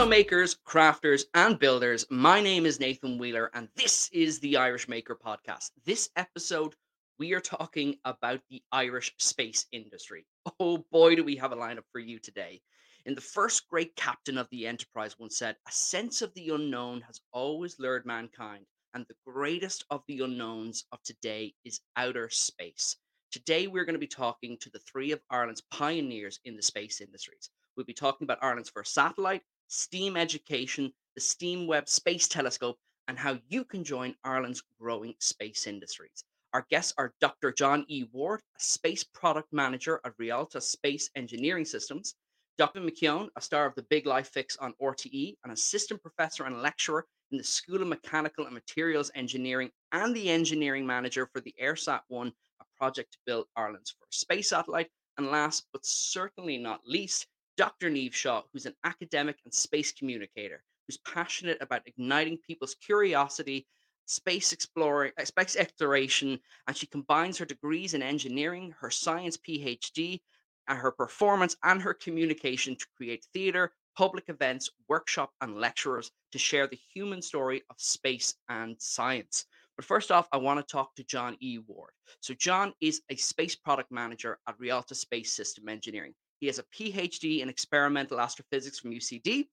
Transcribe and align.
Hello, 0.00 0.08
makers, 0.08 0.56
crafters, 0.66 1.24
and 1.34 1.58
builders. 1.58 2.06
My 2.08 2.40
name 2.40 2.64
is 2.64 2.80
Nathan 2.80 3.18
Wheeler, 3.18 3.50
and 3.52 3.68
this 3.76 4.08
is 4.14 4.40
the 4.40 4.56
Irish 4.56 4.88
Maker 4.88 5.14
Podcast. 5.14 5.72
This 5.84 6.08
episode, 6.16 6.74
we 7.18 7.34
are 7.34 7.40
talking 7.40 7.96
about 8.06 8.40
the 8.48 8.62
Irish 8.72 9.12
space 9.18 9.66
industry. 9.72 10.24
Oh 10.58 10.86
boy, 10.90 11.16
do 11.16 11.22
we 11.22 11.36
have 11.36 11.52
a 11.52 11.56
lineup 11.56 11.84
for 11.92 11.98
you 11.98 12.18
today. 12.18 12.62
In 13.04 13.14
the 13.14 13.20
first 13.20 13.68
great 13.68 13.94
captain 13.94 14.38
of 14.38 14.48
the 14.48 14.66
Enterprise 14.66 15.18
once 15.18 15.36
said, 15.36 15.56
A 15.68 15.70
sense 15.70 16.22
of 16.22 16.32
the 16.32 16.48
unknown 16.48 17.02
has 17.02 17.20
always 17.30 17.78
lured 17.78 18.06
mankind, 18.06 18.64
and 18.94 19.04
the 19.06 19.30
greatest 19.30 19.84
of 19.90 20.02
the 20.08 20.20
unknowns 20.20 20.86
of 20.92 21.02
today 21.02 21.52
is 21.66 21.82
outer 21.96 22.30
space. 22.30 22.96
Today, 23.30 23.66
we're 23.66 23.84
going 23.84 23.96
to 23.96 23.98
be 23.98 24.06
talking 24.06 24.56
to 24.62 24.70
the 24.70 24.80
three 24.80 25.12
of 25.12 25.20
Ireland's 25.28 25.60
pioneers 25.70 26.40
in 26.46 26.56
the 26.56 26.62
space 26.62 27.02
industries. 27.02 27.50
We'll 27.76 27.84
be 27.84 27.92
talking 27.92 28.24
about 28.24 28.42
Ireland's 28.42 28.70
first 28.70 28.94
satellite, 28.94 29.42
STEAM 29.72 30.16
education, 30.16 30.92
the 31.14 31.20
STEAM 31.20 31.68
Webb 31.68 31.88
Space 31.88 32.26
Telescope, 32.26 32.76
and 33.06 33.16
how 33.16 33.38
you 33.48 33.64
can 33.64 33.84
join 33.84 34.16
Ireland's 34.24 34.64
growing 34.80 35.14
space 35.20 35.68
industries. 35.68 36.24
Our 36.52 36.66
guests 36.70 36.92
are 36.98 37.14
Dr. 37.20 37.52
John 37.52 37.84
E. 37.86 38.04
Ward, 38.12 38.40
a 38.56 38.60
space 38.60 39.04
product 39.04 39.52
manager 39.52 40.00
at 40.04 40.18
Realtra 40.18 40.60
Space 40.60 41.08
Engineering 41.14 41.64
Systems, 41.64 42.16
Dr. 42.58 42.80
McKeown, 42.80 43.28
a 43.36 43.40
star 43.40 43.64
of 43.64 43.76
the 43.76 43.84
Big 43.84 44.06
Life 44.06 44.30
Fix 44.30 44.56
on 44.56 44.74
RTE, 44.82 45.36
an 45.44 45.52
assistant 45.52 46.02
professor 46.02 46.46
and 46.46 46.60
lecturer 46.60 47.06
in 47.30 47.38
the 47.38 47.44
School 47.44 47.80
of 47.80 47.86
Mechanical 47.86 48.46
and 48.46 48.54
Materials 48.54 49.12
Engineering, 49.14 49.70
and 49.92 50.16
the 50.16 50.30
engineering 50.30 50.84
manager 50.84 51.30
for 51.32 51.40
the 51.40 51.54
EIRSAT 51.62 52.00
1, 52.08 52.26
a 52.60 52.64
project 52.76 53.12
to 53.12 53.18
build 53.24 53.46
Ireland's 53.54 53.94
first 54.00 54.18
space 54.18 54.48
satellite. 54.48 54.90
And 55.16 55.28
last 55.28 55.68
but 55.72 55.86
certainly 55.86 56.58
not 56.58 56.80
least, 56.84 57.28
Dr. 57.60 57.90
Niamh 57.90 58.14
Shaw, 58.14 58.42
who's 58.50 58.64
an 58.64 58.74
academic 58.84 59.36
and 59.44 59.52
space 59.52 59.92
communicator, 59.92 60.64
who's 60.86 60.96
passionate 60.96 61.58
about 61.60 61.86
igniting 61.86 62.38
people's 62.38 62.74
curiosity, 62.76 63.66
space 64.06 64.54
exploring, 64.54 65.12
uh, 65.20 65.26
space 65.26 65.56
exploration, 65.56 66.40
and 66.66 66.74
she 66.74 66.86
combines 66.86 67.36
her 67.36 67.44
degrees 67.44 67.92
in 67.92 68.00
engineering, 68.00 68.74
her 68.80 68.88
science 68.88 69.36
PhD, 69.36 70.22
and 70.68 70.78
her 70.78 70.90
performance 70.90 71.54
and 71.62 71.82
her 71.82 71.92
communication 71.92 72.76
to 72.76 72.86
create 72.96 73.26
theater, 73.34 73.72
public 73.94 74.30
events, 74.30 74.70
workshop, 74.88 75.30
and 75.42 75.60
lecturers 75.60 76.10
to 76.32 76.38
share 76.38 76.66
the 76.66 76.80
human 76.94 77.20
story 77.20 77.60
of 77.68 77.76
space 77.78 78.36
and 78.48 78.74
science. 78.80 79.44
But 79.76 79.84
first 79.84 80.10
off, 80.10 80.28
I 80.32 80.38
want 80.38 80.66
to 80.66 80.72
talk 80.72 80.94
to 80.94 81.04
John 81.04 81.36
E. 81.40 81.58
Ward. 81.58 81.92
So, 82.20 82.32
John 82.32 82.72
is 82.80 83.02
a 83.10 83.16
space 83.16 83.54
product 83.54 83.92
manager 83.92 84.38
at 84.48 84.58
Realtra 84.58 84.96
Space 84.96 85.34
System 85.34 85.68
Engineering. 85.68 86.14
He 86.40 86.46
has 86.46 86.58
a 86.58 86.64
PhD 86.64 87.40
in 87.40 87.48
experimental 87.48 88.18
astrophysics 88.18 88.80
from 88.80 88.92
UCD. 88.92 89.48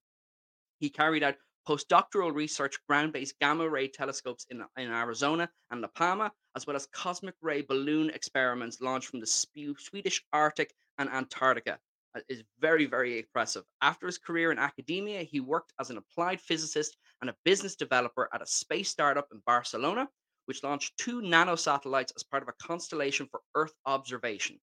He 0.80 0.90
carried 0.90 1.22
out 1.22 1.36
postdoctoral 1.68 2.34
research 2.34 2.78
ground 2.88 3.12
based 3.12 3.38
gamma 3.40 3.68
ray 3.68 3.88
telescopes 3.88 4.46
in, 4.48 4.64
in 4.78 4.90
Arizona 4.90 5.50
and 5.70 5.82
La 5.82 5.88
Palma, 5.88 6.32
as 6.56 6.66
well 6.66 6.76
as 6.76 6.86
cosmic 6.86 7.34
ray 7.42 7.60
balloon 7.60 8.08
experiments 8.10 8.80
launched 8.80 9.08
from 9.08 9.20
the 9.20 9.26
Swedish 9.26 10.24
Arctic 10.32 10.72
and 10.96 11.10
Antarctica. 11.10 11.78
It 12.14 12.24
is 12.30 12.42
very, 12.58 12.86
very 12.86 13.18
impressive. 13.18 13.64
After 13.82 14.06
his 14.06 14.16
career 14.16 14.50
in 14.50 14.58
academia, 14.58 15.22
he 15.22 15.40
worked 15.40 15.74
as 15.78 15.90
an 15.90 15.98
applied 15.98 16.40
physicist 16.40 16.96
and 17.20 17.28
a 17.28 17.36
business 17.44 17.76
developer 17.76 18.30
at 18.32 18.40
a 18.40 18.46
space 18.46 18.88
startup 18.88 19.28
in 19.30 19.42
Barcelona, 19.44 20.08
which 20.46 20.64
launched 20.64 20.96
two 20.96 21.20
nanosatellites 21.20 22.12
as 22.16 22.22
part 22.22 22.42
of 22.42 22.48
a 22.48 22.66
constellation 22.66 23.28
for 23.30 23.42
Earth 23.54 23.74
observation. 23.84 24.58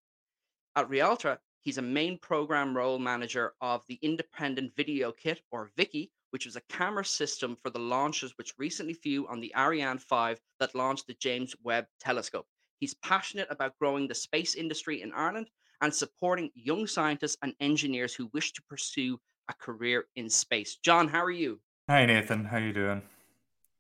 At 0.76 0.90
Realtra, 0.90 1.38
He's 1.66 1.80
a 1.80 1.82
main 1.82 2.20
program 2.20 2.78
role 2.78 3.00
manager 3.00 3.54
of 3.60 3.84
the 3.88 3.98
Independent 4.04 4.76
Video 4.78 5.12
Kit, 5.12 5.42
or 5.50 5.72
Vicky, 5.76 6.12
which 6.30 6.46
was 6.46 6.56
a 6.56 6.62
camera 6.70 7.04
system 7.04 7.58
for 7.60 7.72
the 7.72 7.80
launches 7.80 8.38
which 8.38 8.54
recently 8.60 8.94
flew 8.94 9.26
on 9.28 9.40
the 9.40 9.52
Ariane 9.58 9.98
5 9.98 10.40
that 10.60 10.76
launched 10.76 11.08
the 11.08 11.16
James 11.16 11.56
Webb 11.64 11.88
Telescope. 12.00 12.46
He's 12.80 12.94
passionate 12.94 13.48
about 13.50 13.80
growing 13.80 14.08
the 14.08 14.14
space 14.14 14.54
industry 14.54 15.02
in 15.02 15.12
Ireland 15.12 15.50
and 15.82 15.92
supporting 15.92 16.52
young 16.54 16.86
scientists 16.86 17.38
and 17.42 17.56
engineers 17.60 18.14
who 18.14 18.30
wish 18.32 18.54
to 18.54 18.62
pursue 18.70 19.20
a 19.50 19.54
career 19.56 20.06
in 20.16 20.30
space. 20.30 20.76
John, 20.76 21.08
how 21.08 21.24
are 21.24 21.32
you? 21.32 21.60
Hi 21.90 22.06
Nathan, 22.06 22.46
how 22.46 22.58
are 22.58 22.60
you 22.60 22.74
doing? 22.74 23.02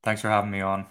Thanks 0.01 0.21
for 0.21 0.29
having 0.29 0.49
me 0.49 0.61
on. 0.61 0.87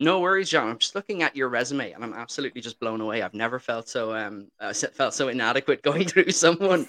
No 0.00 0.20
worries, 0.20 0.48
John. 0.48 0.68
I'm 0.68 0.78
just 0.78 0.94
looking 0.94 1.22
at 1.22 1.34
your 1.34 1.48
resume, 1.48 1.92
and 1.92 2.04
I'm 2.04 2.14
absolutely 2.14 2.60
just 2.60 2.78
blown 2.78 3.00
away. 3.00 3.22
I've 3.22 3.34
never 3.34 3.58
felt 3.58 3.88
so 3.88 4.14
um 4.14 4.48
uh, 4.60 4.72
felt 4.72 5.14
so 5.14 5.28
inadequate 5.28 5.82
going 5.88 6.06
through 6.06 6.30
someone. 6.30 6.88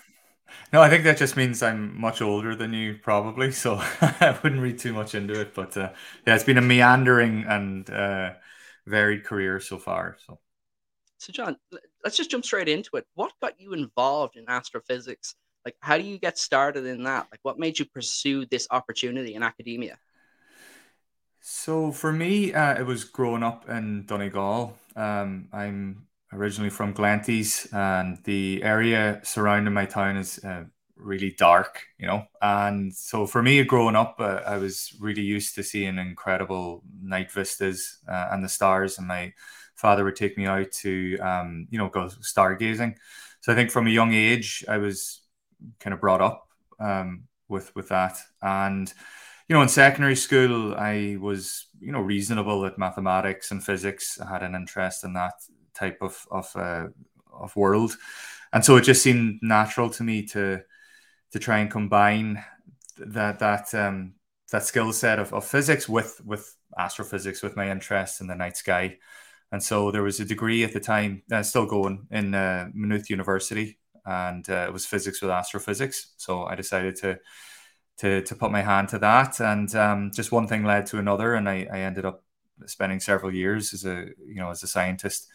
No, 0.74 0.82
I 0.82 0.90
think 0.90 1.04
that 1.04 1.18
just 1.18 1.38
means 1.38 1.62
I'm 1.64 2.00
much 2.00 2.22
older 2.22 2.56
than 2.56 2.74
you, 2.74 2.98
probably. 3.02 3.52
So 3.60 3.76
I 4.02 4.38
wouldn't 4.44 4.62
read 4.62 4.80
too 4.80 4.94
much 4.94 5.16
into 5.16 5.40
it. 5.40 5.54
But 5.54 5.76
uh, 5.78 5.92
yeah, 6.26 6.36
it's 6.36 6.44
been 6.44 6.58
a 6.58 6.62
meandering 6.62 7.46
and 7.48 7.90
uh, 7.90 8.34
varied 8.86 9.24
career 9.26 9.60
so 9.60 9.78
far. 9.78 10.18
So, 10.26 10.40
so 11.18 11.34
John, 11.34 11.58
let's 12.04 12.18
just 12.18 12.32
jump 12.32 12.46
straight 12.46 12.70
into 12.70 12.92
it. 12.96 13.06
What 13.16 13.34
got 13.42 13.60
you 13.60 13.74
involved 13.74 14.38
in 14.38 14.46
astrophysics? 14.48 15.36
Like, 15.66 15.76
how 15.82 15.98
do 15.98 16.04
you 16.04 16.18
get 16.18 16.38
started 16.38 16.86
in 16.86 17.04
that? 17.04 17.28
Like, 17.32 17.42
what 17.44 17.60
made 17.60 17.78
you 17.78 17.86
pursue 17.86 18.46
this 18.46 18.68
opportunity 18.72 19.36
in 19.36 19.44
academia? 19.44 19.98
So 21.42 21.92
for 21.92 22.12
me, 22.12 22.54
uh, 22.54 22.80
it 22.80 22.86
was 22.86 23.04
growing 23.04 23.44
up 23.44 23.70
in 23.70 24.06
Donegal. 24.06 24.76
Um, 24.96 25.48
I'm 25.54 26.08
originally 26.34 26.70
from 26.70 26.94
Glenties, 26.94 27.74
and 27.74 28.18
the 28.24 28.62
area 28.64 29.22
surrounding 29.24 29.74
my 29.74 29.86
town 29.86 30.18
is 30.18 30.44
uh, 30.44 30.66
really 30.96 31.32
dark, 31.32 31.82
you 31.98 32.08
know. 32.08 32.26
And 32.42 32.94
so 32.94 33.26
for 33.26 33.42
me, 33.42 33.64
growing 33.64 33.96
up, 33.96 34.18
uh, 34.20 34.42
I 34.46 34.58
was 34.58 34.94
really 35.00 35.22
used 35.22 35.56
to 35.56 35.64
seeing 35.64 35.98
incredible 35.98 36.84
night 37.02 37.32
vistas 37.32 38.00
uh, 38.08 38.28
and 38.32 38.44
the 38.44 38.50
stars. 38.50 38.98
And 38.98 39.08
my 39.08 39.34
father 39.76 40.04
would 40.04 40.18
take 40.18 40.38
me 40.38 40.46
out 40.46 40.72
to, 40.74 41.18
um, 41.20 41.68
you 41.72 41.78
know, 41.78 41.88
go 41.90 42.08
stargazing. 42.08 42.96
So 43.42 43.54
I 43.54 43.56
think 43.56 43.72
from 43.72 43.88
a 43.88 43.92
young 43.92 44.14
age, 44.14 44.66
I 44.68 44.78
was 44.78 45.22
kind 45.80 45.94
of 45.94 46.02
brought 46.02 46.22
up 46.22 46.48
um, 46.80 47.24
with 47.48 47.74
with 47.76 47.88
that, 47.90 48.18
and 48.42 48.94
you 49.50 49.56
know, 49.56 49.64
in 49.64 49.70
secondary 49.70 50.16
school, 50.16 50.76
I 50.76 51.18
was, 51.20 51.66
you 51.80 51.92
know, 51.92 52.02
reasonable 52.02 52.66
at 52.66 52.78
mathematics 52.78 53.50
and 53.50 53.64
physics. 53.64 54.20
I 54.22 54.30
had 54.32 54.44
an 54.44 54.54
interest 54.54 55.04
in 55.04 55.14
that 55.14 55.34
type 55.74 55.98
of 56.02 56.24
of 56.30 56.56
uh, 56.56 56.88
of 57.34 57.56
world, 57.56 57.98
and 58.54 58.64
so 58.64 58.78
it 58.78 58.84
just 58.84 59.02
seemed 59.02 59.40
natural 59.42 59.90
to 59.90 60.04
me 60.04 60.24
to 60.28 60.62
to 61.32 61.40
try 61.40 61.60
and 61.60 61.72
combine 61.72 62.44
that 62.98 63.40
that 63.40 63.74
um, 63.74 64.14
that 64.52 64.66
skill 64.66 64.94
set 64.94 65.18
of, 65.18 65.34
of 65.34 65.46
physics 65.46 65.90
with 65.90 66.22
with 66.24 66.56
astrophysics, 66.78 67.42
with 67.42 67.56
my 67.56 67.72
interest 67.72 68.22
in 68.22 68.28
the 68.28 68.36
night 68.36 68.56
sky. 68.56 68.98
And 69.52 69.64
so 69.64 69.90
there 69.90 70.04
was 70.04 70.20
a 70.20 70.26
degree 70.26 70.64
at 70.64 70.74
the 70.74 70.80
time, 70.80 71.24
uh, 71.32 71.42
still 71.42 71.66
going 71.66 72.06
in 72.12 72.36
uh, 72.36 72.70
Maynooth 72.72 73.10
University, 73.10 73.80
and 74.06 74.48
uh, 74.48 74.66
it 74.68 74.74
was 74.74 74.86
physics 74.86 75.24
with 75.24 75.32
astrophysics. 75.32 76.14
So 76.18 76.44
I 76.44 76.54
decided 76.54 76.98
to 76.98 77.18
to 78.00 78.22
to 78.24 78.36
put 78.36 78.52
my 78.52 78.62
hand 78.62 78.90
to 78.90 79.00
that, 79.00 79.40
and 79.40 79.74
um, 79.76 80.12
just 80.14 80.32
one 80.32 80.48
thing 80.48 80.64
led 80.64 80.86
to 80.88 80.98
another, 80.98 81.36
and 81.36 81.48
I, 81.48 81.68
I 81.72 81.80
ended 81.80 82.06
up 82.06 82.24
spending 82.66 83.00
several 83.00 83.34
years 83.34 83.74
as 83.74 83.86
a 83.86 84.08
you 84.26 84.36
know 84.36 84.50
as 84.50 84.64
a 84.64 84.68
scientist, 84.68 85.28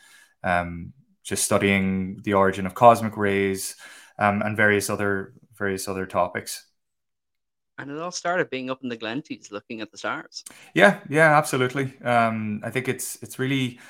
um, 0.43 0.93
just 1.23 1.45
studying 1.45 2.21
the 2.25 2.35
origin 2.35 2.67
of 2.67 2.75
cosmic 2.75 3.17
rays 3.17 3.77
um, 4.19 4.43
and 4.43 4.57
various 4.57 4.91
other 4.91 5.35
various 5.57 5.89
other 5.89 6.07
topics. 6.07 6.67
And 7.77 7.91
it 7.91 7.99
all 7.99 8.13
started 8.13 8.51
being 8.51 8.71
up 8.71 8.83
in 8.83 8.89
the 8.89 8.97
Glenties, 8.97 9.51
looking 9.51 9.81
at 9.81 9.91
the 9.91 9.99
stars. 9.99 10.45
Yeah, 10.75 11.01
yeah, 11.09 11.37
absolutely. 11.37 11.93
Um, 12.03 12.61
I 12.65 12.71
think 12.71 12.89
it's 12.89 13.21
it's 13.23 13.39
really 13.39 13.81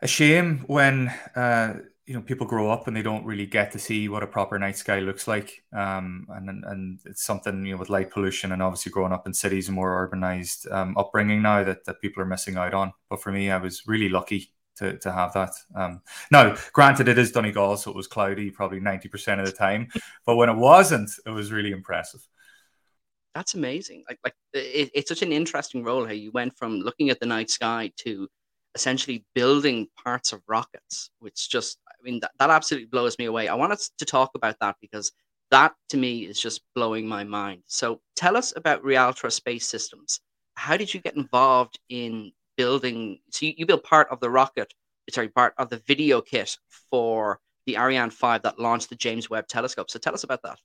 a 0.00 0.06
shame 0.06 0.64
when 0.66 1.08
uh, 1.34 1.74
you 2.06 2.14
know 2.14 2.22
people 2.22 2.46
grow 2.46 2.70
up 2.70 2.86
and 2.86 2.96
they 2.96 3.02
don't 3.02 3.24
really 3.24 3.46
get 3.46 3.72
to 3.72 3.80
see 3.80 4.08
what 4.08 4.22
a 4.22 4.28
proper 4.28 4.58
night 4.58 4.76
sky 4.76 5.00
looks 5.00 5.26
like. 5.26 5.64
Um, 5.72 6.26
and 6.30 6.64
and 6.64 7.00
it's 7.04 7.24
something 7.24 7.66
you 7.66 7.72
know 7.72 7.78
with 7.78 7.90
light 7.90 8.10
pollution 8.10 8.52
and 8.52 8.62
obviously 8.62 8.92
growing 8.92 9.12
up 9.12 9.26
in 9.26 9.34
cities 9.34 9.68
and 9.68 9.74
more 9.74 10.08
urbanized 10.08 10.70
um, 10.72 10.96
upbringing 10.96 11.42
now 11.42 11.64
that, 11.64 11.84
that 11.84 12.00
people 12.00 12.22
are 12.22 12.26
missing 12.26 12.56
out 12.56 12.74
on. 12.74 12.92
But 13.10 13.22
for 13.22 13.32
me 13.32 13.50
i 13.50 13.58
was 13.58 13.86
really 13.86 14.08
lucky 14.08 14.52
to, 14.76 14.96
to 14.98 15.10
have 15.10 15.32
that. 15.32 15.52
Um, 15.74 16.00
now 16.30 16.56
granted 16.72 17.08
it 17.08 17.18
is 17.18 17.32
donegal 17.32 17.76
so 17.76 17.90
it 17.90 17.96
was 17.96 18.06
cloudy 18.06 18.50
probably 18.50 18.78
90% 18.80 19.40
of 19.40 19.46
the 19.46 19.52
time 19.52 19.88
but 20.26 20.36
when 20.36 20.48
it 20.48 20.56
wasn't 20.56 21.10
it 21.26 21.30
was 21.30 21.50
really 21.50 21.72
impressive. 21.72 22.20
That's 23.34 23.54
amazing. 23.54 24.04
Like 24.08 24.20
like 24.22 24.34
it, 24.52 24.90
it's 24.94 25.08
such 25.08 25.22
an 25.22 25.32
interesting 25.32 25.82
role 25.82 26.06
how 26.06 26.12
you 26.12 26.30
went 26.30 26.56
from 26.56 26.78
looking 26.78 27.10
at 27.10 27.18
the 27.18 27.26
night 27.26 27.50
sky 27.50 27.90
to 27.98 28.28
essentially 28.76 29.24
building 29.34 29.88
parts 30.04 30.32
of 30.34 30.42
rockets 30.46 31.10
which 31.18 31.48
just 31.48 31.78
mean, 32.06 32.20
that, 32.20 32.32
that 32.38 32.50
absolutely 32.50 32.86
blows 32.86 33.18
me 33.18 33.26
away. 33.26 33.48
I 33.48 33.54
wanted 33.54 33.78
to 33.98 34.04
talk 34.04 34.30
about 34.34 34.56
that 34.60 34.76
because 34.80 35.12
that 35.50 35.74
to 35.90 35.96
me 35.96 36.26
is 36.26 36.40
just 36.40 36.62
blowing 36.74 37.06
my 37.06 37.24
mind. 37.24 37.62
So 37.66 38.00
tell 38.14 38.36
us 38.36 38.52
about 38.56 38.82
Realtra 38.82 39.30
Space 39.30 39.66
Systems. 39.66 40.20
How 40.54 40.76
did 40.76 40.92
you 40.92 41.00
get 41.00 41.16
involved 41.16 41.78
in 41.88 42.32
building? 42.56 43.18
So 43.30 43.46
you, 43.46 43.54
you 43.58 43.66
built 43.66 43.84
part 43.84 44.08
of 44.10 44.20
the 44.20 44.30
rocket, 44.30 44.72
sorry, 45.10 45.28
part 45.28 45.54
of 45.58 45.68
the 45.68 45.82
video 45.86 46.20
kit 46.20 46.56
for 46.90 47.40
the 47.66 47.76
Ariane 47.76 48.10
5 48.10 48.42
that 48.42 48.58
launched 48.58 48.88
the 48.88 48.96
James 48.96 49.28
Webb 49.28 49.48
Telescope. 49.48 49.90
So 49.90 49.98
tell 49.98 50.14
us 50.14 50.24
about 50.24 50.42
that. 50.42 50.58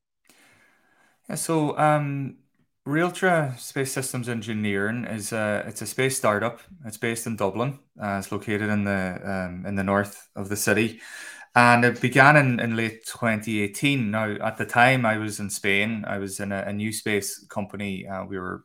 Yeah, 1.29 1.35
so 1.35 1.77
um, 1.77 2.37
Realtra 2.87 3.59
Space 3.59 3.91
Systems 3.91 4.27
Engineering 4.27 5.05
is 5.05 5.31
a 5.33 5.63
it's 5.67 5.83
a 5.83 5.85
space 5.85 6.17
startup. 6.17 6.61
It's 6.83 6.97
based 6.97 7.27
in 7.27 7.35
Dublin. 7.35 7.77
Uh, 8.01 8.17
it's 8.17 8.31
located 8.31 8.69
in 8.69 8.85
the 8.85 9.19
um, 9.23 9.65
in 9.67 9.75
the 9.75 9.83
north 9.83 10.29
of 10.35 10.49
the 10.49 10.55
city, 10.55 10.99
and 11.53 11.85
it 11.85 12.01
began 12.01 12.35
in, 12.37 12.59
in 12.59 12.75
late 12.75 13.05
2018. 13.05 14.09
Now, 14.09 14.31
at 14.31 14.57
the 14.57 14.65
time, 14.65 15.05
I 15.05 15.17
was 15.17 15.39
in 15.39 15.51
Spain. 15.51 16.05
I 16.07 16.17
was 16.17 16.39
in 16.39 16.51
a, 16.51 16.63
a 16.63 16.73
new 16.73 16.91
space 16.91 17.45
company. 17.49 18.07
Uh, 18.07 18.25
we 18.25 18.39
were 18.39 18.63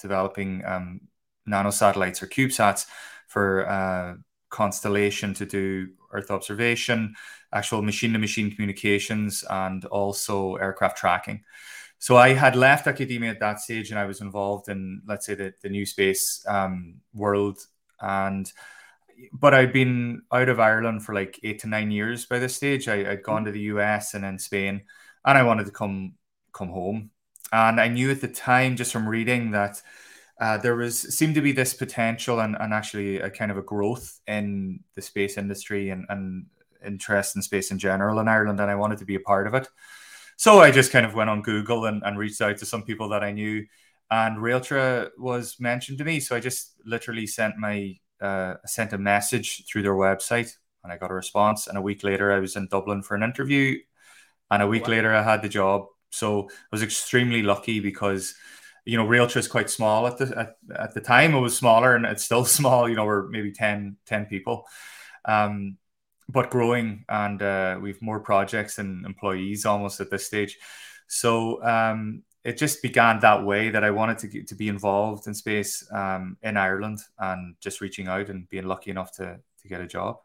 developing 0.00 0.64
um, 0.64 1.02
nanosatellites 1.48 2.20
or 2.20 2.26
CubeSats 2.26 2.86
for 3.28 3.68
uh, 3.68 4.14
constellation 4.50 5.34
to 5.34 5.46
do 5.46 5.88
Earth 6.10 6.32
observation, 6.32 7.14
actual 7.52 7.80
machine 7.80 8.12
to 8.12 8.18
machine 8.18 8.50
communications, 8.50 9.44
and 9.48 9.84
also 9.84 10.56
aircraft 10.56 10.98
tracking. 10.98 11.44
So 12.02 12.16
I 12.16 12.30
had 12.30 12.56
left 12.56 12.88
academia 12.88 13.30
at 13.30 13.38
that 13.38 13.60
stage, 13.60 13.90
and 13.90 13.98
I 13.98 14.06
was 14.06 14.20
involved 14.20 14.68
in, 14.68 15.02
let's 15.06 15.24
say, 15.24 15.36
the, 15.36 15.54
the 15.62 15.68
new 15.68 15.86
space 15.86 16.44
um, 16.48 16.96
world. 17.14 17.60
And 18.00 18.52
but 19.32 19.54
I'd 19.54 19.72
been 19.72 20.22
out 20.32 20.48
of 20.48 20.58
Ireland 20.58 21.04
for 21.04 21.14
like 21.14 21.38
eight 21.44 21.60
to 21.60 21.68
nine 21.68 21.92
years 21.92 22.26
by 22.26 22.40
this 22.40 22.56
stage. 22.56 22.88
I, 22.88 23.04
had 23.04 23.22
gone 23.22 23.44
to 23.44 23.52
the 23.52 23.70
US 23.74 24.14
and 24.14 24.24
then 24.24 24.36
Spain, 24.40 24.82
and 25.24 25.38
I 25.38 25.44
wanted 25.44 25.66
to 25.66 25.70
come 25.70 26.14
come 26.52 26.70
home. 26.70 27.12
And 27.52 27.80
I 27.80 27.86
knew 27.86 28.10
at 28.10 28.20
the 28.20 28.26
time, 28.26 28.74
just 28.74 28.90
from 28.90 29.08
reading, 29.08 29.52
that 29.52 29.80
uh, 30.40 30.58
there 30.58 30.74
was 30.74 31.16
seemed 31.16 31.36
to 31.36 31.40
be 31.40 31.52
this 31.52 31.72
potential 31.72 32.40
and, 32.40 32.56
and 32.58 32.74
actually 32.74 33.20
a 33.20 33.30
kind 33.30 33.52
of 33.52 33.58
a 33.58 33.62
growth 33.62 34.18
in 34.26 34.80
the 34.96 35.02
space 35.02 35.38
industry 35.38 35.90
and, 35.90 36.06
and 36.08 36.46
interest 36.84 37.36
in 37.36 37.42
space 37.42 37.70
in 37.70 37.78
general 37.78 38.18
in 38.18 38.26
Ireland, 38.26 38.58
and 38.58 38.72
I 38.72 38.74
wanted 38.74 38.98
to 38.98 39.04
be 39.04 39.14
a 39.14 39.20
part 39.20 39.46
of 39.46 39.54
it. 39.54 39.68
So 40.42 40.58
I 40.58 40.72
just 40.72 40.90
kind 40.90 41.06
of 41.06 41.14
went 41.14 41.30
on 41.30 41.40
Google 41.40 41.84
and, 41.84 42.02
and 42.04 42.18
reached 42.18 42.40
out 42.40 42.56
to 42.56 42.66
some 42.66 42.82
people 42.82 43.10
that 43.10 43.22
I 43.22 43.30
knew, 43.30 43.64
and 44.10 44.38
Realtra 44.38 45.10
was 45.16 45.54
mentioned 45.60 45.98
to 45.98 46.04
me. 46.04 46.18
So 46.18 46.34
I 46.34 46.40
just 46.40 46.72
literally 46.84 47.28
sent 47.28 47.58
my 47.58 47.94
uh, 48.20 48.54
sent 48.66 48.92
a 48.92 48.98
message 48.98 49.64
through 49.66 49.82
their 49.82 49.94
website, 49.94 50.50
and 50.82 50.92
I 50.92 50.96
got 50.96 51.12
a 51.12 51.14
response. 51.14 51.68
And 51.68 51.78
a 51.78 51.80
week 51.80 52.02
later, 52.02 52.32
I 52.32 52.40
was 52.40 52.56
in 52.56 52.66
Dublin 52.66 53.04
for 53.04 53.14
an 53.14 53.22
interview, 53.22 53.78
and 54.50 54.64
a 54.64 54.66
week 54.66 54.88
wow. 54.88 54.90
later, 54.90 55.14
I 55.14 55.22
had 55.22 55.42
the 55.42 55.48
job. 55.48 55.84
So 56.10 56.48
I 56.50 56.72
was 56.72 56.82
extremely 56.82 57.44
lucky 57.44 57.78
because 57.78 58.34
you 58.84 58.96
know 58.96 59.06
Realtra 59.06 59.36
is 59.36 59.46
quite 59.46 59.70
small 59.70 60.08
at 60.08 60.18
the 60.18 60.36
at, 60.36 60.56
at 60.76 60.92
the 60.92 61.00
time. 61.00 61.36
It 61.36 61.40
was 61.40 61.56
smaller, 61.56 61.94
and 61.94 62.04
it's 62.04 62.24
still 62.24 62.44
small. 62.58 62.88
You 62.88 62.96
know, 62.96 63.04
we're 63.04 63.28
maybe 63.28 63.52
10, 63.52 63.96
10 64.06 64.26
people. 64.26 64.64
Um, 65.24 65.78
but 66.32 66.50
growing 66.50 67.04
and 67.08 67.42
uh, 67.42 67.78
we've 67.80 68.00
more 68.00 68.20
projects 68.20 68.78
and 68.78 69.04
employees 69.04 69.66
almost 69.66 70.00
at 70.00 70.10
this 70.10 70.26
stage. 70.26 70.58
So 71.06 71.62
um, 71.62 72.22
it 72.44 72.56
just 72.56 72.82
began 72.82 73.20
that 73.20 73.44
way 73.44 73.70
that 73.70 73.84
I 73.84 73.90
wanted 73.90 74.18
to 74.18 74.28
get, 74.28 74.48
to 74.48 74.54
be 74.54 74.68
involved 74.68 75.26
in 75.26 75.34
space 75.34 75.86
um, 75.92 76.36
in 76.42 76.56
Ireland 76.56 77.00
and 77.18 77.54
just 77.60 77.80
reaching 77.80 78.08
out 78.08 78.28
and 78.28 78.48
being 78.48 78.66
lucky 78.66 78.90
enough 78.90 79.12
to 79.16 79.38
to 79.62 79.68
get 79.68 79.80
a 79.80 79.86
job. 79.86 80.16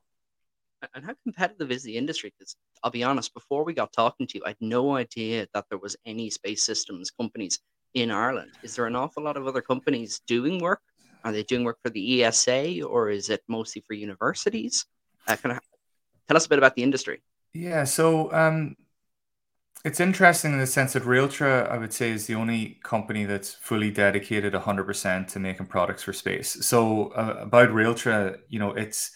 And 0.94 1.06
how 1.06 1.13
competitive 1.24 1.71
is 1.71 1.83
the 1.83 1.98
industry? 1.98 2.33
Because 2.38 2.56
I'll 2.83 2.92
be 2.92 3.03
honest, 3.03 3.33
before 3.33 3.63
we 3.63 3.74
got 3.74 3.94
talking 3.94 4.27
to 4.27 4.38
you, 4.38 4.44
I 4.45 4.50
had 4.50 4.62
no 4.62 4.95
idea 4.95 5.48
that 5.53 5.65
there 5.69 5.80
was 5.80 5.95
any 6.06 6.30
space 6.30 6.63
systems 6.63 7.12
companies 7.12 7.60
in 7.94 8.12
Ireland. 8.12 8.51
Is 8.63 8.75
there 8.75 8.86
an 8.86 8.95
awful 8.95 9.24
lot 9.24 9.38
of 9.38 9.48
other 9.48 9.62
companies 9.62 10.21
doing 10.27 10.60
work? 10.60 10.81
Are 11.24 11.31
they 11.31 11.44
doing 11.44 11.63
work 11.63 11.80
for 11.83 11.89
the 11.89 12.24
ESA 12.24 12.83
or 12.83 13.10
is 13.10 13.30
it 13.30 13.42
mostly 13.48 13.83
for 13.88 13.94
universities? 13.94 14.86
Uh, 15.27 15.36
kind 15.36 15.57
of 15.57 15.60
Tell 16.27 16.38
us 16.38 16.45
a 16.45 16.50
bit 16.50 16.57
about 16.57 16.75
the 16.75 16.83
industry. 16.83 17.21
Yeah, 17.53 17.85
so 17.85 18.31
um, 18.33 18.75
it's 19.85 20.00
interesting 20.00 20.53
in 20.53 20.59
the 20.59 20.68
sense 20.68 20.94
that 20.94 21.03
Realtra, 21.03 21.69
I 21.69 21.77
would 21.77 21.94
say, 21.94 22.12
is 22.12 22.27
the 22.27 22.35
only 22.35 22.79
company 22.83 23.25
that's 23.25 23.53
fully 23.53 23.91
dedicated 23.91 24.53
100% 24.53 25.27
to 25.27 25.39
making 25.39 25.68
products 25.68 26.03
for 26.03 26.13
space. 26.13 26.65
So 26.65 27.09
uh, 27.09 27.38
about 27.41 27.69
Realtra, 27.69 28.38
you 28.50 28.59
know, 28.59 28.74
its 28.74 29.12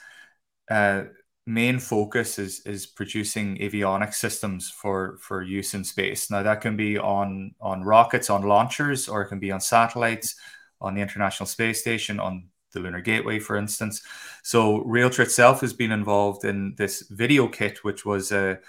uh, 0.69 1.03
main 1.45 1.79
focus 1.79 2.37
is 2.37 2.61
is 2.65 2.85
producing 2.85 3.57
avionics 3.57 4.15
systems 4.15 4.69
for 4.69 5.17
for 5.21 5.41
use 5.41 5.73
in 5.73 5.83
space. 5.83 6.29
Now 6.29 6.43
that 6.43 6.61
can 6.61 6.77
be 6.77 6.97
on 6.97 7.55
on 7.59 7.83
rockets, 7.83 8.29
on 8.29 8.43
launchers, 8.43 9.09
or 9.09 9.23
it 9.23 9.27
can 9.27 9.39
be 9.39 9.51
on 9.51 9.59
satellites, 9.59 10.35
on 10.79 10.95
the 10.95 11.01
International 11.01 11.47
Space 11.47 11.81
Station, 11.81 12.19
on 12.19 12.50
the 12.71 12.79
Lunar 12.79 13.01
Gateway, 13.01 13.39
for 13.39 13.55
instance. 13.55 14.01
So 14.43 14.83
Realtra 14.83 15.25
itself 15.25 15.61
has 15.61 15.73
been 15.73 15.91
involved 15.91 16.45
in 16.45 16.75
this 16.77 17.03
video 17.09 17.47
kit, 17.47 17.83
which 17.83 18.05
was 18.05 18.31
a, 18.31 18.59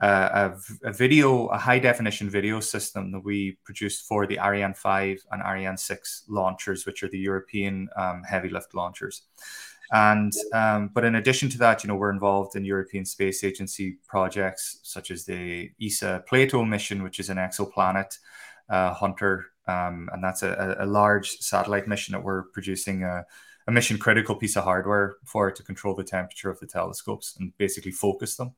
a, 0.00 0.52
a 0.84 0.92
video, 0.92 1.46
a 1.46 1.58
high 1.58 1.78
definition 1.78 2.28
video 2.28 2.60
system 2.60 3.12
that 3.12 3.24
we 3.24 3.58
produced 3.64 4.06
for 4.06 4.26
the 4.26 4.38
Ariane 4.38 4.74
5 4.74 5.24
and 5.32 5.42
Ariane 5.42 5.76
6 5.76 6.24
launchers, 6.28 6.86
which 6.86 7.02
are 7.02 7.08
the 7.08 7.18
European 7.18 7.88
um, 7.96 8.22
heavy 8.22 8.48
lift 8.48 8.74
launchers. 8.74 9.22
And 9.92 10.32
um, 10.52 10.90
but 10.92 11.04
in 11.04 11.14
addition 11.14 11.48
to 11.50 11.58
that, 11.58 11.84
you 11.84 11.88
know, 11.88 11.94
we're 11.94 12.10
involved 12.10 12.56
in 12.56 12.64
European 12.64 13.04
Space 13.04 13.44
Agency 13.44 13.98
projects 14.08 14.80
such 14.82 15.10
as 15.10 15.24
the 15.24 15.70
ESA 15.80 16.24
Plato 16.26 16.64
mission, 16.64 17.02
which 17.02 17.20
is 17.20 17.30
an 17.30 17.36
exoplanet 17.36 18.18
uh, 18.68 18.92
hunter, 18.92 19.46
um, 19.68 20.08
and 20.12 20.22
that's 20.22 20.42
a, 20.42 20.76
a, 20.80 20.86
large 20.86 21.38
satellite 21.38 21.86
mission 21.86 22.12
that 22.12 22.22
we're 22.22 22.44
producing 22.44 23.04
a, 23.04 23.24
a 23.66 23.72
mission 23.72 23.98
critical 23.98 24.36
piece 24.36 24.56
of 24.56 24.64
hardware 24.64 25.16
for 25.24 25.48
it 25.48 25.56
to 25.56 25.62
control 25.62 25.94
the 25.94 26.04
temperature 26.04 26.50
of 26.50 26.60
the 26.60 26.66
telescopes 26.66 27.36
and 27.38 27.52
basically 27.58 27.92
focus 27.92 28.36
them. 28.36 28.54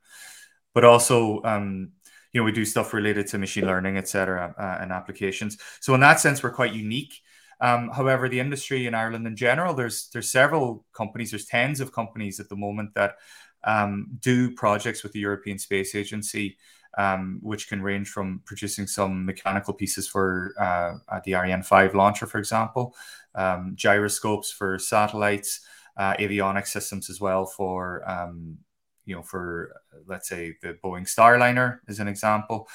But 0.74 0.84
also, 0.84 1.42
um, 1.44 1.92
you 2.32 2.40
know, 2.40 2.44
we 2.44 2.52
do 2.52 2.64
stuff 2.64 2.92
related 2.92 3.26
to 3.28 3.38
machine 3.38 3.66
learning, 3.66 3.96
et 3.96 4.08
cetera, 4.08 4.54
uh, 4.58 4.82
and 4.82 4.92
applications. 4.92 5.58
So 5.80 5.94
in 5.94 6.00
that 6.00 6.20
sense, 6.20 6.42
we're 6.42 6.52
quite 6.52 6.74
unique. 6.74 7.14
Um, 7.60 7.90
however, 7.90 8.28
the 8.28 8.38
industry 8.38 8.86
in 8.86 8.94
Ireland 8.94 9.26
in 9.26 9.34
general, 9.34 9.74
there's 9.74 10.10
there's 10.10 10.30
several 10.30 10.84
companies, 10.92 11.30
there's 11.30 11.46
tens 11.46 11.80
of 11.80 11.90
companies 11.90 12.38
at 12.38 12.48
the 12.48 12.56
moment 12.56 12.94
that 12.94 13.16
um, 13.64 14.06
do 14.20 14.54
projects 14.54 15.02
with 15.02 15.12
the 15.12 15.20
European 15.20 15.58
Space 15.58 15.94
Agency 15.94 16.58
um, 16.98 17.38
which 17.42 17.68
can 17.68 17.80
range 17.80 18.08
from 18.08 18.42
producing 18.44 18.86
some 18.86 19.24
mechanical 19.24 19.72
pieces 19.72 20.08
for 20.08 20.52
uh, 20.60 21.20
the 21.24 21.36
Ariane 21.36 21.62
5 21.62 21.94
launcher, 21.94 22.26
for 22.26 22.38
example, 22.38 22.94
um, 23.36 23.72
gyroscopes 23.76 24.50
for 24.50 24.78
satellites, 24.80 25.60
uh, 25.96 26.14
avionics 26.14 26.68
systems 26.68 27.08
as 27.08 27.20
well 27.20 27.46
for, 27.46 28.08
um, 28.10 28.58
you 29.06 29.14
know, 29.14 29.22
for 29.22 29.80
let's 30.06 30.28
say 30.28 30.56
the 30.60 30.76
Boeing 30.84 31.06
Starliner 31.08 31.78
is 31.86 32.00
an 32.00 32.08
example. 32.08 32.68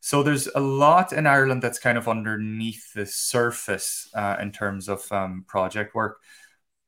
So 0.00 0.24
there's 0.24 0.48
a 0.54 0.60
lot 0.60 1.12
in 1.12 1.26
Ireland 1.26 1.62
that's 1.62 1.78
kind 1.78 1.98
of 1.98 2.08
underneath 2.08 2.92
the 2.94 3.06
surface 3.06 4.10
uh, 4.14 4.36
in 4.40 4.50
terms 4.50 4.88
of 4.88 5.10
um, 5.12 5.44
project 5.46 5.94
work. 5.94 6.18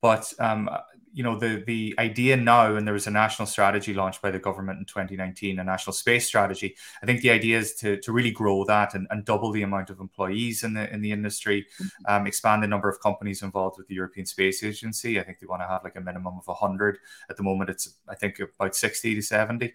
But 0.03 0.33
um, 0.39 0.69
you 1.13 1.23
know 1.23 1.39
the 1.39 1.63
the 1.67 1.95
idea 1.99 2.37
now 2.37 2.75
and 2.77 2.87
there 2.87 2.95
was 2.95 3.07
a 3.07 3.11
national 3.11 3.47
strategy 3.47 3.93
launched 3.95 4.23
by 4.23 4.31
the 4.31 4.39
government 4.39 4.79
in 4.79 4.85
2019 4.85 5.59
a 5.59 5.65
national 5.65 5.93
space 5.93 6.27
strategy. 6.27 6.77
I 7.03 7.07
think 7.07 7.21
the 7.21 7.31
idea 7.31 7.59
is 7.59 7.75
to, 7.77 7.97
to 7.99 8.13
really 8.13 8.31
grow 8.31 8.65
that 8.65 8.95
and, 8.95 9.07
and 9.11 9.25
double 9.25 9.51
the 9.51 9.63
amount 9.63 9.91
of 9.91 10.01
employees 10.01 10.63
in 10.63 10.75
the 10.75 10.93
in 10.93 11.01
the 11.01 11.13
industry 11.13 11.67
mm-hmm. 11.81 12.13
um, 12.13 12.27
expand 12.27 12.63
the 12.63 12.69
number 12.69 12.89
of 12.89 13.01
companies 13.01 13.43
involved 13.43 13.77
with 13.79 13.89
the 13.89 13.95
european 13.95 14.27
space 14.27 14.63
agency. 14.63 15.19
I 15.19 15.25
think 15.25 15.41
they 15.41 15.47
want 15.47 15.63
to 15.63 15.69
have 15.69 15.85
like 15.85 15.97
a 15.97 16.01
minimum 16.01 16.35
of 16.39 16.47
100 16.47 16.99
at 17.29 17.37
the 17.37 17.43
moment 17.43 17.71
it's 17.71 17.95
i 18.09 18.15
think 18.15 18.39
about 18.39 18.75
60 18.75 19.15
to 19.15 19.23
70 19.23 19.73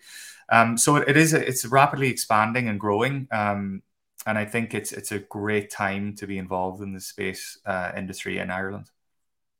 um, 0.50 0.78
so 0.78 0.98
it, 0.98 1.10
it 1.10 1.18
is 1.18 1.34
it's 1.34 1.66
rapidly 1.66 2.10
expanding 2.10 2.68
and 2.68 2.80
growing 2.80 3.28
um, 3.32 3.82
and 4.26 4.38
i 4.38 4.46
think 4.46 4.74
it's 4.74 4.92
it's 4.92 5.12
a 5.12 5.20
great 5.20 5.70
time 5.70 6.16
to 6.16 6.28
be 6.28 6.38
involved 6.38 6.82
in 6.82 6.94
the 6.94 7.02
space 7.02 7.60
uh, 7.66 7.92
industry 7.96 8.38
in 8.40 8.50
ireland 8.50 8.90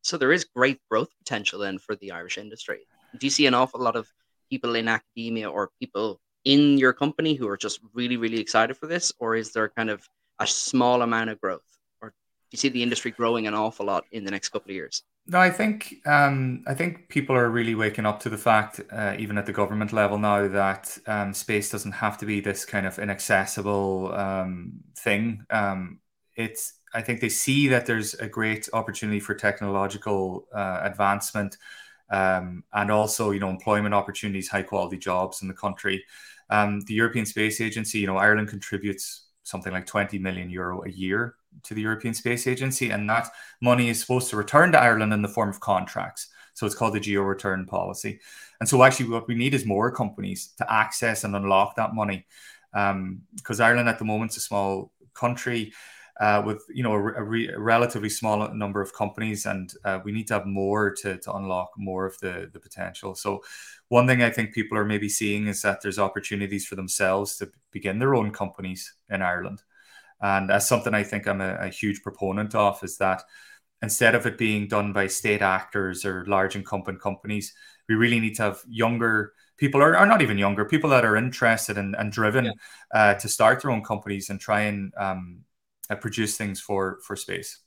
so 0.06 0.18
there 0.18 0.32
is 0.32 0.44
great 0.44 0.80
growth 0.90 1.10
potential 1.18 1.60
then 1.60 1.80
for 1.80 1.96
the 1.96 2.12
Irish 2.12 2.38
industry. 2.38 2.88
Do 3.18 3.26
you 3.26 3.32
see 3.32 3.48
an 3.48 3.56
awful 3.56 3.82
lot 3.82 3.96
of 3.96 4.08
people 4.52 4.76
in 4.76 4.88
academia 4.88 5.50
or 5.50 5.72
people 5.80 6.22
in 6.44 6.78
your 6.78 6.94
company 6.94 7.34
who 7.34 7.48
are 7.48 7.58
just 7.58 7.80
really, 7.92 8.16
really 8.16 8.40
excited 8.40 8.78
for 8.78 8.86
this? 8.86 9.12
Or 9.18 9.36
is 9.36 9.52
there 9.52 9.68
kind 9.70 9.90
of 9.90 10.08
a 10.40 10.46
small 10.46 11.02
amount 11.02 11.32
of 11.32 11.42
growth? 11.42 11.66
Or 12.02 12.10
do 12.10 12.16
you 12.52 12.58
see 12.58 12.70
the 12.70 12.84
industry 12.84 13.10
growing 13.10 13.48
an 13.48 13.56
awful 13.56 13.88
lot 13.88 14.06
in 14.12 14.24
the 14.24 14.30
next 14.30 14.50
couple 14.50 14.70
of 14.70 14.76
years? 14.76 15.02
No, 15.26 15.40
I 15.40 15.50
think 15.50 15.96
um, 16.06 16.64
I 16.68 16.76
think 16.76 17.10
people 17.10 17.36
are 17.36 17.50
really 17.50 17.74
waking 17.74 18.06
up 18.06 18.20
to 18.20 18.30
the 18.30 18.38
fact, 18.38 18.82
uh, 18.92 19.16
even 19.18 19.40
at 19.40 19.48
the 19.48 19.54
government 19.54 19.92
level 19.92 20.20
now, 20.20 20.48
that 20.48 20.96
um, 21.08 21.34
space 21.34 21.72
doesn't 21.72 21.94
have 21.94 22.20
to 22.20 22.28
be 22.28 22.42
this 22.42 22.64
kind 22.64 22.86
of 22.86 23.00
inaccessible 23.00 24.14
um, 24.14 24.74
thing. 24.96 25.46
Um, 25.50 26.00
it's 26.36 26.74
I 26.96 27.02
think 27.02 27.20
they 27.20 27.30
see 27.30 27.68
that 27.68 27.86
there's 27.86 28.14
a 28.16 28.28
great 28.28 28.70
opportunity 28.72 29.20
for 29.20 29.36
technological 29.36 30.48
uh, 30.56 30.80
advancement 30.84 31.58
um, 32.10 32.64
and 32.74 32.90
also, 32.90 33.32
you 33.32 33.40
know, 33.40 33.50
employment 33.50 33.94
opportunities, 33.94 34.48
high 34.48 34.62
quality 34.62 34.98
jobs 34.98 35.42
in 35.42 35.48
the 35.48 35.54
country. 35.54 36.04
Um, 36.50 36.82
the 36.82 36.94
European 36.94 37.26
Space 37.26 37.60
Agency, 37.60 38.00
you 38.00 38.08
know, 38.08 38.18
Ireland 38.18 38.48
contributes 38.48 39.26
something 39.44 39.74
like 39.74 39.86
20 39.86 40.20
million 40.20 40.50
euro 40.50 40.84
a 40.84 40.90
year 40.90 41.36
to 41.64 41.74
the 41.74 41.82
European 41.82 42.14
Space 42.14 42.48
Agency, 42.48 42.92
and 42.92 43.10
that 43.10 43.30
money 43.62 43.90
is 43.90 44.00
supposed 44.00 44.30
to 44.30 44.38
return 44.38 44.72
to 44.72 44.80
Ireland 44.80 45.14
in 45.14 45.22
the 45.22 45.28
form 45.28 45.50
of 45.50 45.60
contracts. 45.60 46.30
So 46.54 46.66
it's 46.66 46.76
called 46.76 46.94
the 46.94 47.00
geo 47.00 47.22
return 47.22 47.66
policy. 47.66 48.20
And 48.60 48.70
so, 48.70 48.82
actually, 48.84 49.10
what 49.10 49.28
we 49.28 49.36
need 49.36 49.54
is 49.54 49.66
more 49.66 49.92
companies 49.92 50.54
to 50.58 50.72
access 50.72 51.24
and 51.26 51.36
unlock 51.36 51.76
that 51.76 51.94
money. 51.94 52.26
Because 52.72 53.60
um, 53.60 53.66
Ireland 53.66 53.90
at 53.90 54.00
the 54.00 54.06
moment 54.06 54.32
is 54.32 54.38
a 54.38 54.42
small 54.42 54.92
country 55.14 55.74
uh, 56.20 56.42
with 56.46 56.64
you 56.70 56.84
know 56.84 56.94
a, 56.94 56.98
a, 56.98 57.24
re- 57.24 57.50
a, 57.50 57.60
relatively 57.60 58.10
small 58.10 58.54
number 58.54 58.82
of 58.82 58.94
companies, 58.94 59.46
and 59.46 59.74
uh, 59.84 60.00
we 60.04 60.12
need 60.12 60.28
to 60.28 60.36
have 60.36 60.46
more 60.46 60.94
to, 60.94 61.18
to 61.18 61.34
unlock 61.34 61.72
more 61.78 62.06
of 62.06 62.18
the 62.20 62.50
the 62.54 62.60
potential. 62.60 63.16
So, 63.16 63.44
one 63.90 64.08
thing 64.08 64.24
I 64.24 64.30
think 64.30 64.54
people 64.54 64.78
are 64.78 64.86
maybe 64.86 65.10
seeing 65.10 65.48
is 65.48 65.62
that 65.64 65.82
there's 65.82 66.00
opportunities 66.00 66.66
for 66.66 66.76
themselves 66.76 67.38
to 67.38 67.52
begin 67.72 68.00
their 68.00 68.16
own 68.16 68.32
companies 68.32 68.94
in 69.10 69.22
Ireland, 69.22 69.62
and 70.22 70.50
that's 70.50 70.68
something 70.68 70.94
I 70.94 71.04
think 71.04 71.28
I'm 71.28 71.42
a, 71.42 71.56
a 71.56 71.68
huge 71.68 72.02
proponent 72.02 72.56
of. 72.56 72.82
Is 72.84 72.98
that 72.98 73.24
instead 73.82 74.16
of 74.16 74.26
it 74.26 74.38
being 74.38 74.68
done 74.68 74.94
by 74.94 75.08
state 75.08 75.42
actors 75.42 76.06
or 76.06 76.26
large 76.28 76.56
incumbent 76.56 77.02
companies, 77.02 77.54
we 77.90 77.96
really 77.96 78.22
need 78.22 78.36
to 78.36 78.44
have 78.44 78.62
younger 78.70 79.34
people 79.58 79.82
are, 79.82 79.96
are 79.96 80.06
not 80.06 80.22
even 80.22 80.38
younger 80.38 80.66
people 80.66 80.90
that 80.90 81.06
are 81.06 81.16
interested 81.16 81.78
and, 81.78 81.96
and 81.96 82.12
driven 82.12 82.46
yeah. 82.46 82.52
uh, 82.94 83.14
to 83.16 83.28
start 83.28 83.62
their 83.62 83.72
own 83.72 83.84
companies 83.84 84.30
and 84.30 84.40
try 84.40 84.62
and 84.62 84.94
um, 84.98 85.40
uh, 85.90 85.96
produce 85.96 86.38
things 86.38 86.60
for 86.60 87.00
for 87.06 87.16
space. 87.16 87.60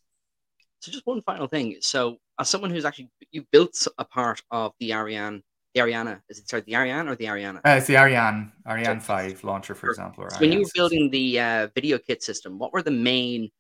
So 0.81 0.93
just 0.93 1.07
one 1.07 1.23
final 1.23 1.49
thing. 1.49 1.77
So 1.81 2.19
as 2.39 2.49
someone 2.49 2.71
who's 2.71 2.85
actually 2.85 3.11
you 3.33 3.45
built 3.51 3.87
a 3.99 4.05
part 4.05 4.43
of 4.51 4.73
the 4.81 4.93
ariane 4.93 5.43
the 5.75 5.81
ariana 5.81 6.21
is 6.31 6.39
it 6.39 6.49
sorry 6.49 6.63
the 6.63 6.77
ariane 6.77 7.09
or 7.09 7.17
the 7.17 7.27
ariana? 7.27 7.59
Uh, 7.59 7.77
it's 7.77 7.87
the 7.87 7.97
ariane 7.97 8.53
ariane 8.67 9.01
5 9.01 9.45
launcher 9.45 9.75
for 9.75 9.91
example 9.91 10.25
so 10.31 10.39
when 10.39 10.51
you 10.51 10.61
were 10.61 10.71
building 10.75 11.11
the 11.11 11.39
uh, 11.39 11.69
video 11.75 11.99
kit 11.99 12.23
system 12.23 12.59
what 12.59 12.73
were 12.73 12.83
the 12.83 12.91
main 12.91 13.51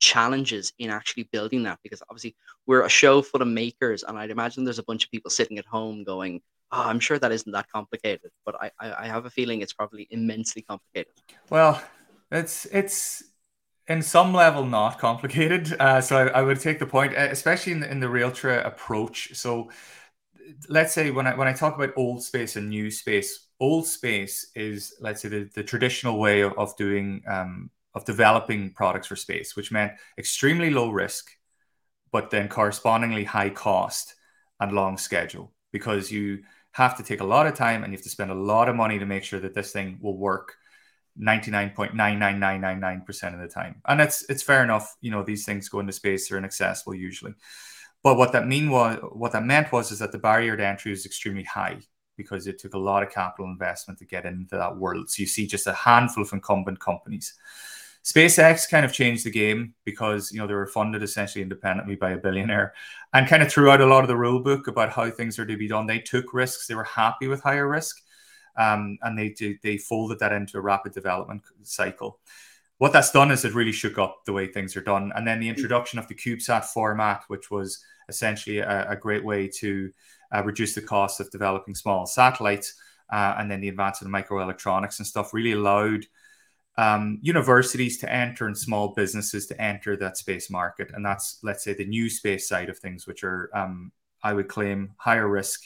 challenges 0.00 0.72
in 0.78 0.90
actually 0.90 1.22
building 1.32 1.62
that? 1.62 1.78
Because 1.82 2.02
obviously 2.10 2.36
we're 2.66 2.84
a 2.84 2.88
show 2.90 3.22
full 3.22 3.40
of 3.40 3.48
makers 3.48 4.02
and 4.02 4.18
i'd 4.18 4.30
imagine 4.30 4.64
there's 4.64 4.78
a 4.78 4.84
bunch 4.84 5.04
of 5.04 5.10
people 5.10 5.30
sitting 5.30 5.58
at 5.58 5.64
home 5.64 6.04
going 6.04 6.42
oh, 6.74 6.82
I'm 6.82 7.00
sure 7.00 7.18
that 7.18 7.32
isn't 7.32 7.52
that 7.52 7.70
complicated, 7.70 8.30
but 8.44 8.56
I, 8.60 8.70
I, 8.80 9.04
I 9.04 9.06
have 9.06 9.26
a 9.26 9.30
feeling 9.30 9.62
it's 9.62 9.72
probably 9.72 10.08
immensely 10.10 10.62
complicated. 10.62 11.12
Well, 11.50 11.82
it's 12.30 12.66
it's 12.66 13.22
in 13.88 14.02
some 14.02 14.32
level 14.32 14.64
not 14.64 14.98
complicated. 14.98 15.76
Uh, 15.80 16.00
so 16.00 16.16
I, 16.16 16.26
I, 16.28 16.42
would 16.42 16.60
take 16.60 16.78
the 16.78 16.86
point, 16.86 17.14
especially 17.14 17.72
in 17.72 17.80
the, 17.80 17.90
in 17.90 18.00
the 18.00 18.06
Realtra 18.06 18.64
approach. 18.64 19.34
So 19.34 19.70
let's 20.68 20.94
say 20.94 21.10
when 21.10 21.26
I 21.26 21.34
when 21.34 21.48
I 21.48 21.52
talk 21.52 21.74
about 21.74 21.92
old 21.96 22.22
space 22.22 22.56
and 22.56 22.68
new 22.68 22.90
space, 22.90 23.48
old 23.60 23.86
space 23.86 24.50
is 24.54 24.94
let's 25.00 25.22
say 25.22 25.28
the, 25.28 25.50
the 25.54 25.62
traditional 25.62 26.18
way 26.18 26.40
of, 26.40 26.52
of 26.54 26.76
doing 26.76 27.22
um, 27.26 27.70
of 27.94 28.04
developing 28.04 28.72
products 28.72 29.08
for 29.08 29.16
space, 29.16 29.56
which 29.56 29.72
meant 29.72 29.92
extremely 30.18 30.70
low 30.70 30.90
risk, 30.90 31.30
but 32.12 32.30
then 32.30 32.48
correspondingly 32.48 33.24
high 33.24 33.50
cost 33.50 34.14
and 34.60 34.72
long 34.72 34.96
schedule 34.96 35.52
because 35.72 36.10
you 36.10 36.42
have 36.72 36.96
to 36.96 37.02
take 37.02 37.20
a 37.20 37.24
lot 37.24 37.46
of 37.46 37.54
time 37.54 37.84
and 37.84 37.92
you 37.92 37.96
have 37.96 38.04
to 38.04 38.10
spend 38.10 38.30
a 38.30 38.34
lot 38.34 38.68
of 38.68 38.76
money 38.76 38.98
to 38.98 39.06
make 39.06 39.24
sure 39.24 39.40
that 39.40 39.54
this 39.54 39.72
thing 39.72 39.98
will 40.00 40.16
work 40.16 40.56
99.99999% 41.20 43.34
of 43.34 43.40
the 43.40 43.48
time. 43.48 43.76
And 43.86 44.00
it's 44.00 44.24
it's 44.28 44.42
fair 44.42 44.64
enough, 44.64 44.96
you 45.00 45.10
know, 45.10 45.22
these 45.22 45.44
things 45.44 45.68
go 45.68 45.80
into 45.80 45.92
space, 45.92 46.28
they're 46.28 46.38
inaccessible 46.38 46.94
usually. 46.94 47.34
But 48.02 48.16
what 48.16 48.32
that 48.32 48.46
mean 48.46 48.70
was 48.70 48.98
what 49.12 49.32
that 49.32 49.44
meant 49.44 49.72
was 49.72 49.92
is 49.92 50.00
that 50.00 50.12
the 50.12 50.18
barrier 50.18 50.56
to 50.56 50.66
entry 50.66 50.90
was 50.90 51.06
extremely 51.06 51.44
high 51.44 51.78
because 52.16 52.46
it 52.46 52.58
took 52.58 52.74
a 52.74 52.78
lot 52.78 53.02
of 53.02 53.10
capital 53.10 53.46
investment 53.46 53.98
to 53.98 54.04
get 54.04 54.26
into 54.26 54.56
that 54.56 54.76
world. 54.76 55.10
So 55.10 55.22
you 55.22 55.26
see 55.26 55.46
just 55.46 55.66
a 55.66 55.72
handful 55.72 56.22
of 56.22 56.32
incumbent 56.32 56.80
companies. 56.80 57.34
SpaceX 58.04 58.68
kind 58.68 58.84
of 58.84 58.92
changed 58.92 59.24
the 59.24 59.30
game 59.30 59.72
because 59.84 60.30
you 60.30 60.38
know 60.38 60.46
they 60.46 60.52
were 60.52 60.66
funded 60.66 61.02
essentially 61.02 61.42
independently 61.42 61.96
by 61.96 62.10
a 62.10 62.18
billionaire, 62.18 62.74
and 63.14 63.26
kind 63.26 63.42
of 63.42 63.50
threw 63.50 63.70
out 63.70 63.80
a 63.80 63.86
lot 63.86 64.04
of 64.04 64.08
the 64.08 64.16
rule 64.16 64.40
book 64.40 64.66
about 64.66 64.92
how 64.92 65.10
things 65.10 65.38
are 65.38 65.46
to 65.46 65.56
be 65.56 65.68
done. 65.68 65.86
They 65.86 66.00
took 66.00 66.34
risks; 66.34 66.66
they 66.66 66.74
were 66.74 66.84
happy 66.84 67.28
with 67.28 67.40
higher 67.40 67.66
risk, 67.66 68.02
um, 68.56 68.98
and 69.02 69.18
they 69.18 69.34
they 69.62 69.78
folded 69.78 70.18
that 70.18 70.32
into 70.32 70.58
a 70.58 70.60
rapid 70.60 70.92
development 70.92 71.42
cycle. 71.62 72.20
What 72.78 72.92
that's 72.92 73.12
done 73.12 73.30
is 73.30 73.44
it 73.44 73.54
really 73.54 73.72
shook 73.72 73.98
up 73.98 74.24
the 74.24 74.32
way 74.32 74.46
things 74.46 74.76
are 74.76 74.82
done, 74.82 75.12
and 75.14 75.26
then 75.26 75.40
the 75.40 75.48
introduction 75.48 75.98
of 75.98 76.08
the 76.08 76.14
CubeSat 76.14 76.64
format, 76.64 77.24
which 77.28 77.50
was 77.50 77.84
essentially 78.08 78.58
a, 78.58 78.90
a 78.90 78.96
great 78.96 79.24
way 79.24 79.48
to 79.48 79.90
uh, 80.34 80.42
reduce 80.42 80.74
the 80.74 80.82
cost 80.82 81.20
of 81.20 81.30
developing 81.30 81.74
small 81.74 82.06
satellites, 82.06 82.74
uh, 83.12 83.36
and 83.38 83.50
then 83.50 83.60
the 83.60 83.68
advance 83.68 84.02
of 84.02 84.08
microelectronics 84.08 84.98
and 84.98 85.06
stuff 85.06 85.32
really 85.32 85.52
allowed 85.52 86.04
um, 86.76 87.18
universities 87.22 87.98
to 87.98 88.12
enter 88.12 88.46
and 88.46 88.58
small 88.58 88.88
businesses 88.88 89.46
to 89.46 89.60
enter 89.60 89.96
that 89.96 90.16
space 90.16 90.50
market. 90.50 90.90
And 90.92 91.04
that's, 91.06 91.38
let's 91.42 91.62
say, 91.62 91.74
the 91.74 91.86
new 91.86 92.10
space 92.10 92.48
side 92.48 92.68
of 92.68 92.78
things, 92.78 93.06
which 93.06 93.22
are, 93.22 93.50
um, 93.54 93.92
I 94.22 94.32
would 94.32 94.48
claim, 94.48 94.94
higher 94.96 95.28
risk, 95.28 95.62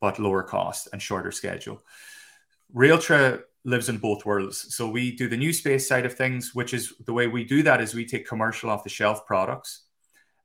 but 0.00 0.18
lower 0.18 0.42
cost 0.42 0.88
and 0.92 1.00
shorter 1.00 1.30
schedule. 1.30 1.82
Realtra 2.74 3.42
lives 3.64 3.88
in 3.88 3.98
both 3.98 4.24
worlds. 4.24 4.74
So 4.74 4.88
we 4.88 5.14
do 5.14 5.28
the 5.28 5.36
new 5.36 5.52
space 5.52 5.86
side 5.86 6.06
of 6.06 6.14
things, 6.14 6.54
which 6.54 6.72
is 6.72 6.94
the 7.04 7.12
way 7.12 7.26
we 7.26 7.44
do 7.44 7.62
that 7.62 7.80
is 7.80 7.94
we 7.94 8.06
take 8.06 8.26
commercial 8.26 8.70
off 8.70 8.84
the 8.84 8.90
shelf 8.90 9.26
products 9.26 9.82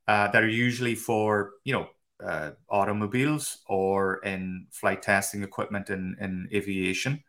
uh, 0.06 0.28
that 0.28 0.42
are 0.42 0.48
usually 0.48 0.94
for, 0.94 1.52
you 1.64 1.72
know, 1.72 1.88
uh, 2.24 2.52
automobiles 2.68 3.58
or 3.68 4.18
in 4.18 4.66
flight 4.70 5.02
testing 5.02 5.42
equipment 5.42 5.90
in, 5.90 6.16
in 6.20 6.48
aviation. 6.52 7.22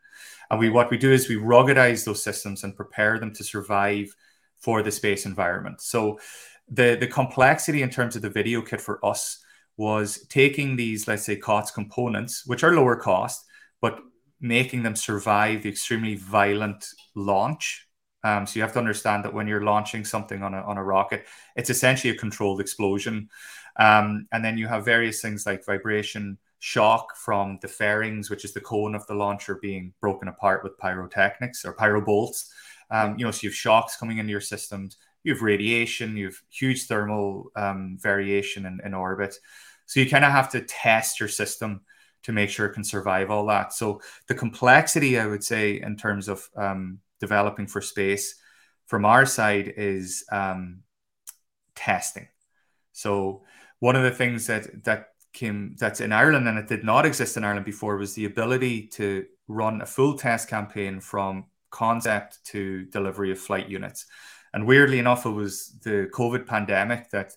And 0.50 0.58
we 0.58 0.70
what 0.70 0.90
we 0.90 0.98
do 0.98 1.12
is 1.12 1.28
we 1.28 1.36
ruggedize 1.36 2.04
those 2.04 2.22
systems 2.22 2.64
and 2.64 2.76
prepare 2.76 3.18
them 3.18 3.34
to 3.34 3.44
survive 3.44 4.14
for 4.58 4.82
the 4.82 4.90
space 4.90 5.26
environment. 5.26 5.80
So 5.80 6.18
the 6.68 6.96
the 6.98 7.06
complexity 7.06 7.82
in 7.82 7.90
terms 7.90 8.16
of 8.16 8.22
the 8.22 8.30
video 8.30 8.62
kit 8.62 8.80
for 8.80 9.04
us 9.04 9.38
was 9.76 10.26
taking 10.28 10.74
these, 10.74 11.06
let's 11.06 11.24
say, 11.24 11.36
COTS 11.36 11.70
components, 11.70 12.44
which 12.46 12.64
are 12.64 12.74
lower 12.74 12.96
cost, 12.96 13.44
but 13.80 14.00
making 14.40 14.82
them 14.82 14.96
survive 14.96 15.62
the 15.62 15.68
extremely 15.68 16.14
violent 16.14 16.86
launch. 17.14 17.86
Um, 18.24 18.46
so 18.46 18.56
you 18.56 18.62
have 18.62 18.72
to 18.72 18.78
understand 18.78 19.24
that 19.24 19.34
when 19.34 19.46
you're 19.46 19.62
launching 19.62 20.04
something 20.04 20.42
on 20.42 20.54
a, 20.54 20.60
on 20.62 20.76
a 20.76 20.84
rocket, 20.84 21.24
it's 21.56 21.70
essentially 21.70 22.12
a 22.12 22.18
controlled 22.18 22.60
explosion. 22.60 23.28
Um, 23.78 24.26
and 24.32 24.44
then 24.44 24.58
you 24.58 24.66
have 24.66 24.84
various 24.84 25.20
things 25.22 25.46
like 25.46 25.64
vibration, 25.64 26.38
shock 26.58 27.16
from 27.16 27.58
the 27.62 27.68
fairings, 27.68 28.30
which 28.30 28.44
is 28.44 28.52
the 28.52 28.60
cone 28.60 28.94
of 28.94 29.06
the 29.06 29.14
launcher 29.14 29.58
being 29.62 29.92
broken 30.00 30.28
apart 30.28 30.64
with 30.64 30.78
pyrotechnics 30.78 31.64
or 31.64 31.72
pyrobolts. 31.74 32.52
Um, 32.90 33.16
you 33.18 33.24
know, 33.24 33.30
so 33.30 33.40
you 33.42 33.50
have 33.50 33.56
shocks 33.56 33.96
coming 33.96 34.18
into 34.18 34.32
your 34.32 34.40
systems, 34.40 34.96
you 35.22 35.32
have 35.32 35.42
radiation, 35.42 36.16
you 36.16 36.26
have 36.26 36.40
huge 36.48 36.86
thermal 36.86 37.50
um, 37.54 37.98
variation 38.00 38.66
in, 38.66 38.80
in 38.84 38.94
orbit. 38.94 39.36
So 39.86 40.00
you 40.00 40.10
kind 40.10 40.24
of 40.24 40.32
have 40.32 40.50
to 40.50 40.62
test 40.62 41.20
your 41.20 41.28
system 41.28 41.82
to 42.28 42.32
make 42.32 42.50
sure 42.50 42.66
it 42.66 42.74
can 42.74 42.84
survive 42.84 43.30
all 43.30 43.46
that. 43.46 43.72
So 43.72 44.02
the 44.26 44.34
complexity, 44.34 45.18
I 45.18 45.24
would 45.24 45.42
say, 45.42 45.80
in 45.80 45.96
terms 45.96 46.28
of 46.28 46.46
um, 46.54 46.98
developing 47.20 47.66
for 47.66 47.80
space 47.80 48.34
from 48.84 49.06
our 49.06 49.24
side 49.24 49.72
is 49.78 50.24
um, 50.30 50.80
testing. 51.74 52.28
So 52.92 53.44
one 53.78 53.96
of 53.96 54.02
the 54.02 54.10
things 54.10 54.46
that 54.48 54.84
that 54.84 55.06
came 55.32 55.74
that's 55.78 56.02
in 56.02 56.12
Ireland 56.12 56.46
and 56.46 56.58
it 56.58 56.68
did 56.68 56.84
not 56.84 57.06
exist 57.06 57.38
in 57.38 57.44
Ireland 57.44 57.64
before 57.64 57.96
was 57.96 58.12
the 58.12 58.26
ability 58.26 58.88
to 58.88 59.24
run 59.46 59.80
a 59.80 59.86
full 59.86 60.18
test 60.18 60.50
campaign 60.50 61.00
from 61.00 61.46
concept 61.70 62.44
to 62.52 62.84
delivery 62.92 63.32
of 63.32 63.38
flight 63.38 63.70
units. 63.70 64.04
And 64.52 64.66
weirdly 64.66 64.98
enough, 64.98 65.24
it 65.24 65.30
was 65.30 65.78
the 65.82 66.10
COVID 66.12 66.46
pandemic 66.46 67.08
that 67.08 67.32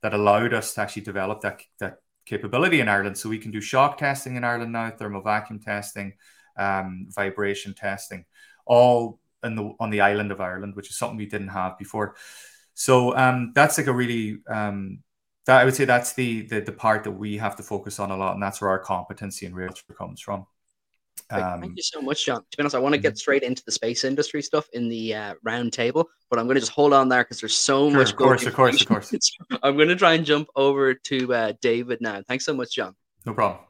that 0.00 0.14
allowed 0.14 0.54
us 0.54 0.72
to 0.72 0.80
actually 0.80 1.02
develop 1.02 1.42
that 1.42 1.60
that 1.78 1.98
capability 2.30 2.80
in 2.80 2.88
Ireland. 2.88 3.18
So 3.18 3.28
we 3.28 3.38
can 3.38 3.50
do 3.50 3.60
shock 3.60 3.98
testing 3.98 4.36
in 4.36 4.44
Ireland 4.44 4.72
now, 4.72 4.90
thermal 4.90 5.22
vacuum 5.22 5.58
testing, 5.58 6.14
um, 6.56 7.08
vibration 7.10 7.74
testing, 7.74 8.24
all 8.64 9.20
in 9.42 9.56
the 9.56 9.64
on 9.80 9.90
the 9.90 10.00
island 10.00 10.30
of 10.32 10.40
Ireland, 10.40 10.76
which 10.76 10.90
is 10.90 10.96
something 10.96 11.18
we 11.18 11.26
didn't 11.26 11.48
have 11.48 11.76
before. 11.78 12.14
So 12.74 13.16
um, 13.16 13.52
that's 13.54 13.76
like 13.78 13.88
a 13.88 13.92
really 13.92 14.38
um, 14.48 15.02
that 15.46 15.60
I 15.60 15.64
would 15.64 15.74
say 15.74 15.84
that's 15.84 16.12
the, 16.12 16.42
the 16.42 16.60
the 16.60 16.72
part 16.72 17.04
that 17.04 17.10
we 17.12 17.38
have 17.38 17.56
to 17.56 17.62
focus 17.62 17.98
on 17.98 18.10
a 18.10 18.16
lot, 18.16 18.34
and 18.34 18.42
that's 18.42 18.60
where 18.60 18.70
our 18.70 18.78
competency 18.78 19.46
in 19.46 19.52
Realtra 19.52 19.96
comes 19.96 20.20
from. 20.20 20.46
Um, 21.30 21.60
Thank 21.60 21.76
you 21.76 21.82
so 21.82 22.00
much, 22.00 22.26
John. 22.26 22.42
To 22.50 22.56
be 22.56 22.62
honest, 22.62 22.74
I 22.74 22.78
want 22.78 22.94
to 22.94 23.00
get 23.00 23.12
mm-hmm. 23.12 23.16
straight 23.18 23.42
into 23.42 23.64
the 23.64 23.72
space 23.72 24.04
industry 24.04 24.42
stuff 24.42 24.68
in 24.72 24.88
the 24.88 25.14
uh, 25.14 25.34
round 25.42 25.72
table, 25.72 26.08
but 26.28 26.38
I'm 26.38 26.46
going 26.46 26.56
to 26.56 26.60
just 26.60 26.72
hold 26.72 26.92
on 26.92 27.08
there 27.08 27.22
because 27.22 27.40
there's 27.40 27.56
so 27.56 27.88
sure, 27.88 27.98
much. 27.98 28.10
Of 28.10 28.16
course, 28.16 28.46
of 28.46 28.54
course, 28.54 28.80
of 28.80 28.88
course. 28.88 29.12
I'm 29.62 29.76
going 29.76 29.88
to 29.88 29.96
try 29.96 30.14
and 30.14 30.24
jump 30.24 30.48
over 30.56 30.94
to 30.94 31.34
uh, 31.34 31.52
David 31.60 32.00
now. 32.00 32.22
Thanks 32.26 32.44
so 32.44 32.54
much, 32.54 32.74
John. 32.74 32.94
No 33.24 33.34
problem. 33.34 33.60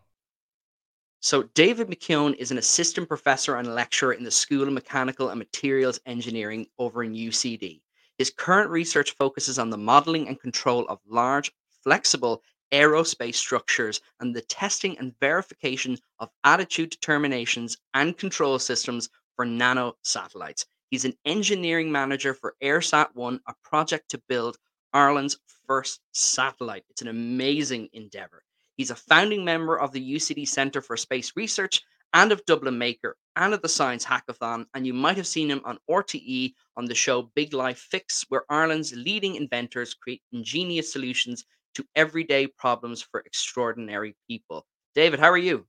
So, 1.23 1.43
David 1.55 1.88
McKeown 1.88 2.35
is 2.37 2.50
an 2.50 2.57
assistant 2.57 3.07
professor 3.07 3.57
and 3.57 3.75
lecturer 3.75 4.14
in 4.14 4.25
the 4.25 4.31
School 4.31 4.62
of 4.62 4.73
Mechanical 4.73 5.29
and 5.29 5.38
Materials 5.38 6.00
Engineering 6.07 6.67
over 6.79 7.05
in 7.05 7.12
UCD. 7.12 7.83
His 8.17 8.31
current 8.31 8.71
research 8.71 9.12
focuses 9.12 9.59
on 9.59 9.69
the 9.69 9.76
modeling 9.76 10.29
and 10.29 10.40
control 10.40 10.87
of 10.88 10.99
large 11.07 11.52
flexible 11.83 12.43
aerospace 12.72 13.34
structures 13.34 14.00
and 14.20 14.34
the 14.34 14.42
testing 14.42 14.98
and 14.98 15.14
verification 15.20 15.96
of 16.18 16.30
attitude 16.44 16.90
determinations 16.90 17.76
and 17.94 18.16
control 18.18 18.58
systems 18.58 19.08
for 19.36 19.44
nano 19.44 19.96
satellites. 20.02 20.66
He's 20.90 21.04
an 21.04 21.14
engineering 21.24 21.90
manager 21.92 22.34
for 22.34 22.56
EIRSAT 22.62 23.14
1, 23.14 23.40
a 23.46 23.54
project 23.62 24.10
to 24.10 24.22
build 24.28 24.58
Ireland's 24.92 25.38
first 25.66 26.00
satellite. 26.12 26.84
It's 26.90 27.02
an 27.02 27.08
amazing 27.08 27.88
endeavor. 27.92 28.42
He's 28.76 28.90
a 28.90 28.96
founding 28.96 29.44
member 29.44 29.78
of 29.78 29.92
the 29.92 30.14
UCD 30.14 30.48
Centre 30.48 30.82
for 30.82 30.96
Space 30.96 31.32
Research 31.36 31.82
and 32.12 32.32
of 32.32 32.44
Dublin 32.44 32.76
Maker 32.76 33.16
and 33.36 33.54
of 33.54 33.62
the 33.62 33.68
Science 33.68 34.04
Hackathon, 34.04 34.66
and 34.74 34.86
you 34.86 34.92
might 34.92 35.16
have 35.16 35.26
seen 35.26 35.48
him 35.48 35.60
on 35.64 35.78
RTE 35.88 36.54
on 36.76 36.86
the 36.86 36.94
show 36.94 37.30
Big 37.34 37.54
Life 37.54 37.78
Fix, 37.78 38.24
where 38.28 38.44
Ireland's 38.50 38.92
leading 38.92 39.36
inventors 39.36 39.94
create 39.94 40.22
ingenious 40.32 40.92
solutions 40.92 41.44
to 41.74 41.84
everyday 41.96 42.46
problems 42.46 43.02
for 43.02 43.20
extraordinary 43.20 44.16
people. 44.28 44.66
David, 44.94 45.20
how 45.20 45.30
are 45.30 45.38
you? 45.38 45.66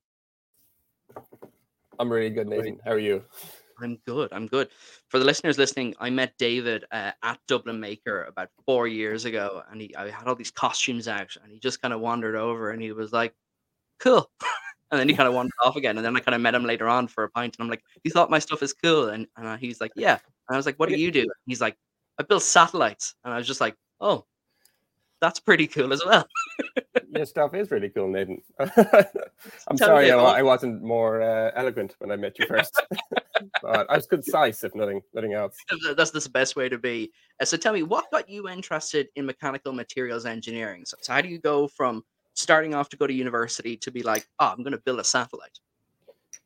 I'm 1.98 2.10
really 2.10 2.30
good, 2.30 2.48
Nathan. 2.48 2.80
How 2.84 2.92
are 2.92 2.98
you? 2.98 3.22
I'm 3.80 3.98
good. 4.06 4.32
I'm 4.32 4.46
good. 4.46 4.68
For 5.08 5.18
the 5.18 5.24
listeners 5.24 5.58
listening, 5.58 5.94
I 5.98 6.10
met 6.10 6.36
David 6.38 6.84
uh, 6.92 7.12
at 7.22 7.38
Dublin 7.48 7.80
Maker 7.80 8.24
about 8.24 8.48
four 8.64 8.86
years 8.86 9.24
ago, 9.24 9.62
and 9.70 9.80
he 9.80 9.94
I 9.96 10.10
had 10.10 10.28
all 10.28 10.34
these 10.34 10.50
costumes 10.50 11.08
out, 11.08 11.36
and 11.42 11.52
he 11.52 11.58
just 11.58 11.82
kind 11.82 11.92
of 11.92 12.00
wandered 12.00 12.36
over, 12.36 12.70
and 12.70 12.82
he 12.82 12.92
was 12.92 13.12
like, 13.12 13.34
"Cool," 13.98 14.30
and 14.90 15.00
then 15.00 15.08
he 15.08 15.14
kind 15.14 15.28
of 15.28 15.34
wandered 15.34 15.52
off 15.64 15.76
again, 15.76 15.96
and 15.96 16.04
then 16.04 16.16
I 16.16 16.20
kind 16.20 16.34
of 16.34 16.40
met 16.40 16.54
him 16.54 16.64
later 16.64 16.88
on 16.88 17.08
for 17.08 17.24
a 17.24 17.30
pint, 17.30 17.56
and 17.58 17.64
I'm 17.64 17.70
like, 17.70 17.82
"You 18.04 18.10
thought 18.10 18.30
my 18.30 18.38
stuff 18.38 18.62
is 18.62 18.72
cool?" 18.72 19.08
And, 19.08 19.26
and 19.36 19.46
uh, 19.46 19.56
he's 19.56 19.80
like, 19.80 19.92
"Yeah," 19.96 20.18
and 20.48 20.54
I 20.54 20.56
was 20.56 20.66
like, 20.66 20.76
"What 20.76 20.88
do 20.88 20.96
you 20.96 21.10
do?" 21.10 21.26
He's 21.46 21.60
like, 21.60 21.76
"I 22.18 22.22
build 22.22 22.42
satellites," 22.42 23.14
and 23.24 23.34
I 23.34 23.38
was 23.38 23.46
just 23.46 23.60
like, 23.60 23.74
"Oh, 24.00 24.26
that's 25.22 25.40
pretty 25.40 25.66
cool 25.66 25.94
as 25.94 26.04
well." 26.04 26.28
Your 27.14 27.26
stuff 27.26 27.54
is 27.54 27.70
really 27.70 27.90
cool, 27.90 28.08
Nathan. 28.08 28.42
I'm 28.58 29.76
Tell 29.76 29.88
sorry 29.88 30.10
I, 30.10 30.18
I, 30.18 30.42
wasn't 30.42 30.82
more 30.82 31.20
uh, 31.20 31.50
eloquent 31.54 31.94
when 31.98 32.10
I 32.10 32.16
met 32.16 32.38
you 32.38 32.46
first. 32.46 32.80
but 33.62 33.90
I 33.90 33.96
was 33.96 34.06
concise, 34.06 34.64
if 34.64 34.74
nothing, 34.74 35.02
nothing 35.12 35.34
else. 35.34 35.56
That's 35.94 36.10
the 36.10 36.26
best 36.30 36.56
way 36.56 36.70
to 36.70 36.78
be. 36.78 37.12
Uh, 37.38 37.44
so 37.44 37.58
tell 37.58 37.74
me, 37.74 37.82
what 37.82 38.10
got 38.10 38.30
you 38.30 38.48
interested 38.48 39.08
in 39.16 39.26
mechanical 39.26 39.72
materials 39.72 40.24
engineering? 40.24 40.84
So, 40.86 40.96
so 41.02 41.12
how 41.12 41.20
do 41.20 41.28
you 41.28 41.38
go 41.38 41.68
from 41.68 42.02
starting 42.32 42.74
off 42.74 42.88
to 42.90 42.96
go 42.96 43.06
to 43.06 43.12
university 43.12 43.76
to 43.76 43.90
be 43.90 44.02
like, 44.02 44.26
oh, 44.38 44.46
I'm 44.48 44.62
going 44.62 44.72
to 44.72 44.78
build 44.78 44.98
a 44.98 45.04
satellite? 45.04 45.58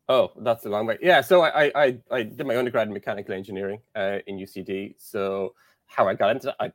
Oh, 0.08 0.32
that's 0.38 0.66
a 0.66 0.68
long 0.68 0.86
way. 0.86 0.98
Yeah, 1.00 1.20
so 1.20 1.42
I 1.42 1.70
I, 1.74 1.98
I 2.10 2.22
did 2.24 2.46
my 2.46 2.56
undergrad 2.56 2.88
in 2.88 2.92
mechanical 2.92 3.34
engineering 3.34 3.80
uh, 3.94 4.18
in 4.26 4.36
UCD. 4.36 4.94
So 4.98 5.54
how 5.86 6.08
I 6.08 6.14
got 6.14 6.30
into 6.30 6.46
that, 6.46 6.56
I, 6.60 6.72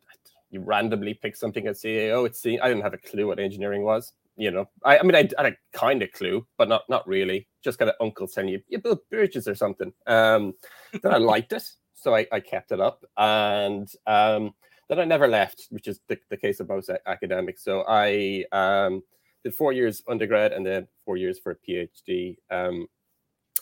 you 0.51 0.62
randomly 0.62 1.13
pick 1.13 1.36
something 1.36 1.65
at 1.67 1.75
CAO. 1.75 2.25
It's 2.25 2.46
I 2.46 2.67
didn't 2.67 2.81
have 2.81 2.93
a 2.93 2.98
clue 2.98 3.27
what 3.27 3.39
engineering 3.39 3.84
was. 3.84 4.13
You 4.38 4.51
know, 4.51 4.70
I, 4.84 5.00
I 5.00 5.03
mean, 5.03 5.15
I 5.15 5.29
had 5.38 5.53
a 5.53 5.58
kind 5.74 6.01
of 6.01 6.12
clue, 6.12 6.46
but 6.58 6.70
not 6.70 6.84
not 6.89 7.08
really. 7.08 7.48
Just 7.63 7.79
kind 7.79 7.89
of 7.89 7.96
uncle 8.00 8.27
telling 8.27 8.50
you 8.50 8.62
you 8.67 8.79
build 8.79 9.00
bridges 9.10 9.48
or 9.48 9.55
something. 9.55 9.93
Um, 10.08 10.53
then 11.01 11.13
I 11.13 11.17
liked 11.34 11.53
it, 11.53 11.63
so 11.93 12.15
I, 12.15 12.27
I 12.31 12.39
kept 12.39 12.72
it 12.72 12.79
up, 12.79 13.03
and 13.17 13.89
um, 14.08 14.53
then 14.89 15.00
I 15.00 15.05
never 15.05 15.27
left, 15.27 15.67
which 15.70 15.88
is 15.88 16.00
the, 16.08 16.17
the 16.29 16.38
case 16.38 16.60
of 16.60 16.67
most 16.67 16.89
academics. 17.05 17.63
So 17.63 17.86
I 17.88 18.46
um, 18.51 19.03
did 19.43 19.55
four 19.55 19.74
years 19.74 20.03
undergrad 20.08 20.51
and 20.51 20.65
then 20.65 20.88
four 21.05 21.17
years 21.17 21.39
for 21.39 21.51
a 21.51 21.55
PhD. 21.55 22.38
Um, 22.50 22.88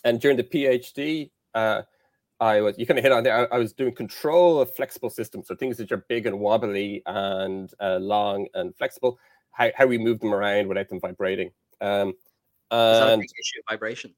and 0.03 0.19
during 0.19 0.37
the 0.37 0.43
PhD, 0.43 1.29
uh, 1.53 1.83
I 2.39 2.61
was 2.61 2.77
you 2.77 2.85
kind 2.85 2.97
of 2.97 3.03
hit 3.03 3.11
on 3.11 3.23
there. 3.23 3.51
I, 3.51 3.55
I, 3.55 3.59
was 3.59 3.73
doing 3.73 3.93
control 3.93 4.61
of 4.61 4.73
flexible 4.73 5.09
systems, 5.09 5.47
so 5.47 5.55
things 5.55 5.77
that 5.77 5.91
are 5.91 6.05
big 6.07 6.25
and 6.25 6.39
wobbly 6.39 7.01
and 7.05 7.71
uh, 7.79 7.97
long 7.97 8.47
and 8.53 8.75
flexible. 8.77 9.19
How, 9.51 9.71
how 9.75 9.85
we 9.85 9.97
move 9.97 10.19
them 10.19 10.33
around 10.33 10.67
without 10.67 10.87
them 10.87 11.01
vibrating. 11.01 11.51
Um, 11.81 12.13
and 12.71 13.21
issue 13.21 13.61
vibration. 13.69 14.13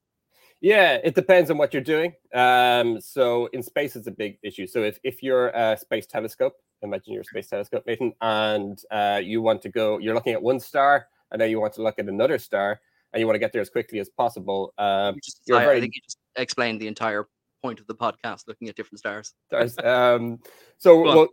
Yeah, 0.60 1.00
it 1.04 1.16
depends 1.16 1.50
on 1.50 1.58
what 1.58 1.74
you're 1.74 1.82
doing. 1.82 2.14
Um, 2.34 3.02
so 3.02 3.48
in 3.48 3.64
space, 3.64 3.96
it's 3.96 4.08
a 4.08 4.12
big 4.12 4.38
issue. 4.44 4.68
So 4.68 4.84
if, 4.84 5.00
if 5.04 5.24
you're 5.24 5.50
a 5.50 5.76
space 5.76 6.06
telescope, 6.06 6.54
imagine 6.84 7.14
you're 7.14 7.24
a 7.24 7.26
space 7.26 7.48
telescope, 7.48 7.84
Nathan, 7.88 8.14
and 8.22 8.80
uh, 8.92 9.20
you 9.24 9.42
want 9.42 9.64
to 9.64 9.70
go, 9.70 9.98
you're 9.98 10.14
looking 10.14 10.34
at 10.34 10.42
one 10.42 10.60
star, 10.60 11.08
and 11.32 11.42
then 11.42 11.50
you 11.50 11.60
want 11.60 11.74
to 11.74 11.82
look 11.82 11.98
at 11.98 12.08
another 12.08 12.38
star, 12.38 12.80
and 13.12 13.20
you 13.20 13.26
want 13.26 13.36
to 13.36 13.40
get 13.40 13.52
there 13.52 13.62
as 13.62 13.72
quickly 13.72 13.98
as 13.98 14.10
possible. 14.10 14.74
Um, 14.78 15.16
just, 15.24 15.42
I, 15.52 15.66
very... 15.66 15.78
I 15.78 15.82
think 15.82 15.96
you 15.96 16.02
just 16.04 16.20
explained 16.36 16.80
the 16.80 16.88
entire 16.88 17.28
point 17.62 17.80
of 17.80 17.88
the 17.88 17.96
podcast, 17.96 18.48
looking 18.48 18.70
at 18.70 18.76
different 18.76 19.00
stars. 19.00 19.34
Um, 19.84 20.40
so 20.78 21.02
we'll 21.02 21.28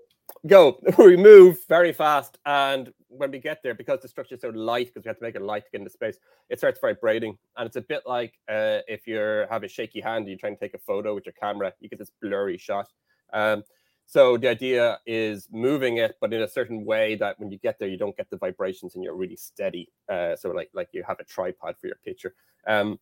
go. 0.47 0.79
We 0.99 1.17
move 1.17 1.59
very 1.69 1.93
fast, 1.93 2.39
and 2.47 2.93
when 3.09 3.31
we 3.31 3.39
get 3.39 3.63
there, 3.63 3.75
because 3.75 4.01
the 4.01 4.09
structure 4.09 4.35
is 4.35 4.43
so 4.43 4.51
light, 4.51 4.89
because 4.89 5.05
we 5.05 5.09
have 5.09 5.19
to 5.19 5.25
make 5.25 5.37
it 5.37 5.43
light 5.43 5.65
to 5.65 5.71
get 5.73 5.81
into 5.81 5.91
space, 5.91 6.19
it 6.51 6.59
starts 6.59 6.81
vibrating, 6.81 7.37
and 7.57 7.67
it's 7.67 7.77
a 7.77 7.83
bit 7.83 8.03
like 8.07 8.35
uh, 8.49 8.81
if 8.87 9.07
you 9.07 9.47
have 9.51 9.63
a 9.63 9.69
shaky 9.69 10.01
hand, 10.01 10.19
and 10.19 10.29
you're 10.29 10.39
trying 10.39 10.57
to 10.57 10.61
take 10.61 10.75
a 10.75 10.79
photo 10.79 11.15
with 11.15 11.27
your 11.27 11.35
camera, 11.41 11.73
you 11.81 11.89
get 11.89 11.99
this 11.99 12.13
blurry 12.21 12.59
shot. 12.59 12.89
Um, 13.33 13.63
so 14.09 14.39
the 14.39 14.49
idea 14.49 14.99
is 15.07 15.49
moving 15.53 15.99
it, 15.99 16.17
but 16.19 16.33
in 16.33 16.41
a 16.41 16.49
certain 16.49 16.87
way 16.87 17.15
that 17.17 17.39
when 17.39 17.51
you 17.51 17.59
get 17.59 17.79
there, 17.79 17.89
you 17.89 17.99
don't 17.99 18.17
get 18.17 18.31
the 18.31 18.39
vibrations 18.39 18.95
and 18.95 19.05
you're 19.05 19.15
really 19.15 19.37
steady. 19.37 19.93
Uh, 20.09 20.35
so 20.35 20.51
like 20.51 20.71
like 20.73 20.89
you 20.93 21.05
have 21.07 21.21
a 21.21 21.25
tripod 21.25 21.75
for 21.79 21.89
your 21.89 21.99
picture. 22.03 22.35
Um, 22.67 22.99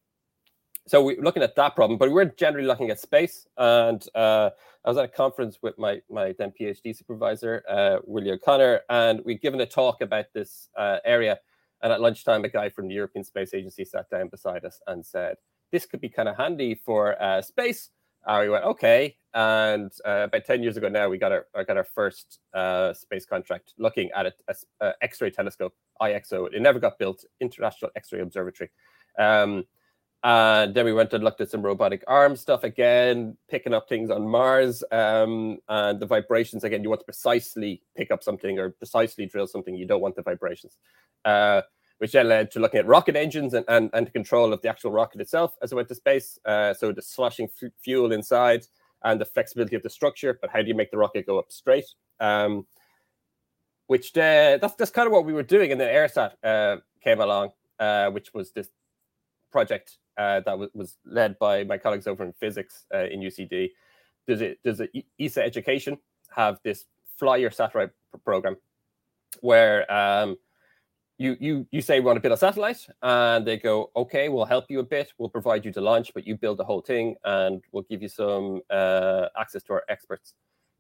so 0.88 1.02
we're 1.02 1.20
looking 1.20 1.42
at 1.42 1.56
that 1.56 1.74
problem, 1.74 1.98
but 1.98 2.12
we're 2.12 2.26
generally 2.26 2.66
looking 2.66 2.90
at 2.90 3.00
space. 3.00 3.46
And 3.56 4.06
uh, 4.14 4.50
I 4.84 4.88
was 4.88 4.96
at 4.96 5.04
a 5.04 5.08
conference 5.08 5.58
with 5.60 5.76
my 5.78 6.00
my 6.08 6.34
then 6.38 6.52
PhD 6.58 6.96
supervisor, 6.96 7.64
uh, 7.68 7.98
Willie 8.04 8.30
O'Connor, 8.30 8.82
and 8.88 9.20
we'd 9.24 9.42
given 9.42 9.60
a 9.60 9.66
talk 9.66 10.00
about 10.00 10.26
this 10.32 10.68
uh, 10.76 10.98
area. 11.04 11.38
And 11.82 11.92
at 11.92 12.00
lunchtime, 12.00 12.44
a 12.44 12.48
guy 12.48 12.68
from 12.68 12.88
the 12.88 12.94
European 12.94 13.24
Space 13.24 13.52
Agency 13.52 13.84
sat 13.84 14.08
down 14.10 14.28
beside 14.28 14.64
us 14.64 14.80
and 14.86 15.04
said, 15.04 15.36
"This 15.72 15.86
could 15.86 16.00
be 16.00 16.08
kind 16.08 16.28
of 16.28 16.36
handy 16.36 16.76
for 16.76 17.20
uh, 17.20 17.42
space." 17.42 17.90
And 18.24 18.42
we 18.42 18.48
went, 18.48 18.64
"Okay." 18.64 19.16
And 19.34 19.90
uh, 20.06 20.28
about 20.28 20.44
ten 20.44 20.62
years 20.62 20.76
ago 20.76 20.88
now, 20.88 21.08
we 21.08 21.18
got 21.18 21.32
our 21.32 21.46
got 21.64 21.76
our 21.76 21.84
first 21.84 22.38
uh, 22.54 22.94
space 22.94 23.26
contract 23.26 23.74
looking 23.76 24.08
at 24.14 24.32
a, 24.48 24.94
X-ray 25.02 25.30
telescope, 25.30 25.74
IXO. 26.00 26.46
It 26.54 26.62
never 26.62 26.78
got 26.78 26.96
built, 26.96 27.24
International 27.40 27.90
X-ray 27.96 28.20
Observatory. 28.20 28.70
Um, 29.18 29.64
and 30.24 30.74
then 30.74 30.84
we 30.84 30.92
went 30.92 31.12
and 31.12 31.22
looked 31.22 31.40
at 31.40 31.50
some 31.50 31.62
robotic 31.62 32.02
arm 32.08 32.36
stuff 32.36 32.64
again, 32.64 33.36
picking 33.48 33.74
up 33.74 33.88
things 33.88 34.10
on 34.10 34.26
Mars. 34.26 34.82
Um, 34.90 35.58
and 35.68 36.00
the 36.00 36.06
vibrations, 36.06 36.64
again, 36.64 36.82
you 36.82 36.88
want 36.88 37.00
to 37.00 37.04
precisely 37.04 37.82
pick 37.96 38.10
up 38.10 38.22
something 38.22 38.58
or 38.58 38.70
precisely 38.70 39.26
drill 39.26 39.46
something. 39.46 39.74
You 39.74 39.86
don't 39.86 40.00
want 40.00 40.16
the 40.16 40.22
vibrations. 40.22 40.78
Uh, 41.24 41.62
which 41.98 42.12
then 42.12 42.28
led 42.28 42.50
to 42.50 42.60
looking 42.60 42.78
at 42.78 42.86
rocket 42.86 43.16
engines 43.16 43.54
and, 43.54 43.64
and, 43.68 43.88
and 43.94 44.12
control 44.12 44.52
of 44.52 44.60
the 44.62 44.68
actual 44.68 44.90
rocket 44.90 45.20
itself 45.20 45.54
as 45.62 45.72
it 45.72 45.74
went 45.74 45.88
to 45.88 45.94
space. 45.94 46.38
Uh, 46.44 46.74
so 46.74 46.92
the 46.92 47.00
sloshing 47.00 47.48
f- 47.62 47.70
fuel 47.80 48.12
inside 48.12 48.66
and 49.04 49.20
the 49.20 49.24
flexibility 49.24 49.76
of 49.76 49.82
the 49.82 49.90
structure, 49.90 50.38
but 50.40 50.50
how 50.50 50.60
do 50.60 50.68
you 50.68 50.74
make 50.74 50.90
the 50.90 50.98
rocket 50.98 51.26
go 51.26 51.38
up 51.38 51.50
straight? 51.50 51.86
Um, 52.20 52.66
which 53.86 54.16
uh, 54.16 54.58
that's 54.60 54.74
that's 54.74 54.90
kind 54.90 55.06
of 55.06 55.12
what 55.12 55.24
we 55.24 55.32
were 55.32 55.44
doing, 55.44 55.70
and 55.70 55.80
then 55.80 55.94
EIRSAT 55.94 56.32
uh, 56.42 56.76
came 57.02 57.20
along, 57.20 57.52
uh, 57.78 58.10
which 58.10 58.34
was 58.34 58.50
this 58.50 58.68
project 59.52 59.98
uh, 60.18 60.40
that 60.40 60.58
was, 60.58 60.70
was 60.74 60.96
led 61.04 61.38
by 61.38 61.64
my 61.64 61.78
colleagues 61.78 62.06
over 62.06 62.24
in 62.24 62.32
physics 62.32 62.84
uh, 62.94 63.04
in 63.04 63.20
UCD. 63.20 63.70
Does 64.26 64.40
it 64.40 64.58
does 64.64 64.80
it 64.80 64.90
ESA 65.20 65.42
Education 65.42 65.98
have 66.30 66.58
this 66.64 66.84
fly 67.18 67.36
your 67.36 67.50
satellite 67.50 67.90
program 68.24 68.56
where 69.40 69.90
um, 69.92 70.36
you 71.18 71.36
you 71.40 71.66
you 71.70 71.80
say 71.80 72.00
we 72.00 72.06
want 72.06 72.16
to 72.16 72.20
build 72.20 72.34
a 72.34 72.36
satellite 72.36 72.86
and 73.02 73.46
they 73.46 73.56
go 73.56 73.90
okay 73.96 74.28
we'll 74.28 74.44
help 74.44 74.66
you 74.68 74.80
a 74.80 74.84
bit. 74.84 75.12
We'll 75.18 75.28
provide 75.28 75.64
you 75.64 75.72
the 75.72 75.80
launch 75.80 76.12
but 76.12 76.26
you 76.26 76.36
build 76.36 76.58
the 76.58 76.64
whole 76.64 76.80
thing 76.80 77.16
and 77.24 77.62
we'll 77.72 77.84
give 77.84 78.02
you 78.02 78.08
some 78.08 78.62
uh, 78.70 79.26
access 79.38 79.62
to 79.64 79.74
our 79.74 79.84
experts. 79.88 80.34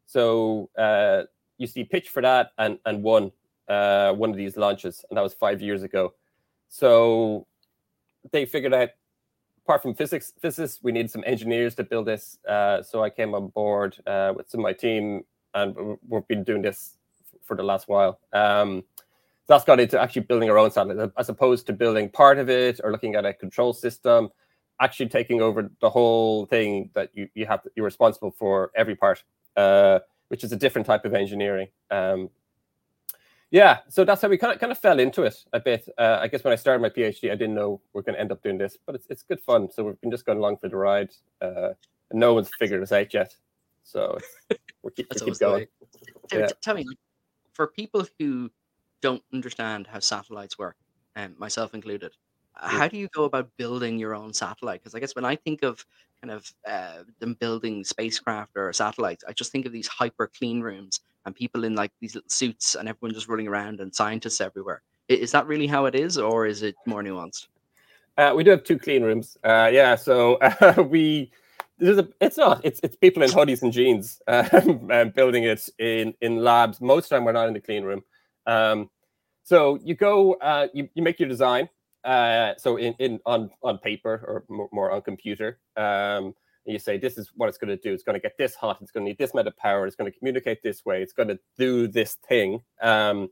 So 0.06 0.70
uh, 0.78 1.22
you 1.58 1.66
see 1.66 1.84
pitch 1.84 2.08
for 2.08 2.22
that 2.22 2.50
and 2.58 2.78
and 2.84 3.02
won 3.02 3.32
uh, 3.68 4.12
one 4.12 4.30
of 4.30 4.36
these 4.36 4.56
launches 4.56 5.04
and 5.08 5.16
that 5.16 5.22
was 5.22 5.34
five 5.34 5.62
years 5.62 5.82
ago. 5.82 6.14
So 6.68 7.46
they 8.32 8.44
figured 8.44 8.74
out 8.74 8.90
apart 9.66 9.82
from 9.82 9.94
physics 9.94 10.32
physicists, 10.40 10.80
we 10.80 10.92
need 10.92 11.10
some 11.10 11.24
engineers 11.26 11.74
to 11.74 11.82
build 11.82 12.06
this. 12.06 12.38
Uh, 12.48 12.82
so 12.82 13.02
I 13.02 13.10
came 13.10 13.34
on 13.34 13.48
board 13.48 13.96
uh, 14.06 14.32
with 14.36 14.48
some 14.48 14.60
of 14.60 14.62
my 14.62 14.72
team, 14.72 15.24
and 15.54 15.98
we've 16.08 16.28
been 16.28 16.44
doing 16.44 16.62
this 16.62 16.98
for 17.42 17.56
the 17.56 17.64
last 17.64 17.88
while. 17.88 18.20
Um, 18.32 18.84
that's 19.48 19.64
got 19.64 19.80
into 19.80 20.00
actually 20.00 20.22
building 20.22 20.48
our 20.50 20.58
own 20.58 20.70
satellite, 20.70 21.10
as 21.18 21.28
opposed 21.28 21.66
to 21.66 21.72
building 21.72 22.08
part 22.08 22.38
of 22.38 22.48
it 22.48 22.80
or 22.84 22.92
looking 22.92 23.16
at 23.16 23.24
a 23.26 23.34
control 23.34 23.72
system. 23.72 24.28
Actually, 24.80 25.08
taking 25.08 25.40
over 25.42 25.68
the 25.80 25.90
whole 25.90 26.46
thing 26.46 26.90
that 26.94 27.10
you 27.12 27.28
you 27.34 27.44
have 27.46 27.60
you're 27.74 27.84
responsible 27.84 28.30
for 28.38 28.70
every 28.76 28.94
part, 28.94 29.24
uh, 29.56 29.98
which 30.28 30.44
is 30.44 30.52
a 30.52 30.56
different 30.56 30.86
type 30.86 31.04
of 31.04 31.12
engineering. 31.12 31.66
Um, 31.90 32.30
yeah, 33.50 33.78
so 33.88 34.04
that's 34.04 34.22
how 34.22 34.28
we 34.28 34.38
kind 34.38 34.54
of 34.54 34.60
kind 34.60 34.72
of 34.72 34.78
fell 34.78 34.98
into 34.98 35.22
it 35.22 35.36
a 35.52 35.60
bit. 35.60 35.88
Uh, 35.98 36.18
I 36.20 36.28
guess 36.28 36.42
when 36.42 36.52
I 36.52 36.56
started 36.56 36.82
my 36.82 36.88
PhD, 36.88 37.30
I 37.30 37.36
didn't 37.36 37.54
know 37.54 37.80
we 37.92 38.00
are 38.00 38.02
going 38.02 38.14
to 38.14 38.20
end 38.20 38.32
up 38.32 38.42
doing 38.42 38.58
this, 38.58 38.76
but 38.84 38.94
it's 38.94 39.06
it's 39.08 39.22
good 39.22 39.40
fun. 39.40 39.70
So 39.70 39.84
we've 39.84 40.00
been 40.00 40.10
just 40.10 40.26
going 40.26 40.38
along 40.38 40.58
for 40.58 40.68
the 40.68 40.76
ride. 40.76 41.10
Uh, 41.40 41.70
and 42.10 42.20
no 42.20 42.34
one's 42.34 42.50
figured 42.58 42.82
us 42.82 42.92
out 42.92 43.12
yet, 43.12 43.34
so 43.82 44.18
we 44.82 44.90
keep, 44.92 45.06
we 45.12 45.20
keep 45.20 45.38
going. 45.38 45.66
Yeah. 46.32 46.48
Tell 46.62 46.74
me, 46.74 46.84
for 47.52 47.66
people 47.68 48.06
who 48.18 48.50
don't 49.00 49.22
understand 49.32 49.86
how 49.86 50.00
satellites 50.00 50.58
work, 50.58 50.76
and 51.14 51.32
um, 51.32 51.38
myself 51.38 51.74
included. 51.74 52.12
How 52.56 52.88
do 52.88 52.96
you 52.96 53.08
go 53.08 53.24
about 53.24 53.50
building 53.56 53.98
your 53.98 54.14
own 54.14 54.32
satellite? 54.32 54.80
Because 54.80 54.94
I 54.94 55.00
guess 55.00 55.14
when 55.14 55.24
I 55.24 55.36
think 55.36 55.62
of 55.62 55.84
kind 56.20 56.30
of 56.30 56.50
uh, 56.66 57.04
them 57.18 57.34
building 57.34 57.84
spacecraft 57.84 58.52
or 58.56 58.72
satellites, 58.72 59.24
I 59.28 59.32
just 59.32 59.52
think 59.52 59.66
of 59.66 59.72
these 59.72 59.88
hyper 59.88 60.30
clean 60.38 60.60
rooms 60.60 61.00
and 61.24 61.34
people 61.34 61.64
in 61.64 61.74
like 61.74 61.92
these 62.00 62.14
little 62.14 62.30
suits 62.30 62.74
and 62.74 62.88
everyone 62.88 63.14
just 63.14 63.28
running 63.28 63.48
around 63.48 63.80
and 63.80 63.94
scientists 63.94 64.40
everywhere. 64.40 64.82
Is 65.08 65.32
that 65.32 65.46
really 65.46 65.66
how 65.66 65.84
it 65.86 65.94
is, 65.94 66.18
or 66.18 66.46
is 66.46 66.62
it 66.62 66.74
more 66.86 67.02
nuanced? 67.02 67.48
Uh, 68.18 68.32
we 68.34 68.42
do 68.42 68.50
have 68.50 68.64
two 68.64 68.78
clean 68.78 69.02
rooms. 69.02 69.36
Uh, 69.44 69.70
yeah, 69.72 69.94
so 69.94 70.36
uh, 70.36 70.82
we 70.88 71.30
there's 71.78 71.98
a 71.98 72.08
it's 72.20 72.38
not 72.38 72.60
it's 72.64 72.80
it's 72.82 72.96
people 72.96 73.22
in 73.22 73.30
hoodies 73.30 73.62
and 73.62 73.72
jeans 73.72 74.20
um, 74.28 75.10
building 75.10 75.44
it 75.44 75.68
in 75.78 76.14
in 76.20 76.42
labs. 76.42 76.80
Most 76.80 77.04
of 77.04 77.08
the 77.10 77.16
time, 77.16 77.24
we're 77.24 77.32
not 77.32 77.48
in 77.48 77.54
the 77.54 77.60
clean 77.60 77.84
room. 77.84 78.02
Um, 78.46 78.90
so 79.42 79.78
you 79.84 79.94
go, 79.94 80.34
uh, 80.34 80.68
you 80.72 80.88
you 80.94 81.02
make 81.02 81.20
your 81.20 81.28
design. 81.28 81.68
Uh, 82.06 82.54
so 82.56 82.76
in 82.76 82.94
in 82.98 83.20
on 83.26 83.50
on 83.62 83.78
paper 83.78 84.44
or 84.48 84.68
more, 84.70 84.90
on 84.90 85.02
computer. 85.02 85.58
Um, 85.76 86.34
you 86.64 86.78
say 86.78 86.98
this 86.98 87.18
is 87.18 87.30
what 87.36 87.48
it's 87.48 87.58
going 87.58 87.68
to 87.68 87.76
do. 87.76 87.92
It's 87.92 88.02
going 88.02 88.14
to 88.14 88.20
get 88.20 88.38
this 88.38 88.54
hot. 88.54 88.78
It's 88.80 88.90
going 88.90 89.04
to 89.04 89.10
need 89.10 89.18
this 89.18 89.32
amount 89.32 89.48
of 89.48 89.56
power. 89.56 89.86
It's 89.86 89.96
going 89.96 90.10
to 90.10 90.18
communicate 90.18 90.62
this 90.62 90.84
way. 90.84 91.02
It's 91.02 91.12
going 91.12 91.28
to 91.28 91.38
do 91.56 91.86
this 91.86 92.14
thing. 92.28 92.60
Um, 92.82 93.28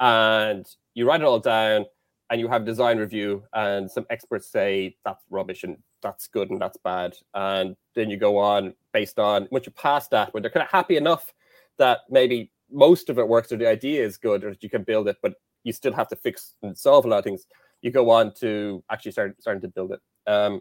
and 0.00 0.66
you 0.94 1.06
write 1.08 1.20
it 1.20 1.24
all 1.24 1.38
down 1.38 1.86
and 2.30 2.40
you 2.40 2.48
have 2.48 2.64
design 2.64 2.98
review 2.98 3.44
and 3.52 3.90
some 3.90 4.06
experts 4.10 4.48
say 4.48 4.96
that's 5.04 5.24
rubbish 5.30 5.62
and 5.64 5.76
that's 6.02 6.26
good 6.26 6.50
and 6.50 6.60
that's 6.60 6.76
bad 6.78 7.14
and 7.34 7.76
then 7.94 8.10
you 8.10 8.16
go 8.16 8.36
on 8.38 8.74
based 8.92 9.18
on 9.18 9.46
once 9.50 9.66
you 9.66 9.72
pass 9.72 10.08
that 10.08 10.32
when 10.34 10.42
they're 10.42 10.50
kind 10.50 10.64
of 10.64 10.70
happy 10.70 10.96
enough 10.96 11.32
that 11.78 12.00
maybe 12.10 12.50
most 12.70 13.08
of 13.08 13.18
it 13.18 13.28
works 13.28 13.52
or 13.52 13.56
the 13.56 13.68
idea 13.68 14.04
is 14.04 14.16
good 14.16 14.42
or 14.44 14.54
you 14.60 14.68
can 14.68 14.82
build 14.82 15.06
it 15.06 15.16
but 15.22 15.34
you 15.64 15.72
still 15.72 15.92
have 15.92 16.08
to 16.08 16.16
fix 16.16 16.56
and 16.62 16.76
solve 16.76 17.04
a 17.04 17.08
lot 17.08 17.18
of 17.18 17.24
things 17.24 17.46
you 17.84 17.90
go 17.90 18.10
on 18.10 18.32
to 18.34 18.82
actually 18.90 19.12
start 19.12 19.36
starting 19.40 19.60
to 19.60 19.68
build 19.68 19.92
it 19.92 20.00
um, 20.26 20.60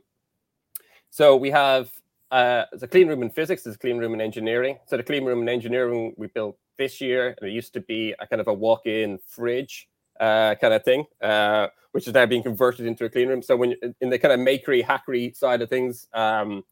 so 1.09 1.35
we 1.35 1.49
have 1.49 1.91
uh, 2.31 2.65
it's 2.71 2.83
a 2.83 2.87
clean 2.87 3.07
room 3.07 3.21
in 3.21 3.29
physics 3.29 3.63
there's 3.63 3.75
a 3.75 3.79
clean 3.79 3.97
room 3.97 4.13
in 4.13 4.21
engineering 4.21 4.77
so 4.85 4.97
the 4.97 5.03
clean 5.03 5.25
room 5.25 5.41
in 5.41 5.49
engineering 5.49 6.13
we 6.17 6.27
built 6.27 6.57
this 6.77 6.99
year 6.99 7.35
and 7.39 7.49
it 7.49 7.53
used 7.53 7.73
to 7.73 7.81
be 7.81 8.13
a 8.19 8.27
kind 8.27 8.41
of 8.41 8.47
a 8.47 8.53
walk-in 8.53 9.19
fridge 9.27 9.87
uh, 10.19 10.55
kind 10.55 10.73
of 10.73 10.83
thing, 10.83 11.05
uh, 11.21 11.67
which 11.91 12.07
is 12.07 12.13
now 12.13 12.25
being 12.25 12.43
converted 12.43 12.85
into 12.85 13.05
a 13.05 13.09
clean 13.09 13.29
room. 13.29 13.41
So 13.41 13.55
when 13.55 13.75
in 14.01 14.09
the 14.09 14.19
kind 14.19 14.33
of 14.33 14.39
makery 14.39 14.83
hackery 14.83 15.35
side 15.35 15.61
of 15.61 15.69
things, 15.69 16.07
um, 16.13 16.63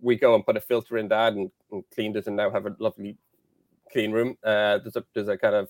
we 0.00 0.16
go 0.16 0.34
and 0.34 0.44
put 0.44 0.56
a 0.56 0.60
filter 0.60 0.98
in 0.98 1.08
that 1.08 1.32
and, 1.34 1.50
and, 1.72 1.84
cleaned 1.94 2.16
it, 2.16 2.26
and 2.26 2.36
now 2.36 2.50
have 2.50 2.66
a 2.66 2.76
lovely 2.78 3.16
clean 3.92 4.12
room. 4.12 4.36
Uh, 4.44 4.78
there's 4.78 4.96
a 4.96 5.04
there's 5.14 5.28
a 5.28 5.36
kind 5.36 5.54
of 5.54 5.68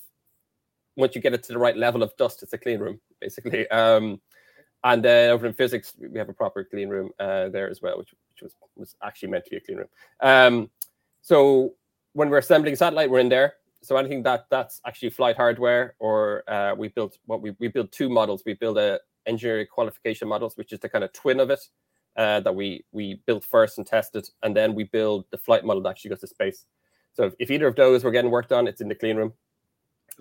once 0.97 1.15
you 1.15 1.21
get 1.21 1.35
it 1.35 1.43
to 1.45 1.53
the 1.53 1.59
right 1.59 1.77
level 1.77 2.03
of 2.03 2.17
dust, 2.17 2.43
it's 2.43 2.53
a 2.53 2.59
clean 2.59 2.81
room 2.81 3.01
basically. 3.21 3.67
Um, 3.71 4.21
and 4.85 5.05
then 5.05 5.31
over 5.31 5.45
in 5.45 5.55
physics, 5.55 5.95
we 5.99 6.21
have 6.21 6.29
a 6.29 6.33
proper 6.33 6.63
clean 6.63 6.89
room 6.89 7.11
uh, 7.19 7.49
there 7.49 7.69
as 7.69 7.83
well, 7.83 7.99
which 7.99 8.15
which 8.31 8.43
was 8.43 8.55
was 8.77 8.95
actually 9.03 9.31
meant 9.31 9.45
to 9.47 9.51
be 9.51 9.57
a 9.57 9.61
clean 9.61 9.79
room. 9.79 9.89
Um, 10.21 10.71
so 11.21 11.75
when 12.13 12.31
we're 12.31 12.39
assembling 12.39 12.77
satellite, 12.77 13.11
we're 13.11 13.19
in 13.19 13.29
there 13.29 13.55
so 13.83 13.97
anything 13.97 14.23
that 14.23 14.47
that's 14.51 14.81
actually 14.87 15.11
flight 15.11 15.37
hardware 15.37 15.95
or 15.99 16.43
uh, 16.51 16.75
we 16.75 16.89
built 16.89 17.19
what 17.27 17.43
we, 17.43 17.55
we 17.59 17.69
built 17.69 17.93
two 17.93 18.09
models 18.09 18.43
we 18.45 18.55
built 18.55 18.77
a 18.79 19.01
engineering 19.27 19.67
qualification 19.73 20.29
models 20.29 20.57
which 20.57 20.73
is 20.73 20.81
the 20.81 20.89
kind 20.89 21.05
of 21.05 21.13
twin 21.13 21.41
of 21.41 21.51
it 21.51 21.61
uh, 22.17 22.41
that 22.41 22.55
we 22.55 22.85
we 22.93 23.21
built 23.27 23.45
first 23.45 23.79
and 23.79 23.87
tested 23.87 24.29
and 24.43 24.57
then 24.57 24.75
we 24.75 24.85
build 24.85 25.25
the 25.31 25.39
flight 25.39 25.65
model 25.65 25.83
that 25.83 25.91
actually 25.91 26.09
goes 26.09 26.21
to 26.21 26.27
space 26.27 26.67
so 27.13 27.25
if, 27.25 27.35
if 27.39 27.51
either 27.51 27.67
of 27.67 27.77
those 27.77 28.03
were 28.03 28.11
getting 28.11 28.31
worked 28.31 28.53
on 28.53 28.67
it's 28.67 28.81
in 28.81 28.89
the 28.89 28.95
clean 28.95 29.17
room 29.17 29.33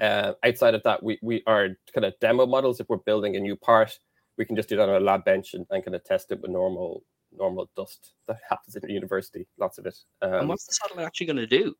uh, 0.01 0.33
outside 0.43 0.75
of 0.75 0.83
that 0.83 1.01
we, 1.01 1.17
we 1.21 1.43
are 1.47 1.69
kind 1.93 2.05
of 2.05 2.13
demo 2.19 2.45
models 2.45 2.79
if 2.79 2.87
we're 2.89 2.97
building 2.97 3.35
a 3.35 3.39
new 3.39 3.55
part 3.55 3.97
we 4.37 4.45
can 4.45 4.55
just 4.55 4.69
do 4.69 4.77
that 4.77 4.89
on 4.89 4.95
a 4.95 4.99
lab 4.99 5.25
bench 5.25 5.53
and, 5.53 5.65
and 5.71 5.83
kind 5.83 5.95
of 5.95 6.03
test 6.03 6.31
it 6.31 6.41
with 6.41 6.51
normal 6.51 7.03
normal 7.35 7.69
dust 7.75 8.13
that 8.27 8.37
happens 8.49 8.75
in 8.75 8.81
the 8.83 8.93
university 8.93 9.47
lots 9.57 9.77
of 9.77 9.85
it 9.85 9.97
um, 10.21 10.33
and 10.33 10.49
what's 10.49 10.65
the 10.65 10.73
satellite 10.73 11.05
actually 11.05 11.27
going 11.27 11.37
to 11.37 11.47
do 11.47 11.75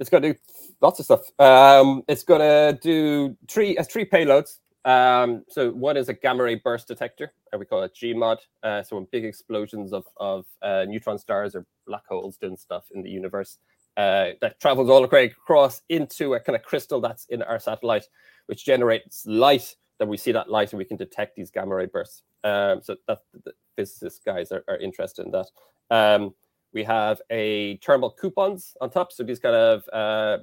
it's 0.00 0.08
going 0.08 0.22
to 0.22 0.32
do 0.32 0.38
lots 0.80 0.98
of 0.98 1.04
stuff. 1.04 1.20
Um, 1.38 2.02
it's 2.08 2.22
going 2.24 2.40
to 2.40 2.78
do 2.80 3.36
three 3.48 3.76
has 3.76 3.86
three 3.86 4.06
payloads. 4.06 4.58
Um, 4.86 5.44
so 5.48 5.70
one 5.72 5.98
is 5.98 6.08
a 6.08 6.14
gamma 6.14 6.42
ray 6.42 6.54
burst 6.54 6.88
detector, 6.88 7.34
and 7.52 7.60
we 7.60 7.66
call 7.66 7.82
it 7.82 7.94
GMOD. 7.94 8.38
Uh, 8.62 8.82
so 8.82 8.96
when 8.96 9.06
big 9.12 9.26
explosions 9.26 9.92
of 9.92 10.06
of 10.16 10.46
uh, 10.62 10.86
neutron 10.88 11.18
stars 11.18 11.54
or 11.54 11.66
black 11.86 12.06
holes 12.08 12.38
doing 12.38 12.56
stuff 12.56 12.86
in 12.94 13.02
the 13.02 13.10
universe, 13.10 13.58
uh, 13.96 14.30
that 14.40 14.60
travels 14.60 14.88
all 14.88 15.02
the 15.02 15.08
way 15.08 15.26
across 15.26 15.82
into 15.88 16.34
a 16.34 16.40
kind 16.40 16.56
of 16.56 16.62
crystal 16.62 17.00
that's 17.00 17.26
in 17.26 17.42
our 17.42 17.58
satellite, 17.58 18.08
which 18.46 18.64
generates 18.64 19.26
light. 19.26 19.76
Then 19.98 20.08
we 20.08 20.16
see 20.16 20.32
that 20.32 20.50
light, 20.50 20.72
and 20.72 20.78
we 20.78 20.84
can 20.84 20.96
detect 20.96 21.36
these 21.36 21.50
gamma 21.50 21.74
ray 21.74 21.86
bursts. 21.86 22.22
Um, 22.42 22.80
so 22.82 22.96
that 23.06 23.18
the 23.44 23.52
physicist 23.76 24.24
guys 24.24 24.50
are, 24.50 24.64
are 24.66 24.78
interested 24.78 25.26
in 25.26 25.32
that. 25.32 25.46
Um, 25.90 26.34
we 26.72 26.84
have 26.84 27.20
a 27.30 27.76
thermal 27.78 28.10
coupons 28.10 28.76
on 28.80 28.90
top. 28.90 29.12
So 29.12 29.24
these 29.24 29.40
kind 29.40 29.56
of 29.56 29.88
uh, 29.92 30.38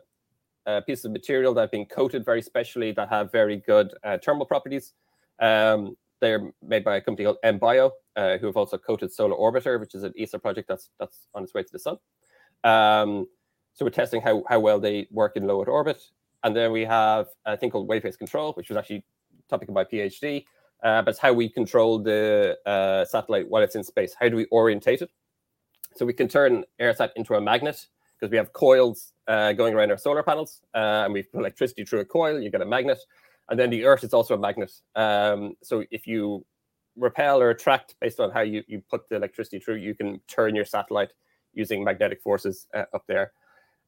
uh, 0.69 0.81
pieces 0.81 1.05
of 1.05 1.11
material 1.11 1.53
that 1.53 1.61
have 1.61 1.71
been 1.71 1.85
coated 1.85 2.25
very 2.25 2.41
specially 2.41 2.91
that 2.91 3.09
have 3.09 3.31
very 3.31 3.57
good 3.57 3.93
uh, 4.03 4.17
thermal 4.23 4.45
properties. 4.45 4.93
Um, 5.39 5.95
they're 6.19 6.51
made 6.61 6.83
by 6.83 6.97
a 6.97 7.01
company 7.01 7.25
called 7.25 7.37
ENBIO, 7.43 7.91
uh, 8.15 8.37
who 8.37 8.47
have 8.47 8.57
also 8.57 8.77
coated 8.77 9.11
Solar 9.11 9.35
Orbiter, 9.35 9.79
which 9.79 9.95
is 9.95 10.03
an 10.03 10.13
ESA 10.19 10.39
project 10.39 10.67
that's 10.67 10.89
that's 10.99 11.27
on 11.33 11.43
its 11.43 11.53
way 11.53 11.63
to 11.63 11.71
the 11.71 11.79
sun. 11.79 11.97
Um, 12.63 13.27
so 13.77 13.85
we're 13.85 13.91
testing 13.91 14.21
how, 14.21 14.43
how 14.49 14.59
well 14.59 14.79
they 14.79 15.07
work 15.11 15.37
in 15.37 15.45
low 15.45 15.61
Earth 15.61 15.67
orbit. 15.67 16.01
And 16.43 16.55
then 16.55 16.71
we 16.71 16.83
have 16.85 17.27
a 17.45 17.55
thing 17.55 17.69
called 17.69 17.87
wave 17.87 18.01
based 18.01 18.17
control, 18.17 18.53
which 18.53 18.69
was 18.69 18.77
actually 18.77 19.05
topic 19.47 19.69
of 19.69 19.75
my 19.75 19.83
PhD. 19.83 20.45
Uh, 20.83 21.03
but 21.03 21.11
it's 21.11 21.19
how 21.19 21.31
we 21.31 21.47
control 21.47 21.99
the 21.99 22.57
uh, 22.65 23.05
satellite 23.05 23.47
while 23.47 23.61
it's 23.61 23.75
in 23.75 23.83
space. 23.83 24.15
How 24.19 24.29
do 24.29 24.35
we 24.35 24.47
orientate 24.51 25.03
it? 25.03 25.11
So 25.95 26.07
we 26.07 26.13
can 26.13 26.27
turn 26.27 26.63
EIRSAT 26.81 27.11
into 27.17 27.35
a 27.35 27.41
magnet 27.41 27.85
because 28.19 28.31
we 28.31 28.37
have 28.37 28.51
coils 28.51 29.13
uh, 29.27 29.53
going 29.53 29.75
around 29.75 29.91
our 29.91 29.97
solar 29.97 30.23
panels, 30.23 30.61
uh, 30.73 31.03
and 31.05 31.13
we 31.13 31.21
put 31.21 31.39
electricity 31.39 31.85
through 31.85 31.99
a 31.99 32.05
coil. 32.05 32.39
You 32.39 32.49
get 32.49 32.61
a 32.61 32.65
magnet, 32.65 32.97
and 33.49 33.59
then 33.59 33.69
the 33.69 33.85
Earth 33.85 34.03
is 34.03 34.13
also 34.13 34.33
a 34.33 34.39
magnet. 34.39 34.71
Um, 34.95 35.53
so 35.61 35.83
if 35.91 36.07
you 36.07 36.43
repel 36.95 37.41
or 37.41 37.51
attract 37.51 37.95
based 38.01 38.19
on 38.19 38.31
how 38.31 38.41
you, 38.41 38.63
you 38.67 38.81
put 38.89 39.07
the 39.09 39.17
electricity 39.17 39.59
through, 39.59 39.75
you 39.75 39.93
can 39.93 40.19
turn 40.27 40.55
your 40.55 40.65
satellite 40.65 41.13
using 41.53 41.83
magnetic 41.83 42.21
forces 42.23 42.67
uh, 42.73 42.85
up 42.93 43.03
there. 43.07 43.33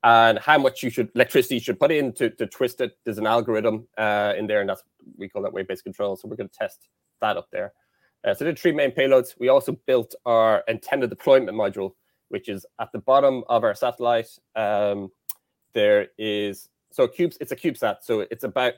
And 0.04 0.40
how 0.40 0.58
much 0.58 0.82
you 0.82 0.90
should 0.90 1.10
electricity 1.14 1.56
you 1.56 1.62
should 1.62 1.80
put 1.80 1.92
in 1.92 2.14
to, 2.14 2.30
to 2.30 2.48
twist 2.48 2.80
it. 2.80 2.98
There's 3.04 3.18
an 3.18 3.28
algorithm 3.28 3.88
uh, 3.98 4.34
in 4.38 4.48
there, 4.48 4.62
and 4.62 4.70
that's 4.70 4.84
we 5.18 5.28
call 5.28 5.42
that 5.42 5.52
wave-based 5.52 5.84
control. 5.84 6.16
So 6.16 6.28
we're 6.28 6.38
going 6.38 6.50
to 6.50 6.58
test 6.58 6.88
that 7.20 7.36
up 7.36 7.50
there. 7.52 7.74
Uh, 8.24 8.34
so 8.34 8.46
the 8.46 8.54
three 8.54 8.72
main 8.72 8.92
payloads. 8.92 9.36
We 9.40 9.50
also 9.50 9.74
built 9.86 10.16
our 10.26 10.64
antenna 10.68 11.08
deployment 11.08 11.58
module, 11.58 11.94
which 12.30 12.50
is 12.50 12.66
at 12.80 12.92
the 12.92 13.00
bottom 13.00 13.44
of 13.50 13.64
our 13.64 13.76
satellite. 13.76 14.30
Um, 14.56 15.12
there 15.74 16.08
is 16.18 16.70
so 16.92 17.08
cubes. 17.08 17.38
It's 17.40 17.52
a 17.52 17.56
CubeSat, 17.56 17.98
so 18.02 18.22
it's 18.32 18.44
about. 18.44 18.74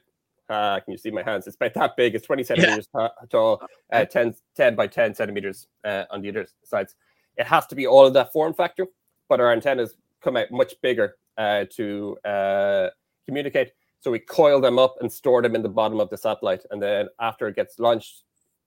Uh, 0.50 0.82
can 0.82 0.92
you 0.92 0.98
see 0.98 1.12
my 1.12 1.24
hands? 1.24 1.48
It's 1.48 1.56
about 1.56 1.74
that 1.76 1.96
big. 1.96 2.14
It's 2.14 2.26
20 2.26 2.44
centimeters 2.44 2.90
yeah. 2.94 3.08
tall, 3.32 3.62
uh, 3.94 4.04
10, 4.04 4.36
10 4.58 4.76
by 4.76 4.86
10 4.86 5.16
centimeters 5.16 5.68
uh, 5.86 6.04
on 6.12 6.22
the 6.22 6.28
other 6.28 6.46
sides. 6.66 6.96
It 7.38 7.48
has 7.48 7.66
to 7.68 7.76
be 7.76 7.88
all 7.88 8.06
of 8.06 8.14
that 8.16 8.34
form 8.34 8.54
factor, 8.54 8.88
but 9.30 9.40
our 9.40 9.54
antennas 9.54 9.96
come 10.22 10.38
out 10.38 10.52
much 10.52 10.76
bigger 10.82 11.16
uh, 11.38 11.66
to 11.72 12.18
uh, 12.26 12.90
communicate. 13.26 13.74
So 14.00 14.12
we 14.12 14.20
coil 14.20 14.60
them 14.62 14.80
up 14.80 14.96
and 15.02 15.12
store 15.12 15.42
them 15.42 15.56
in 15.56 15.62
the 15.62 15.70
bottom 15.70 16.00
of 16.00 16.10
the 16.10 16.18
satellite, 16.18 16.66
and 16.72 16.82
then 16.82 17.08
after 17.20 17.48
it 17.48 17.56
gets 17.56 17.80
launched, 17.80 18.24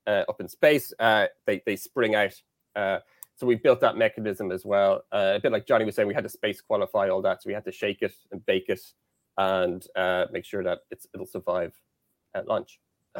uh, 0.07 0.23
up 0.29 0.39
in 0.39 0.47
space, 0.47 0.93
uh, 0.99 1.25
they 1.45 1.61
they 1.65 1.75
spring 1.75 2.15
out. 2.15 2.33
Uh, 2.75 2.99
so 3.35 3.45
we 3.45 3.55
built 3.55 3.81
that 3.81 3.97
mechanism 3.97 4.51
as 4.51 4.63
well. 4.63 5.03
a 5.11 5.39
bit 5.41 5.51
like 5.51 5.67
Johnny 5.67 5.83
was 5.83 5.95
saying, 5.95 6.07
we 6.07 6.13
had 6.13 6.23
to 6.23 6.29
space 6.29 6.61
qualify 6.61 7.09
all 7.09 7.21
that, 7.21 7.41
so 7.41 7.47
we 7.47 7.53
had 7.53 7.65
to 7.65 7.71
shake 7.71 8.01
it 8.01 8.13
and 8.31 8.45
bake 8.45 8.69
it 8.69 8.79
and 9.37 9.85
make 10.31 10.45
sure 10.45 10.63
that 10.63 10.79
it's 10.91 11.07
it'll 11.13 11.25
survive 11.25 11.73
at 12.33 12.47
launch. 12.47 12.79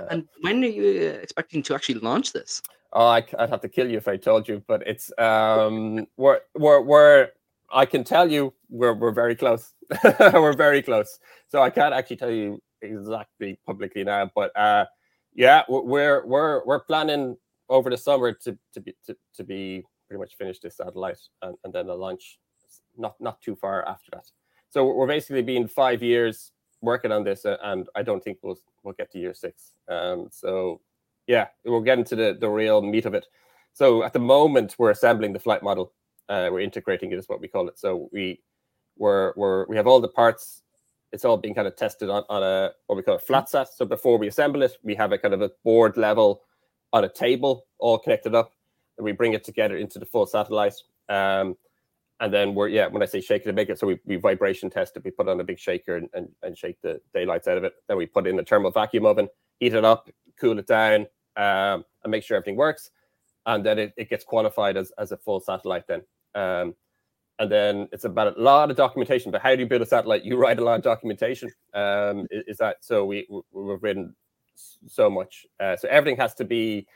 and 0.10 0.28
when 0.41 0.63
are 0.63 0.67
you 0.67 1.10
expecting 1.21 1.62
to 1.63 1.76
actually 1.76 2.00
launch 2.00 2.32
this? 2.32 2.62
Oh, 2.93 3.08
I, 3.08 3.26
would 3.38 3.50
have 3.50 3.62
to 3.62 3.69
kill 3.69 3.89
you 3.89 3.98
if 3.98 4.08
I 4.08 4.15
told 4.15 4.48
you, 4.48 4.63
but 4.67 4.82
it's 4.88 5.12
um, 5.17 6.08
we're 6.15 6.39
we're 6.56 6.80
we're 6.80 7.30
I 7.71 7.86
can 7.86 8.04
tell 8.04 8.32
you 8.32 8.54
we're 8.69 8.93
we're 8.93 9.12
very 9.12 9.36
close. 9.36 9.73
we're 10.19 10.54
very 10.54 10.82
close. 10.82 11.19
So 11.47 11.62
I 11.62 11.69
can't 11.69 11.93
actually 11.93 12.17
tell 12.17 12.32
you 12.32 12.62
exactly 12.82 13.60
publicly 13.65 14.04
now, 14.04 14.32
but 14.36 14.56
uh, 14.58 14.86
yeah, 15.34 15.63
we're 15.69 16.25
we're 16.25 16.65
we're 16.65 16.80
planning 16.80 17.38
over 17.69 17.89
the 17.89 17.97
summer 17.97 18.32
to 18.32 18.58
to 18.73 18.80
be 18.80 18.95
to, 19.06 19.15
to 19.36 19.43
be 19.43 19.84
pretty 20.08 20.19
much 20.19 20.36
finish 20.38 20.60
this 20.60 20.78
satellite 20.78 21.19
and, 21.41 21.56
and 21.63 21.73
then 21.73 21.88
the 21.88 21.95
launch 21.95 22.39
not 22.97 23.15
not 23.19 23.41
too 23.41 23.56
far 23.56 23.88
after 23.88 24.12
that. 24.13 24.25
So 24.69 24.86
we're 24.86 25.08
basically 25.08 25.41
being 25.41 25.67
five 25.67 26.04
years 26.04 26.51
working 26.82 27.12
on 27.12 27.23
this, 27.23 27.45
uh, 27.45 27.58
and 27.63 27.88
I 27.95 28.04
don't 28.04 28.23
think 28.23 28.39
we'll 28.41 28.60
we'll 28.84 28.93
get 28.93 29.12
to 29.12 29.19
year 29.19 29.34
six. 29.34 29.73
Um, 29.89 30.28
so 30.32 30.82
yeah, 31.28 31.47
we're 31.63 31.82
getting 31.82 32.06
to 32.06 32.15
the 32.15 32.38
the 32.39 32.49
real 32.49 32.82
meat 32.82 33.06
of 33.06 33.13
it. 33.13 33.25
So 33.73 34.04
at 34.04 34.13
the 34.13 34.19
moment, 34.19 34.75
we're 34.78 34.91
assembling 34.91 35.34
the 35.34 35.39
flight 35.39 35.63
model. 35.63 35.91
Uh, 36.30 36.50
we're 36.52 36.60
integrating 36.62 37.12
it, 37.12 37.20
is 37.20 37.30
what 37.30 37.42
we 37.42 37.48
call 37.48 37.68
it. 37.68 37.78
So 37.78 38.10
we 38.12 38.42
we're, 38.98 39.34
we're 39.36 39.66
we 39.68 39.76
have 39.76 39.88
all 39.88 40.00
the 40.00 40.08
parts 40.08 40.64
it's 41.16 41.24
all 41.24 41.38
being 41.38 41.56
kind 41.56 41.68
of 41.68 41.76
tested 41.78 42.10
on, 42.10 42.24
on 42.30 42.44
a 42.44 42.72
what 42.88 42.98
we 42.98 43.02
call 43.02 43.16
a 43.16 43.20
flat 43.20 43.50
sat. 43.50 43.70
So 43.74 43.86
before 43.86 44.18
we 44.18 44.28
assemble 44.28 44.62
it, 44.64 44.78
we 44.84 44.96
have 44.96 45.14
a 45.14 45.18
kind 45.18 45.34
of 45.34 45.42
a 45.42 45.50
board 45.64 45.96
level 45.96 46.42
on 46.92 47.06
a 47.06 47.10
table, 47.10 47.66
all 47.80 47.98
connected 47.98 48.36
up, 48.36 48.52
and 48.98 49.06
we 49.06 49.14
bring 49.14 49.34
it 49.34 49.44
together 49.44 49.78
into 49.78 49.98
the 49.98 50.06
full 50.06 50.26
satellite. 50.26 50.76
Um, 51.08 51.56
and 52.20 52.34
then 52.34 52.54
we're 52.54 52.68
yeah, 52.68 52.88
when 52.88 53.02
I 53.02 53.06
say 53.06 53.22
shake 53.22 53.44
it 53.44 53.48
and 53.48 53.56
make 53.56 53.70
it, 53.70 53.80
so 53.80 53.88
we, 53.88 54.00
we 54.06 54.18
vibration 54.18 54.70
test 54.70 54.98
it, 54.98 55.06
we 55.06 55.12
put 55.12 55.30
on 55.30 55.40
a 55.40 55.44
big 55.44 55.58
shaker 55.58 55.96
and, 55.96 56.10
and, 56.14 56.30
and 56.44 56.58
shake 56.58 56.82
the 56.82 57.00
daylights 57.14 57.48
out 57.48 57.58
of 57.58 57.64
it. 57.64 57.74
Then 57.88 57.98
we 57.98 58.06
put 58.06 58.28
in 58.28 58.38
a 58.40 58.44
thermal 58.44 58.72
vacuum 58.72 59.06
oven, 59.06 59.30
heat 59.60 59.74
it 59.74 59.86
up, 59.86 60.10
cool 60.40 60.60
it 60.60 60.68
down, 60.68 61.08
um, 61.38 61.86
and 62.04 62.12
make 62.12 62.24
sure 62.24 62.36
everything 62.36 62.58
works. 62.58 62.92
And 63.46 63.66
then 63.66 63.80
it, 63.80 63.94
it 63.96 64.10
gets 64.10 64.26
qualified 64.26 64.76
as, 64.76 64.92
as 64.98 65.12
a 65.14 65.18
full 65.18 65.40
satellite 65.40 65.88
then. 65.88 66.02
Um, 66.36 66.76
and 67.39 67.52
then 67.52 67.88
it's 67.91 68.06
about 68.06 68.38
a 68.38 68.41
lot 68.41 68.71
of 68.71 68.78
documentation. 68.78 69.32
But 69.32 69.41
how 69.41 69.56
do 69.56 69.62
you 69.62 69.67
build 69.67 69.82
a 69.82 69.86
satellite? 69.86 70.24
You 70.24 70.38
write 70.38 70.60
a 70.60 70.63
lot 70.63 70.76
of 70.76 70.84
documentation. 70.84 71.52
Um, 71.74 72.28
is, 72.32 72.43
is, 72.48 72.58
that 72.58 72.78
so? 72.82 73.06
We 73.06 73.28
we've 73.52 73.82
written 73.82 74.15
so 74.88 75.10
much. 75.10 75.45
Uh, 75.60 75.76
so 75.76 75.88
everything 75.89 76.17
has 76.17 76.34
to 76.36 76.45
be 76.45 76.88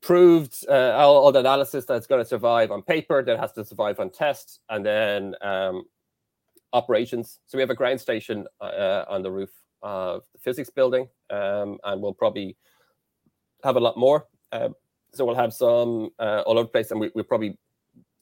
proved. 0.00 0.64
Uh, 0.68 0.92
all, 0.96 1.24
all, 1.24 1.32
the 1.32 1.40
analysis 1.40 1.84
that's 1.84 2.06
going 2.06 2.22
to 2.22 2.28
survive 2.28 2.70
on 2.70 2.82
paper, 2.82 3.22
that 3.22 3.38
has 3.38 3.52
to 3.52 3.64
survive 3.64 4.00
on 4.00 4.10
test, 4.10 4.60
and 4.70 4.84
then 4.84 5.34
um, 5.42 5.84
operations. 6.72 7.40
So 7.46 7.58
we 7.58 7.62
have 7.62 7.70
a 7.70 7.74
ground 7.74 8.00
station 8.00 8.46
uh, 8.60 9.04
on 9.08 9.22
the 9.22 9.30
roof 9.30 9.50
of 9.82 10.22
the 10.32 10.38
physics 10.40 10.70
building, 10.70 11.08
um, 11.30 11.78
and 11.84 12.00
we'll 12.02 12.14
probably 12.14 12.56
have 13.62 13.76
a 13.76 13.80
lot 13.80 13.96
more. 13.96 14.26
Uh, 14.52 14.70
so 15.12 15.24
we'll 15.24 15.34
have 15.34 15.52
some 15.52 16.10
uh, 16.18 16.42
all 16.46 16.58
over 16.58 16.64
the 16.64 16.72
place, 16.72 16.90
and 16.90 17.00
we, 17.00 17.10
will 17.14 17.24
probably 17.24 17.58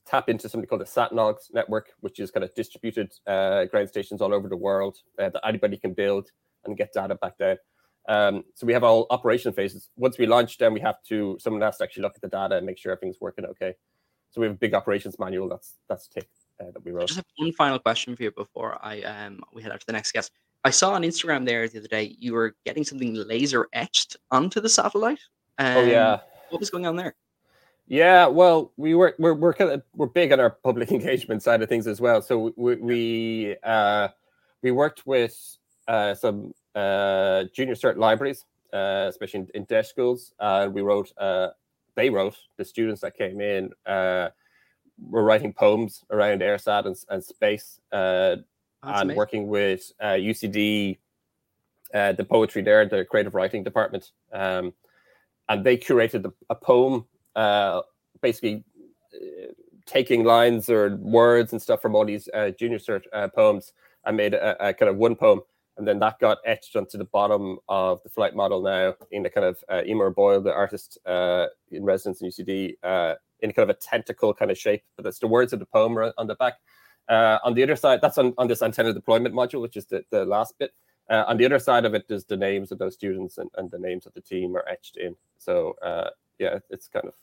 tap 0.06 0.28
into 0.28 0.48
something 0.48 0.68
called 0.68 0.80
the 0.80 0.84
SatNOGS 0.84 1.52
network, 1.52 1.88
which 2.00 2.20
is 2.20 2.30
kind 2.30 2.44
of 2.44 2.54
distributed 2.54 3.12
uh, 3.26 3.64
ground 3.64 3.88
stations 3.88 4.22
all 4.22 4.32
over 4.32 4.48
the 4.48 4.56
world 4.56 4.98
uh, 5.18 5.28
that 5.30 5.46
anybody 5.46 5.76
can 5.76 5.92
build 5.92 6.30
and 6.64 6.76
get 6.76 6.92
data 6.92 7.14
back 7.16 7.36
down. 7.38 7.56
Um, 8.08 8.44
so 8.54 8.66
we 8.66 8.72
have 8.72 8.84
all 8.84 9.06
operation 9.10 9.52
phases. 9.52 9.88
Once 9.96 10.16
we 10.16 10.26
launch, 10.26 10.58
then 10.58 10.72
we 10.72 10.80
have 10.80 11.02
to 11.08 11.36
someone 11.40 11.62
has 11.62 11.78
to 11.78 11.84
actually 11.84 12.02
look 12.02 12.14
at 12.14 12.22
the 12.22 12.28
data 12.28 12.56
and 12.56 12.64
make 12.64 12.78
sure 12.78 12.92
everything's 12.92 13.20
working 13.20 13.44
okay. 13.46 13.74
So 14.30 14.40
we 14.40 14.46
have 14.46 14.54
a 14.54 14.58
big 14.58 14.74
operations 14.74 15.18
manual 15.18 15.48
that's 15.48 15.74
that's 15.88 16.06
tick 16.06 16.28
uh, 16.60 16.70
that 16.72 16.84
we 16.84 16.92
wrote. 16.92 17.04
I 17.04 17.06
just 17.06 17.16
have 17.16 17.26
one 17.36 17.52
final 17.52 17.78
question 17.78 18.14
for 18.14 18.22
you 18.22 18.30
before 18.30 18.78
I 18.80 19.02
um 19.02 19.40
we 19.52 19.62
head 19.62 19.72
out 19.72 19.80
to 19.80 19.86
the 19.86 19.92
next 19.92 20.12
guest. 20.12 20.30
I 20.64 20.70
saw 20.70 20.92
on 20.92 21.02
Instagram 21.02 21.44
there 21.44 21.68
the 21.68 21.78
other 21.78 21.88
day 21.88 22.16
you 22.18 22.32
were 22.32 22.54
getting 22.64 22.84
something 22.84 23.14
laser 23.14 23.68
etched 23.72 24.16
onto 24.30 24.60
the 24.60 24.68
satellite. 24.68 25.20
Um, 25.58 25.76
oh 25.78 25.82
yeah. 25.82 26.20
What 26.50 26.60
was 26.60 26.70
going 26.70 26.86
on 26.86 26.94
there? 26.94 27.16
Yeah, 27.88 28.26
well, 28.26 28.72
we 28.76 28.94
work. 28.94 29.14
We're 29.18 29.34
we're 29.34 29.54
kind 29.54 29.70
of 29.70 29.82
we're 29.94 30.06
big 30.06 30.32
on 30.32 30.40
our 30.40 30.50
public 30.64 30.90
engagement 30.90 31.42
side 31.42 31.62
of 31.62 31.68
things 31.68 31.86
as 31.86 32.00
well. 32.00 32.20
So 32.20 32.52
we 32.56 32.76
we 32.76 33.56
uh, 33.62 34.08
we 34.62 34.72
worked 34.72 35.06
with 35.06 35.38
uh, 35.86 36.14
some 36.14 36.52
uh, 36.74 37.44
junior 37.54 37.74
cert 37.74 37.96
libraries, 37.96 38.44
uh, 38.72 39.06
especially 39.08 39.40
in, 39.40 39.48
in 39.54 39.64
deaf 39.64 39.86
schools, 39.86 40.32
and 40.40 40.74
we 40.74 40.82
wrote. 40.82 41.12
Uh, 41.16 41.48
they 41.94 42.10
wrote 42.10 42.36
the 42.58 42.64
students 42.64 43.00
that 43.00 43.16
came 43.16 43.40
in 43.40 43.70
uh, 43.86 44.28
were 44.98 45.24
writing 45.24 45.52
poems 45.52 46.04
around 46.10 46.40
EIRSAT 46.40 46.86
and, 46.86 46.96
and 47.08 47.24
space, 47.24 47.80
uh, 47.92 48.36
and 48.82 49.02
amazing. 49.02 49.16
working 49.16 49.46
with 49.48 49.92
uh, 50.00 50.12
UCD, 50.12 50.98
uh, 51.94 52.12
the 52.12 52.24
poetry 52.24 52.62
there, 52.62 52.86
the 52.86 53.04
creative 53.04 53.34
writing 53.34 53.62
department, 53.62 54.12
um, 54.32 54.72
and 55.48 55.64
they 55.64 55.76
curated 55.76 56.22
the, 56.22 56.32
a 56.50 56.54
poem 56.54 57.06
uh, 57.36 57.82
basically 58.20 58.64
uh, 59.14 59.52
taking 59.84 60.24
lines 60.24 60.68
or 60.68 60.96
words 60.96 61.52
and 61.52 61.62
stuff 61.62 61.80
from 61.80 61.94
all 61.94 62.04
these 62.04 62.28
uh, 62.34 62.50
junior 62.58 62.78
cert 62.78 63.02
uh, 63.12 63.28
poems 63.28 63.72
and 64.04 64.16
made 64.16 64.34
a, 64.34 64.68
a, 64.68 64.74
kind 64.74 64.88
of 64.88 64.96
one 64.96 65.14
poem. 65.14 65.40
And 65.76 65.86
then 65.86 65.98
that 66.00 66.18
got 66.18 66.38
etched 66.44 66.74
onto 66.74 66.96
the 66.96 67.04
bottom 67.04 67.58
of 67.68 68.02
the 68.02 68.08
flight 68.08 68.34
model 68.34 68.62
now 68.62 68.94
in 69.10 69.26
a 69.26 69.30
kind 69.30 69.46
of 69.46 69.62
uh, 69.68 69.82
Emer 69.86 70.10
Boyle, 70.10 70.40
the 70.40 70.52
artist 70.52 70.98
in 71.06 71.84
residence 71.84 72.22
in 72.22 72.28
UCD, 72.28 72.74
in 73.42 73.52
kind 73.52 73.70
of 73.70 73.76
a 73.76 73.78
tentacle 73.78 74.32
kind 74.32 74.50
of 74.50 74.56
shape. 74.56 74.82
But 74.96 75.04
that's 75.04 75.18
the 75.18 75.26
words 75.26 75.52
of 75.52 75.58
the 75.58 75.66
poem 75.66 75.96
on 76.16 76.26
the 76.26 76.34
back. 76.36 76.54
Uh, 77.08 77.38
on 77.44 77.54
the 77.54 77.62
other 77.62 77.76
side, 77.76 78.00
that's 78.00 78.18
on, 78.18 78.34
on 78.38 78.48
this 78.48 78.62
antenna 78.62 78.92
deployment 78.92 79.34
module, 79.34 79.60
which 79.60 79.76
is 79.76 79.86
the, 79.86 80.04
the 80.10 80.24
last 80.24 80.58
bit. 80.58 80.72
Uh, 81.08 81.24
on 81.28 81.36
the 81.36 81.44
other 81.44 81.58
side 81.58 81.84
of 81.84 81.94
it, 81.94 82.08
the 82.08 82.36
names 82.36 82.72
of 82.72 82.78
those 82.78 82.94
students 82.94 83.38
and, 83.38 83.48
and 83.56 83.70
the 83.70 83.78
names 83.78 84.06
of 84.06 84.14
the 84.14 84.20
team 84.20 84.56
are 84.56 84.66
etched 84.68 84.96
in. 84.96 85.14
So 85.38 85.76
uh, 85.82 86.10
yeah, 86.38 86.58
it's 86.70 86.88
kind 86.88 87.06
of 87.06 87.14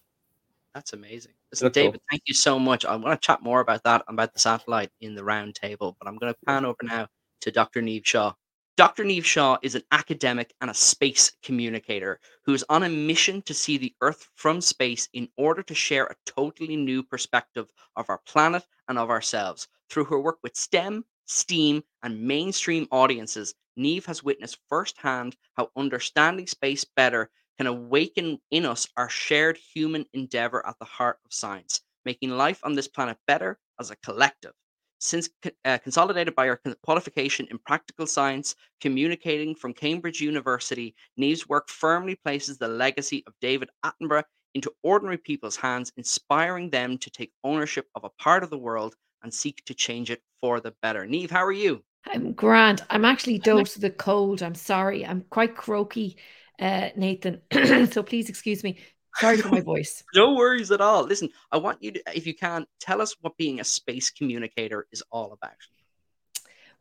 that's 0.73 0.93
amazing. 0.93 1.33
Listen, 1.51 1.65
That's 1.65 1.73
David, 1.75 1.99
cool. 1.99 2.01
thank 2.09 2.23
you 2.25 2.33
so 2.33 2.57
much. 2.59 2.85
I 2.85 2.95
want 2.95 3.19
to 3.21 3.25
chat 3.25 3.41
more 3.43 3.59
about 3.61 3.83
that, 3.83 4.03
about 4.07 4.33
the 4.33 4.39
satellite 4.39 4.91
in 5.01 5.15
the 5.15 5.23
round 5.23 5.55
table, 5.55 5.95
but 5.99 6.07
I'm 6.07 6.17
going 6.17 6.33
to 6.33 6.39
pan 6.47 6.65
over 6.65 6.77
now 6.83 7.07
to 7.41 7.51
Dr. 7.51 7.81
Niamh 7.81 8.05
Shaw. 8.05 8.33
Dr. 8.75 9.03
Niamh 9.03 9.23
Shaw 9.23 9.57
is 9.61 9.75
an 9.75 9.83
academic 9.91 10.51
and 10.61 10.71
a 10.71 10.73
space 10.73 11.31
communicator 11.43 12.19
who 12.45 12.53
is 12.55 12.65
on 12.69 12.83
a 12.83 12.89
mission 12.89 13.41
to 13.43 13.53
see 13.53 13.77
the 13.77 13.93
Earth 14.01 14.27
from 14.35 14.61
space 14.61 15.07
in 15.13 15.29
order 15.37 15.61
to 15.61 15.75
share 15.75 16.05
a 16.05 16.15
totally 16.25 16.75
new 16.75 17.03
perspective 17.03 17.67
of 17.95 18.09
our 18.09 18.19
planet 18.25 18.65
and 18.87 18.97
of 18.97 19.11
ourselves. 19.11 19.67
Through 19.89 20.05
her 20.05 20.19
work 20.19 20.39
with 20.41 20.55
STEM, 20.55 21.05
STEAM, 21.27 21.83
and 22.01 22.19
mainstream 22.21 22.87
audiences, 22.91 23.53
Niamh 23.77 24.05
has 24.05 24.23
witnessed 24.23 24.57
firsthand 24.69 25.35
how 25.55 25.69
understanding 25.75 26.47
space 26.47 26.83
better 26.83 27.29
can 27.57 27.67
awaken 27.67 28.39
in 28.51 28.65
us 28.65 28.87
our 28.97 29.09
shared 29.09 29.57
human 29.57 30.05
endeavor 30.13 30.65
at 30.65 30.77
the 30.79 30.85
heart 30.85 31.19
of 31.25 31.33
science, 31.33 31.81
making 32.05 32.29
life 32.31 32.59
on 32.63 32.73
this 32.73 32.87
planet 32.87 33.17
better 33.27 33.59
as 33.79 33.91
a 33.91 33.95
collective. 33.97 34.53
Since 34.99 35.29
uh, 35.65 35.79
consolidated 35.79 36.33
by 36.33 36.47
our 36.47 36.61
qualification 36.81 37.47
in 37.51 37.57
practical 37.59 38.07
science, 38.07 38.55
communicating 38.79 39.53
from 39.53 39.73
Cambridge 39.73 40.21
University, 40.21 40.95
Niamh's 41.19 41.47
work 41.49 41.69
firmly 41.69 42.15
places 42.15 42.57
the 42.57 42.69
legacy 42.69 43.23
of 43.27 43.33
David 43.41 43.69
Attenborough 43.85 44.23
into 44.53 44.71
ordinary 44.81 45.17
people's 45.17 45.57
hands, 45.57 45.91
inspiring 45.97 46.69
them 46.69 46.97
to 46.99 47.09
take 47.09 47.33
ownership 47.43 47.87
of 47.95 48.05
a 48.05 48.09
part 48.11 48.43
of 48.43 48.49
the 48.49 48.57
world 48.57 48.95
and 49.23 49.33
seek 49.33 49.63
to 49.65 49.73
change 49.73 50.09
it 50.09 50.21
for 50.39 50.59
the 50.59 50.73
better. 50.81 51.05
Niamh, 51.05 51.29
how 51.29 51.43
are 51.43 51.51
you? 51.51 51.83
I'm 52.05 52.33
grand. 52.33 52.83
I'm 52.89 53.05
actually 53.05 53.39
dosed 53.39 53.75
with 53.75 53.85
a 53.85 53.89
cold. 53.89 54.43
I'm 54.43 54.55
sorry. 54.55 55.05
I'm 55.05 55.25
quite 55.29 55.55
croaky 55.55 56.17
uh, 56.59 56.89
Nathan. 56.95 57.41
so 57.91 58.03
please 58.03 58.29
excuse 58.29 58.63
me. 58.63 58.79
Sorry 59.17 59.37
for 59.37 59.49
my 59.49 59.61
voice. 59.73 60.03
no 60.15 60.33
worries 60.33 60.71
at 60.71 60.81
all. 60.81 61.03
Listen, 61.03 61.29
I 61.51 61.57
want 61.57 61.83
you 61.83 61.91
to, 61.91 62.03
if 62.15 62.25
you 62.25 62.33
can, 62.33 62.65
tell 62.79 63.01
us 63.01 63.15
what 63.21 63.37
being 63.37 63.59
a 63.59 63.63
space 63.63 64.09
communicator 64.09 64.87
is 64.91 65.03
all 65.11 65.33
about. 65.33 65.51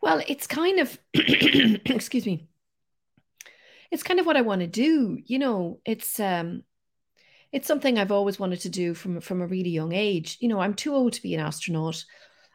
Well, 0.01 0.23
it's 0.27 0.47
kind 0.47 0.81
of, 0.81 0.99
excuse 1.15 2.27
me, 2.27 2.49
it's 3.91 4.03
kind 4.03 4.19
of 4.19 4.27
what 4.27 4.37
I 4.37 4.41
want 4.41 4.63
to 4.63 4.67
do. 4.67 5.19
You 5.25 5.39
know, 5.39 5.81
it's 5.85 6.19
um, 6.19 6.65
it's 7.53 7.69
something 7.69 7.99
I've 7.99 8.11
always 8.11 8.39
wanted 8.39 8.61
to 8.61 8.71
do 8.71 8.95
from 8.95 9.21
from 9.21 9.43
a 9.43 9.47
really 9.47 9.71
young 9.71 9.93
age. 9.93 10.39
You 10.41 10.49
know, 10.49 10.61
I'm 10.61 10.75
too 10.75 10.95
old 10.95 11.13
to 11.13 11.23
be 11.23 11.35
an 11.35 11.41
astronaut. 11.41 12.05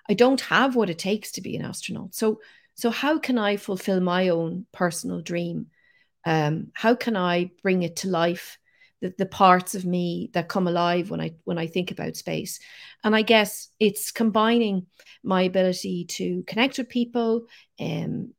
I 0.10 0.14
don't 0.14 0.42
have 0.42 0.76
what 0.76 0.90
it 0.90 1.00
takes 1.00 1.34
to 1.34 1.42
be 1.42 1.56
an 1.56 1.64
astronaut. 1.64 2.16
So, 2.16 2.40
so 2.74 2.90
how 2.90 3.20
can 3.20 3.38
I 3.38 3.58
fulfill 3.58 4.00
my 4.00 4.30
own 4.30 4.66
personal 4.72 5.22
dream? 5.22 5.68
Um, 6.28 6.72
how 6.74 6.94
can 6.94 7.16
I 7.16 7.52
bring 7.64 7.84
it 7.84 7.96
to 7.98 8.10
life? 8.10 8.60
The, 9.00 9.14
the 9.18 9.28
parts 9.28 9.76
of 9.76 9.86
me 9.86 10.32
that 10.34 10.50
come 10.50 10.68
alive 10.68 11.10
when 11.10 11.22
I 11.22 11.36
when 11.44 11.58
I 11.60 11.68
think 11.68 11.92
about 11.92 12.18
space, 12.18 12.60
and 13.04 13.16
I 13.16 13.22
guess 13.22 13.70
it's 13.80 14.12
combining 14.12 14.88
my 15.24 15.44
ability 15.44 16.06
to 16.06 16.44
connect 16.48 16.78
with 16.80 16.90
people. 16.90 17.46
Um, 17.80 18.34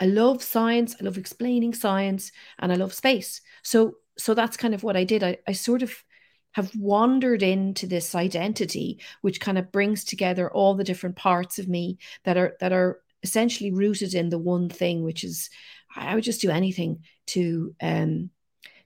I 0.00 0.06
love 0.06 0.42
science. 0.42 0.96
I 0.98 1.04
love 1.04 1.18
explaining 1.18 1.74
science, 1.74 2.32
and 2.60 2.72
I 2.72 2.76
love 2.76 2.94
space. 2.94 3.42
So 3.62 3.96
so 4.16 4.34
that's 4.34 4.56
kind 4.56 4.72
of 4.72 4.82
what 4.82 4.96
I 4.96 5.04
did. 5.04 5.22
I, 5.22 5.36
I 5.46 5.52
sort 5.52 5.82
of 5.82 5.92
have 6.52 6.74
wandered 6.76 7.42
into 7.42 7.86
this 7.86 8.14
identity 8.14 9.00
which 9.20 9.40
kind 9.40 9.58
of 9.58 9.70
brings 9.70 10.02
together 10.02 10.50
all 10.50 10.74
the 10.74 10.84
different 10.84 11.16
parts 11.16 11.58
of 11.58 11.68
me 11.68 11.98
that 12.24 12.36
are 12.36 12.56
that 12.60 12.72
are 12.72 13.00
essentially 13.22 13.70
rooted 13.70 14.14
in 14.14 14.30
the 14.30 14.38
one 14.38 14.68
thing 14.68 15.02
which 15.02 15.24
is 15.24 15.50
I 15.94 16.14
would 16.14 16.24
just 16.24 16.40
do 16.40 16.50
anything 16.50 17.04
to 17.28 17.74
um, 17.80 18.30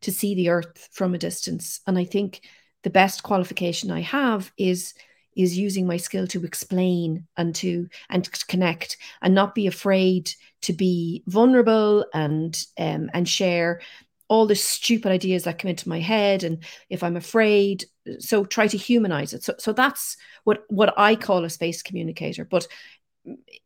to 0.03 0.13
see 0.13 0.35
the 0.35 0.51
earth 0.51 0.89
from 0.93 1.15
a 1.15 1.19
distance. 1.19 1.81
And 1.87 1.99
I 1.99 2.05
think 2.05 2.43
the 2.83 2.91
best 2.91 3.23
qualification 3.23 3.91
I 3.91 4.01
have 4.01 4.53
is 4.59 4.95
is 5.37 5.59
using 5.59 5.87
my 5.87 5.97
skill 5.97 6.27
to 6.29 6.45
explain 6.45 7.27
and 7.37 7.55
to 7.57 7.89
and 8.11 8.25
to 8.25 8.47
connect 8.47 8.97
and 9.23 9.35
not 9.35 9.55
be 9.55 9.67
afraid 9.67 10.31
to 10.63 10.73
be 10.73 11.25
vulnerable 11.27 12.07
and 12.15 12.65
um, 12.79 13.11
and 13.13 13.29
share 13.29 13.81
all 14.29 14.47
the 14.47 14.55
stupid 14.55 15.13
ideas 15.13 15.45
that 15.45 15.59
come 15.59 15.71
into 15.71 15.89
my 15.89 16.01
head. 16.01 16.45
And 16.45 16.65
if 16.89 17.03
i'm 17.03 17.17
afraid 17.17 17.85
so 18.19 18.45
try 18.45 18.67
to 18.67 18.77
humanize 18.77 19.33
it. 19.33 19.43
So, 19.43 19.55
so 19.59 19.73
that's 19.73 20.17
what 20.45 20.65
what 20.69 20.95
i 20.99 21.17
call 21.17 21.45
a 21.45 21.51
space 21.51 21.83
communicator. 21.83 22.45
But 22.45 22.69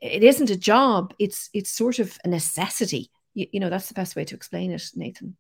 it 0.01 0.23
isn't 0.23 0.51
a 0.51 0.57
job. 0.57 1.15
It's 1.19 1.51
it's 1.53 1.71
sort 1.71 1.99
of 1.99 2.17
a 2.25 2.29
necessity 2.29 3.11
you, 3.35 3.47
you 3.53 3.61
know, 3.61 3.71
that's 3.71 3.89
the 3.89 3.95
best 3.95 4.17
way 4.17 4.25
to 4.25 4.35
explain 4.35 4.73
it, 4.73 4.85
Nathan. 4.95 5.37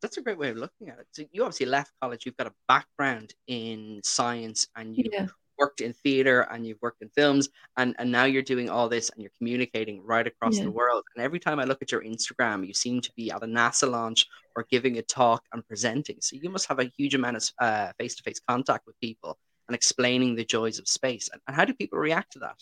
That's 0.00 0.16
a 0.16 0.22
great 0.22 0.38
way 0.38 0.50
of 0.50 0.56
looking 0.56 0.88
at 0.88 0.98
it. 0.98 1.06
So 1.12 1.22
you 1.30 1.42
obviously 1.42 1.66
left 1.66 1.92
college, 2.00 2.26
you've 2.26 2.36
got 2.36 2.48
a 2.48 2.54
background 2.66 3.34
in 3.46 4.00
science 4.02 4.66
and 4.74 4.96
you 4.96 5.04
yeah. 5.12 5.26
worked 5.58 5.80
in 5.80 5.92
theater 5.92 6.40
and 6.50 6.66
you've 6.66 6.82
worked 6.82 7.02
in 7.02 7.08
films 7.10 7.48
and, 7.76 7.94
and 7.98 8.10
now 8.10 8.24
you're 8.24 8.42
doing 8.42 8.68
all 8.68 8.88
this 8.88 9.10
and 9.10 9.22
you're 9.22 9.30
communicating 9.38 10.02
right 10.04 10.26
across 10.26 10.56
yeah. 10.58 10.64
the 10.64 10.70
world. 10.72 11.04
And 11.14 11.24
every 11.24 11.38
time 11.38 11.60
I 11.60 11.64
look 11.64 11.82
at 11.82 11.92
your 11.92 12.02
Instagram, 12.02 12.66
you 12.66 12.74
seem 12.74 13.00
to 13.00 13.12
be 13.16 13.30
at 13.30 13.44
a 13.44 13.46
NASA 13.46 13.88
launch 13.88 14.26
or 14.56 14.66
giving 14.68 14.98
a 14.98 15.02
talk 15.02 15.44
and 15.52 15.64
presenting. 15.66 16.16
So 16.20 16.36
you 16.36 16.50
must 16.50 16.66
have 16.66 16.80
a 16.80 16.90
huge 16.96 17.14
amount 17.14 17.36
of 17.36 17.94
face 17.96 18.16
to 18.16 18.24
face 18.24 18.40
contact 18.48 18.86
with 18.86 18.98
people 18.98 19.38
and 19.68 19.76
explaining 19.76 20.34
the 20.34 20.44
joys 20.44 20.80
of 20.80 20.88
space. 20.88 21.30
And, 21.32 21.40
and 21.46 21.54
how 21.54 21.64
do 21.64 21.74
people 21.74 21.98
react 21.98 22.32
to 22.32 22.40
that? 22.40 22.60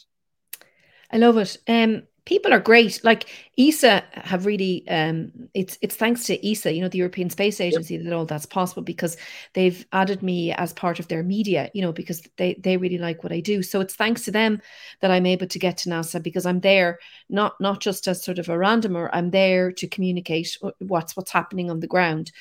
I 1.10 1.16
love 1.16 1.38
it. 1.38 1.56
Um, 1.66 2.02
people 2.24 2.52
are 2.52 2.60
great. 2.60 3.00
Like 3.02 3.28
ESA 3.58 4.04
have 4.12 4.46
really 4.46 4.86
um 4.88 5.32
it's 5.54 5.78
it's 5.82 5.96
thanks 5.96 6.24
to 6.24 6.50
ESA, 6.50 6.72
you 6.72 6.80
know, 6.80 6.88
the 6.88 6.98
European 6.98 7.30
Space 7.30 7.60
Agency 7.60 7.94
yep. 7.94 8.04
that 8.04 8.12
all 8.12 8.26
that's 8.26 8.46
possible 8.46 8.82
because 8.82 9.16
they've 9.54 9.84
added 9.92 10.22
me 10.22 10.52
as 10.52 10.72
part 10.72 10.98
of 10.98 11.08
their 11.08 11.22
media, 11.22 11.70
you 11.74 11.82
know, 11.82 11.92
because 11.92 12.22
they 12.36 12.54
they 12.54 12.76
really 12.76 12.98
like 12.98 13.22
what 13.22 13.32
I 13.32 13.40
do. 13.40 13.62
So 13.62 13.80
it's 13.80 13.94
thanks 13.94 14.24
to 14.24 14.30
them 14.30 14.60
that 15.00 15.10
I'm 15.10 15.26
able 15.26 15.46
to 15.46 15.58
get 15.58 15.78
to 15.78 15.90
NASA 15.90 16.22
because 16.22 16.46
I'm 16.46 16.60
there 16.60 16.98
not 17.28 17.60
not 17.60 17.80
just 17.80 18.06
as 18.08 18.24
sort 18.24 18.38
of 18.38 18.48
a 18.48 18.52
randomer, 18.52 19.10
I'm 19.12 19.30
there 19.30 19.72
to 19.72 19.88
communicate 19.88 20.56
what's 20.78 21.16
what's 21.16 21.32
happening 21.32 21.70
on 21.70 21.80
the 21.80 21.86
ground. 21.86 22.32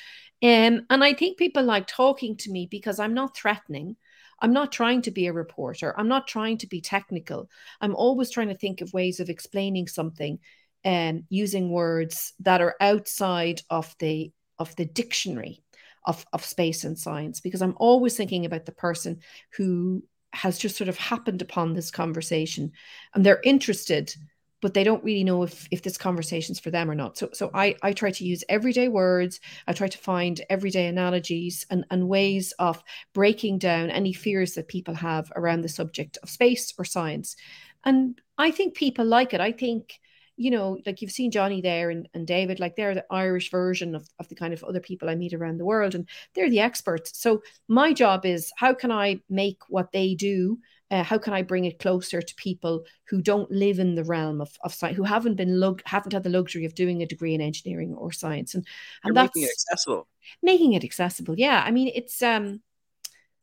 Um, 0.42 0.86
and 0.88 1.04
I 1.04 1.12
think 1.12 1.36
people 1.36 1.62
like 1.62 1.86
talking 1.86 2.36
to 2.38 2.50
me 2.50 2.66
because 2.70 2.98
I'm 2.98 3.12
not 3.14 3.36
threatening. 3.36 3.96
I'm 4.40 4.52
not 4.52 4.72
trying 4.72 5.02
to 5.02 5.10
be 5.10 5.26
a 5.26 5.32
reporter. 5.32 5.94
I'm 5.98 6.08
not 6.08 6.26
trying 6.26 6.58
to 6.58 6.66
be 6.66 6.80
technical. 6.80 7.48
I'm 7.80 7.94
always 7.94 8.30
trying 8.30 8.48
to 8.48 8.56
think 8.56 8.80
of 8.80 8.92
ways 8.92 9.20
of 9.20 9.28
explaining 9.28 9.88
something 9.88 10.38
and 10.82 11.18
um, 11.18 11.24
using 11.28 11.70
words 11.70 12.32
that 12.40 12.60
are 12.60 12.74
outside 12.80 13.60
of 13.68 13.94
the 13.98 14.32
of 14.58 14.74
the 14.76 14.86
dictionary 14.86 15.62
of, 16.06 16.24
of 16.32 16.44
space 16.44 16.84
and 16.84 16.98
science 16.98 17.40
because 17.40 17.62
I'm 17.62 17.74
always 17.76 18.16
thinking 18.16 18.46
about 18.46 18.64
the 18.66 18.72
person 18.72 19.20
who 19.56 20.02
has 20.32 20.58
just 20.58 20.76
sort 20.76 20.88
of 20.88 20.96
happened 20.96 21.42
upon 21.42 21.74
this 21.74 21.90
conversation 21.90 22.72
and 23.14 23.24
they're 23.24 23.40
interested 23.44 24.14
but 24.60 24.74
they 24.74 24.84
don't 24.84 25.04
really 25.04 25.24
know 25.24 25.42
if 25.42 25.66
if 25.70 25.82
this 25.82 25.96
conversation's 25.96 26.60
for 26.60 26.70
them 26.70 26.90
or 26.90 26.94
not. 26.94 27.16
So 27.18 27.30
so 27.32 27.50
I 27.54 27.76
I 27.82 27.92
try 27.92 28.10
to 28.10 28.24
use 28.24 28.44
everyday 28.48 28.88
words. 28.88 29.40
I 29.66 29.72
try 29.72 29.88
to 29.88 29.98
find 29.98 30.40
everyday 30.50 30.86
analogies 30.86 31.66
and 31.70 31.84
and 31.90 32.08
ways 32.08 32.52
of 32.58 32.82
breaking 33.14 33.58
down 33.58 33.90
any 33.90 34.12
fears 34.12 34.54
that 34.54 34.68
people 34.68 34.94
have 34.94 35.32
around 35.36 35.62
the 35.62 35.68
subject 35.68 36.18
of 36.22 36.30
space 36.30 36.72
or 36.78 36.84
science. 36.84 37.36
And 37.84 38.20
I 38.36 38.50
think 38.50 38.74
people 38.74 39.04
like 39.04 39.34
it. 39.34 39.40
I 39.40 39.52
think 39.52 40.00
you 40.36 40.50
know, 40.50 40.78
like 40.86 41.02
you've 41.02 41.10
seen 41.10 41.30
Johnny 41.30 41.60
there 41.60 41.90
and, 41.90 42.08
and 42.14 42.26
David, 42.26 42.60
like 42.60 42.74
they're 42.74 42.94
the 42.94 43.04
Irish 43.10 43.50
version 43.50 43.94
of, 43.94 44.08
of 44.18 44.26
the 44.30 44.34
kind 44.34 44.54
of 44.54 44.64
other 44.64 44.80
people 44.80 45.10
I 45.10 45.14
meet 45.14 45.34
around 45.34 45.58
the 45.58 45.66
world, 45.66 45.94
and 45.94 46.08
they're 46.34 46.48
the 46.48 46.60
experts. 46.60 47.20
So 47.20 47.42
my 47.68 47.92
job 47.92 48.24
is 48.24 48.50
how 48.56 48.72
can 48.72 48.90
I 48.90 49.20
make 49.28 49.58
what 49.68 49.92
they 49.92 50.14
do 50.14 50.58
uh, 50.90 51.04
how 51.04 51.18
can 51.18 51.32
I 51.32 51.42
bring 51.42 51.64
it 51.64 51.78
closer 51.78 52.20
to 52.20 52.34
people 52.34 52.84
who 53.08 53.22
don't 53.22 53.50
live 53.50 53.78
in 53.78 53.94
the 53.94 54.04
realm 54.04 54.40
of, 54.40 54.56
of 54.62 54.74
science, 54.74 54.96
who 54.96 55.04
haven't 55.04 55.36
been 55.36 55.60
lug- 55.60 55.82
haven't 55.84 56.12
had 56.12 56.24
the 56.24 56.30
luxury 56.30 56.64
of 56.64 56.74
doing 56.74 57.02
a 57.02 57.06
degree 57.06 57.34
in 57.34 57.40
engineering 57.40 57.94
or 57.94 58.12
science, 58.12 58.54
and 58.54 58.66
and 59.04 59.10
You're 59.10 59.14
that's 59.14 59.36
making 59.36 59.48
it 59.48 59.52
accessible. 59.52 60.08
Making 60.42 60.72
it 60.72 60.84
accessible, 60.84 61.34
yeah. 61.38 61.62
I 61.64 61.70
mean, 61.70 61.92
it's 61.94 62.22
um, 62.22 62.60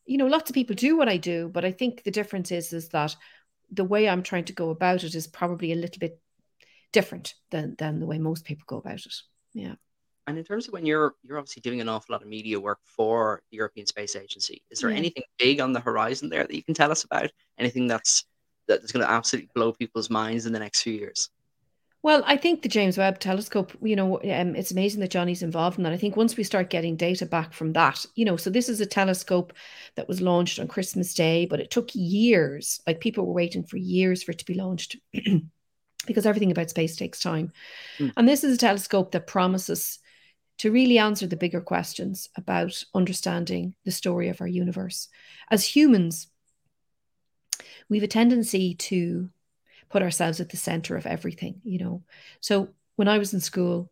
you 0.06 0.18
know, 0.18 0.28
lots 0.28 0.50
of 0.50 0.54
people 0.54 0.76
do 0.76 0.98
what 0.98 1.10
I 1.10 1.18
do, 1.18 1.50
but 1.50 1.66
I 1.66 1.72
think 1.72 2.04
the 2.04 2.12
difference 2.12 2.52
is 2.52 2.74
is 2.74 2.90
that 2.90 3.16
the 3.72 3.84
way 3.84 4.08
I'm 4.08 4.24
trying 4.24 4.46
to 4.46 4.54
go 4.54 4.70
about 4.70 5.04
it 5.04 5.16
is 5.16 5.28
probably 5.28 5.72
a 5.72 5.76
little 5.76 6.00
bit 6.00 6.20
different 6.92 7.34
than 7.52 7.76
than 7.78 8.00
the 8.00 8.06
way 8.06 8.18
most 8.18 8.46
people 8.46 8.64
go 8.68 8.78
about 8.78 9.06
it. 9.06 9.16
Yeah. 9.54 9.76
And 10.28 10.38
in 10.38 10.44
terms 10.44 10.68
of 10.68 10.74
when 10.74 10.86
you're 10.86 11.16
you're 11.24 11.38
obviously 11.38 11.62
doing 11.62 11.80
an 11.82 11.88
awful 11.90 12.14
lot 12.14 12.22
of 12.22 12.28
media 12.28 12.60
work 12.60 12.80
for 12.84 13.42
the 13.50 13.58
European 13.58 13.88
Space 13.88 14.16
Agency, 14.16 14.62
is 14.70 14.82
there 14.82 14.90
yeah. 14.90 14.98
anything 14.98 15.24
big 15.40 15.62
on 15.62 15.72
the 15.72 15.80
horizon 15.80 16.30
there 16.30 16.44
that 16.44 16.54
you 16.54 16.64
can 16.64 16.74
tell 16.74 16.92
us 16.92 17.06
about? 17.06 17.32
Anything 17.58 17.88
that's 17.88 18.26
that's 18.68 18.92
going 18.92 19.06
to 19.06 19.12
absolutely 19.12 19.50
blow 19.56 19.72
people's 19.72 20.10
minds 20.10 20.46
in 20.46 20.52
the 20.54 20.60
next 20.60 20.82
few 20.82 20.94
years? 20.94 21.30
Well, 22.04 22.24
I 22.26 22.38
think 22.38 22.62
the 22.62 22.70
James 22.70 22.98
Webb 22.98 23.20
Telescope, 23.20 23.74
you 23.82 23.96
know, 23.96 24.18
um, 24.18 24.56
it's 24.56 24.72
amazing 24.72 25.02
that 25.02 25.12
Johnny's 25.12 25.42
involved 25.42 25.78
in 25.78 25.84
that. 25.84 25.94
I 25.94 25.98
think 25.98 26.16
once 26.16 26.38
we 26.38 26.44
start 26.44 26.70
getting 26.70 26.96
data 26.96 27.26
back 27.26 27.54
from 27.54 27.74
that, 27.74 28.06
you 28.16 28.24
know, 28.24 28.38
so 28.38 28.50
this 28.50 28.70
is 28.70 28.80
a 28.80 28.86
telescope 28.86 29.52
that 29.96 30.08
was 30.08 30.22
launched 30.22 30.60
on 30.60 30.68
Christmas 30.68 31.14
Day, 31.14 31.46
but 31.48 31.60
it 31.60 31.72
took 31.72 31.90
years. 31.94 32.82
Like 32.86 33.00
people 33.00 33.26
were 33.26 33.34
waiting 33.34 33.64
for 33.64 33.78
years 33.78 34.24
for 34.24 34.32
it 34.32 34.38
to 34.40 34.46
be 34.46 34.54
launched 34.54 34.96
because 36.08 36.26
everything 36.26 36.52
about 36.52 36.70
space 36.70 36.96
takes 36.96 37.20
time. 37.20 37.52
Mm. 37.98 38.14
And 38.16 38.28
this 38.28 38.44
is 38.44 38.56
a 38.56 38.60
telescope 38.60 39.12
that 39.12 39.28
promises 39.28 40.00
to 40.58 40.72
really 40.72 40.98
answer 40.98 41.28
the 41.28 41.38
bigger 41.38 41.62
questions 41.62 42.30
about 42.36 42.84
understanding 42.94 43.76
the 43.86 43.92
story 43.92 44.30
of 44.30 44.42
our 44.42 44.48
universe. 44.48 45.10
As 45.52 45.64
humans, 45.64 46.28
we 47.90 47.98
have 47.98 48.04
a 48.04 48.08
tendency 48.08 48.74
to 48.76 49.30
put 49.90 50.02
ourselves 50.02 50.40
at 50.42 50.50
the 50.50 50.58
center 50.58 50.98
of 50.98 51.06
everything, 51.06 51.62
you 51.64 51.80
know. 51.80 52.04
So 52.42 52.70
when 52.96 53.08
I 53.08 53.18
was 53.18 53.34
in 53.34 53.40
school, 53.40 53.92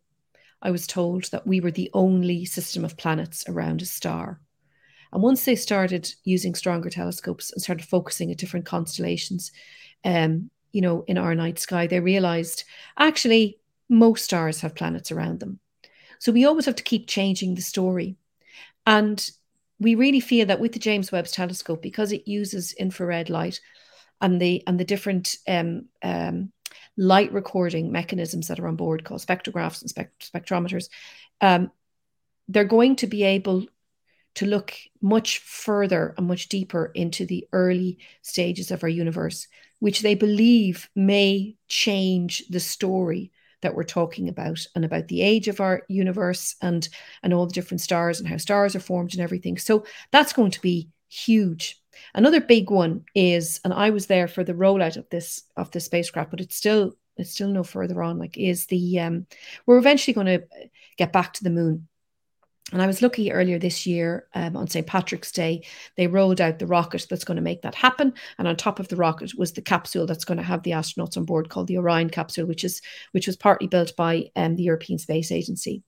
I 0.60 0.70
was 0.70 0.86
told 0.86 1.24
that 1.24 1.46
we 1.46 1.60
were 1.60 1.70
the 1.70 1.90
only 1.94 2.44
system 2.44 2.84
of 2.84 2.96
planets 2.96 3.44
around 3.48 3.82
a 3.82 3.86
star. 3.86 4.40
And 5.12 5.22
once 5.22 5.44
they 5.44 5.54
started 5.54 6.12
using 6.24 6.54
stronger 6.54 6.90
telescopes 6.90 7.52
and 7.52 7.62
started 7.62 7.86
focusing 7.86 8.30
at 8.30 8.38
different 8.38 8.66
constellations, 8.66 9.52
um, 10.04 10.50
you 10.72 10.80
know, 10.80 11.04
in 11.06 11.16
our 11.16 11.34
night 11.34 11.58
sky, 11.58 11.86
they 11.86 12.00
realized 12.00 12.64
actually 12.98 13.58
most 13.88 14.24
stars 14.24 14.60
have 14.60 14.74
planets 14.74 15.12
around 15.12 15.40
them. 15.40 15.60
So 16.18 16.32
we 16.32 16.44
always 16.44 16.66
have 16.66 16.76
to 16.76 16.82
keep 16.82 17.08
changing 17.08 17.54
the 17.54 17.62
story. 17.62 18.16
And 18.86 19.28
we 19.78 19.94
really 19.94 20.20
feel 20.20 20.46
that 20.46 20.60
with 20.60 20.72
the 20.72 20.78
James 20.78 21.12
Webb 21.12 21.26
telescope, 21.26 21.82
because 21.82 22.12
it 22.12 22.28
uses 22.28 22.72
infrared 22.72 23.28
light 23.28 23.60
and 24.20 24.40
the 24.40 24.62
and 24.66 24.80
the 24.80 24.84
different 24.84 25.36
um, 25.46 25.86
um, 26.02 26.52
light 26.96 27.32
recording 27.32 27.92
mechanisms 27.92 28.48
that 28.48 28.58
are 28.58 28.68
on 28.68 28.76
board 28.76 29.04
called 29.04 29.20
spectrographs 29.20 29.82
and 29.82 29.90
spect- 29.90 30.32
spectrometers, 30.32 30.88
um, 31.40 31.70
they're 32.48 32.64
going 32.64 32.96
to 32.96 33.06
be 33.06 33.22
able 33.24 33.66
to 34.36 34.46
look 34.46 34.74
much 35.00 35.38
further 35.38 36.14
and 36.16 36.26
much 36.26 36.48
deeper 36.48 36.90
into 36.94 37.26
the 37.26 37.46
early 37.52 37.98
stages 38.22 38.70
of 38.70 38.82
our 38.82 38.88
universe, 38.88 39.48
which 39.78 40.00
they 40.00 40.14
believe 40.14 40.88
may 40.94 41.56
change 41.68 42.46
the 42.48 42.60
story 42.60 43.32
that 43.66 43.74
we're 43.74 43.82
talking 43.82 44.28
about 44.28 44.64
and 44.76 44.84
about 44.84 45.08
the 45.08 45.22
age 45.22 45.48
of 45.48 45.60
our 45.60 45.82
universe 45.88 46.54
and 46.62 46.88
and 47.24 47.34
all 47.34 47.46
the 47.46 47.52
different 47.52 47.80
stars 47.80 48.20
and 48.20 48.28
how 48.28 48.36
stars 48.36 48.76
are 48.76 48.80
formed 48.80 49.12
and 49.12 49.20
everything. 49.20 49.58
So 49.58 49.84
that's 50.12 50.32
going 50.32 50.52
to 50.52 50.60
be 50.60 50.88
huge. 51.08 51.82
Another 52.14 52.40
big 52.40 52.70
one 52.70 53.04
is 53.14 53.60
and 53.64 53.72
i 53.72 53.88
was 53.90 54.06
there 54.06 54.28
for 54.28 54.44
the 54.44 54.52
rollout 54.52 54.96
of 54.96 55.08
this 55.10 55.42
of 55.56 55.70
the 55.70 55.80
spacecraft 55.80 56.30
but 56.30 56.42
it's 56.42 56.54
still 56.54 56.92
it's 57.16 57.30
still 57.30 57.48
no 57.48 57.64
further 57.64 58.02
on 58.02 58.18
like 58.18 58.36
is 58.36 58.66
the 58.66 59.00
um 59.00 59.26
we're 59.64 59.78
eventually 59.78 60.12
going 60.12 60.26
to 60.26 60.42
get 60.98 61.10
back 61.10 61.32
to 61.32 61.42
the 61.42 61.50
moon 61.50 61.88
and 62.72 62.82
I 62.82 62.86
was 62.86 63.00
lucky 63.00 63.30
earlier 63.30 63.60
this 63.60 63.86
year 63.86 64.26
um, 64.34 64.56
on 64.56 64.66
St. 64.66 64.86
Patrick's 64.86 65.30
Day, 65.30 65.64
they 65.96 66.08
rolled 66.08 66.40
out 66.40 66.58
the 66.58 66.66
rocket 66.66 67.06
that's 67.08 67.24
going 67.24 67.36
to 67.36 67.42
make 67.42 67.62
that 67.62 67.76
happen. 67.76 68.12
And 68.38 68.48
on 68.48 68.56
top 68.56 68.80
of 68.80 68.88
the 68.88 68.96
rocket 68.96 69.32
was 69.38 69.52
the 69.52 69.62
capsule 69.62 70.04
that's 70.04 70.24
going 70.24 70.38
to 70.38 70.44
have 70.44 70.64
the 70.64 70.72
astronauts 70.72 71.16
on 71.16 71.24
board 71.24 71.48
called 71.48 71.68
the 71.68 71.78
Orion 71.78 72.10
capsule, 72.10 72.46
which 72.46 72.64
is 72.64 72.82
which 73.12 73.28
was 73.28 73.36
partly 73.36 73.68
built 73.68 73.94
by 73.94 74.30
um, 74.34 74.56
the 74.56 74.64
European 74.64 74.98
Space 74.98 75.30
Agency. 75.30 75.84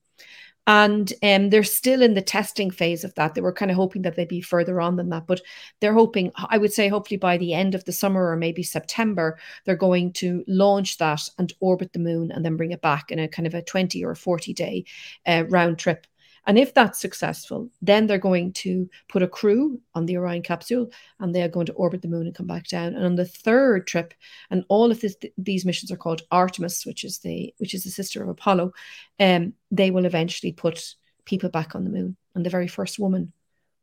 And 0.67 1.11
um, 1.23 1.49
they're 1.49 1.63
still 1.63 2.01
in 2.01 2.13
the 2.13 2.21
testing 2.21 2.69
phase 2.69 3.03
of 3.03 3.13
that. 3.15 3.33
They 3.33 3.41
were 3.41 3.51
kind 3.51 3.71
of 3.71 3.77
hoping 3.77 4.03
that 4.03 4.15
they'd 4.15 4.27
be 4.27 4.39
further 4.39 4.79
on 4.79 4.97
than 4.97 5.09
that, 5.09 5.25
but 5.25 5.41
they're 5.81 5.95
hoping, 5.95 6.31
I 6.35 6.59
would 6.59 6.71
say, 6.71 6.89
hopefully 6.89 7.17
by 7.17 7.37
the 7.37 7.55
end 7.55 7.73
of 7.73 7.85
the 7.85 7.91
summer 7.91 8.29
or 8.29 8.35
maybe 8.35 8.61
September, 8.61 9.39
they're 9.65 9.75
going 9.75 10.13
to 10.13 10.43
launch 10.47 10.99
that 10.99 11.27
and 11.39 11.51
orbit 11.59 11.91
the 11.91 11.99
moon 11.99 12.31
and 12.31 12.45
then 12.45 12.55
bring 12.55 12.71
it 12.71 12.83
back 12.83 13.09
in 13.09 13.17
a 13.17 13.27
kind 13.27 13.47
of 13.47 13.55
a 13.55 13.63
20 13.63 14.05
or 14.05 14.13
40 14.13 14.53
day 14.53 14.85
uh, 15.25 15.43
round 15.49 15.79
trip 15.79 16.05
and 16.49 16.57
if 16.57 16.73
that's 16.73 16.99
successful, 16.99 17.69
then 17.79 18.07
they're 18.07 18.17
going 18.17 18.53
to 18.53 18.89
put 19.07 19.21
a 19.21 19.27
crew 19.27 19.79
on 19.93 20.07
the 20.07 20.17
Orion 20.17 20.41
capsule 20.41 20.89
and 21.19 21.33
they 21.33 21.43
are 21.43 21.47
going 21.47 21.67
to 21.67 21.73
orbit 21.73 22.01
the 22.01 22.07
moon 22.07 22.25
and 22.25 22.33
come 22.33 22.47
back 22.47 22.67
down. 22.67 22.95
And 22.95 23.05
on 23.05 23.13
the 23.13 23.23
third 23.23 23.85
trip, 23.85 24.15
and 24.49 24.65
all 24.67 24.89
of 24.89 24.99
this, 24.99 25.15
these 25.37 25.63
missions 25.63 25.91
are 25.91 25.95
called 25.95 26.23
Artemis, 26.31 26.87
which 26.87 27.03
is 27.03 27.19
the 27.19 27.53
which 27.59 27.75
is 27.75 27.83
the 27.83 27.91
sister 27.91 28.23
of 28.23 28.29
Apollo, 28.29 28.73
um, 29.19 29.53
they 29.69 29.91
will 29.91 30.05
eventually 30.05 30.51
put 30.51 30.95
people 31.23 31.49
back 31.49 31.75
on 31.75 31.83
the 31.83 31.91
moon. 31.91 32.17
And 32.33 32.43
the 32.43 32.49
very 32.49 32.67
first 32.67 32.97
woman 32.97 33.31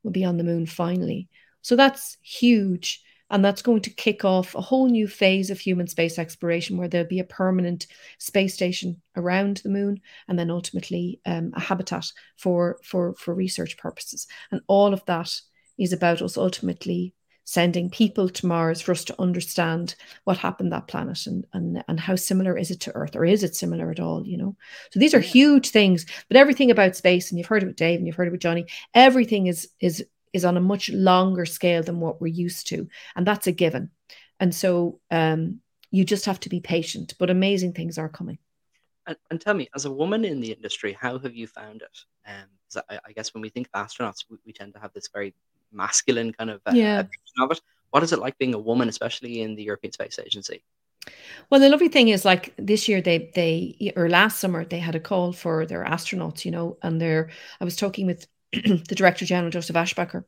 will 0.02 0.10
be 0.10 0.24
on 0.24 0.36
the 0.36 0.42
moon 0.42 0.66
finally. 0.66 1.28
So 1.62 1.76
that's 1.76 2.16
huge. 2.20 3.00
And 3.30 3.44
that's 3.44 3.62
going 3.62 3.82
to 3.82 3.90
kick 3.90 4.24
off 4.24 4.54
a 4.54 4.60
whole 4.60 4.88
new 4.88 5.08
phase 5.08 5.50
of 5.50 5.58
human 5.58 5.88
space 5.88 6.18
exploration 6.18 6.76
where 6.76 6.88
there'll 6.88 7.08
be 7.08 7.18
a 7.18 7.24
permanent 7.24 7.86
space 8.18 8.54
station 8.54 9.02
around 9.16 9.58
the 9.58 9.68
moon 9.68 10.00
and 10.28 10.38
then 10.38 10.50
ultimately 10.50 11.20
um, 11.26 11.52
a 11.54 11.60
habitat 11.60 12.06
for, 12.36 12.78
for, 12.84 13.14
for 13.14 13.34
research 13.34 13.76
purposes. 13.78 14.26
And 14.52 14.60
all 14.68 14.92
of 14.92 15.04
that 15.06 15.34
is 15.78 15.92
about 15.92 16.22
us 16.22 16.36
ultimately 16.36 17.14
sending 17.46 17.88
people 17.88 18.28
to 18.28 18.46
Mars 18.46 18.80
for 18.80 18.92
us 18.92 19.04
to 19.04 19.20
understand 19.20 19.94
what 20.24 20.36
happened 20.36 20.72
that 20.72 20.88
planet 20.88 21.26
and, 21.26 21.46
and 21.52 21.82
and 21.88 21.98
how 21.98 22.16
similar 22.16 22.58
is 22.58 22.72
it 22.72 22.80
to 22.80 22.92
Earth 22.92 23.14
or 23.14 23.24
is 23.24 23.44
it 23.44 23.54
similar 23.54 23.90
at 23.90 24.00
all, 24.00 24.26
you 24.26 24.36
know? 24.36 24.56
So 24.90 24.98
these 24.98 25.14
are 25.14 25.20
huge 25.20 25.70
things, 25.70 26.04
but 26.28 26.36
everything 26.36 26.70
about 26.70 26.96
space, 26.96 27.30
and 27.30 27.38
you've 27.38 27.46
heard 27.46 27.62
about 27.62 27.76
Dave 27.76 27.98
and 27.98 28.06
you've 28.06 28.16
heard 28.16 28.28
about 28.28 28.40
Johnny, 28.40 28.66
everything 28.94 29.46
is 29.46 29.68
is 29.80 30.04
is 30.36 30.44
on 30.44 30.56
a 30.56 30.60
much 30.60 30.88
longer 30.90 31.44
scale 31.44 31.82
than 31.82 31.98
what 31.98 32.20
we're 32.20 32.28
used 32.28 32.68
to. 32.68 32.88
And 33.16 33.26
that's 33.26 33.48
a 33.48 33.52
given. 33.52 33.90
And 34.38 34.54
so 34.54 35.00
um, 35.10 35.60
you 35.90 36.04
just 36.04 36.26
have 36.26 36.38
to 36.40 36.48
be 36.48 36.60
patient, 36.60 37.14
but 37.18 37.30
amazing 37.30 37.72
things 37.72 37.98
are 37.98 38.08
coming. 38.08 38.38
And, 39.06 39.16
and, 39.30 39.40
tell 39.40 39.54
me, 39.54 39.68
as 39.74 39.84
a 39.84 39.92
woman 39.92 40.24
in 40.24 40.40
the 40.40 40.52
industry, 40.52 40.92
how 40.92 41.18
have 41.18 41.34
you 41.34 41.46
found 41.46 41.82
it? 41.82 41.98
Um, 42.28 42.82
I, 42.90 42.98
I, 43.06 43.12
guess 43.12 43.32
when 43.32 43.40
we 43.40 43.48
think 43.48 43.68
of 43.72 43.86
astronauts, 43.86 44.24
we, 44.28 44.36
we, 44.44 44.52
tend 44.52 44.74
to 44.74 44.80
have 44.80 44.92
this 44.92 45.08
very 45.08 45.32
masculine 45.72 46.32
kind 46.32 46.50
of 46.50 46.60
uh, 46.66 46.72
yeah. 46.74 47.00
of 47.38 47.50
it. 47.52 47.60
What 47.90 48.02
is 48.02 48.12
it 48.12 48.18
like 48.18 48.36
being 48.38 48.54
a 48.54 48.58
woman, 48.58 48.88
especially 48.88 49.42
in 49.42 49.54
the 49.54 49.62
European 49.62 49.92
Space 49.92 50.18
Agency? 50.18 50.62
Well, 51.50 51.60
the 51.60 51.68
lovely 51.68 51.88
thing 51.88 52.08
is, 52.08 52.24
like 52.24 52.52
this 52.58 52.88
year, 52.88 53.00
they 53.00 53.30
they 53.34 53.92
or 53.94 54.08
last 54.08 54.40
summer 54.40 54.64
they 54.64 54.80
had 54.80 54.96
a 54.96 55.00
call 55.00 55.32
for 55.32 55.66
their 55.66 55.84
astronauts, 55.84 56.44
you 56.44 56.50
know, 56.50 56.76
and 56.82 57.00
they're. 57.00 57.30
I 57.60 57.64
was 57.64 57.76
talking 57.76 58.06
with 58.06 58.26
the 58.52 58.94
Director 58.94 59.24
General 59.24 59.50
Josef 59.50 59.76
Aschbacher, 59.76 60.24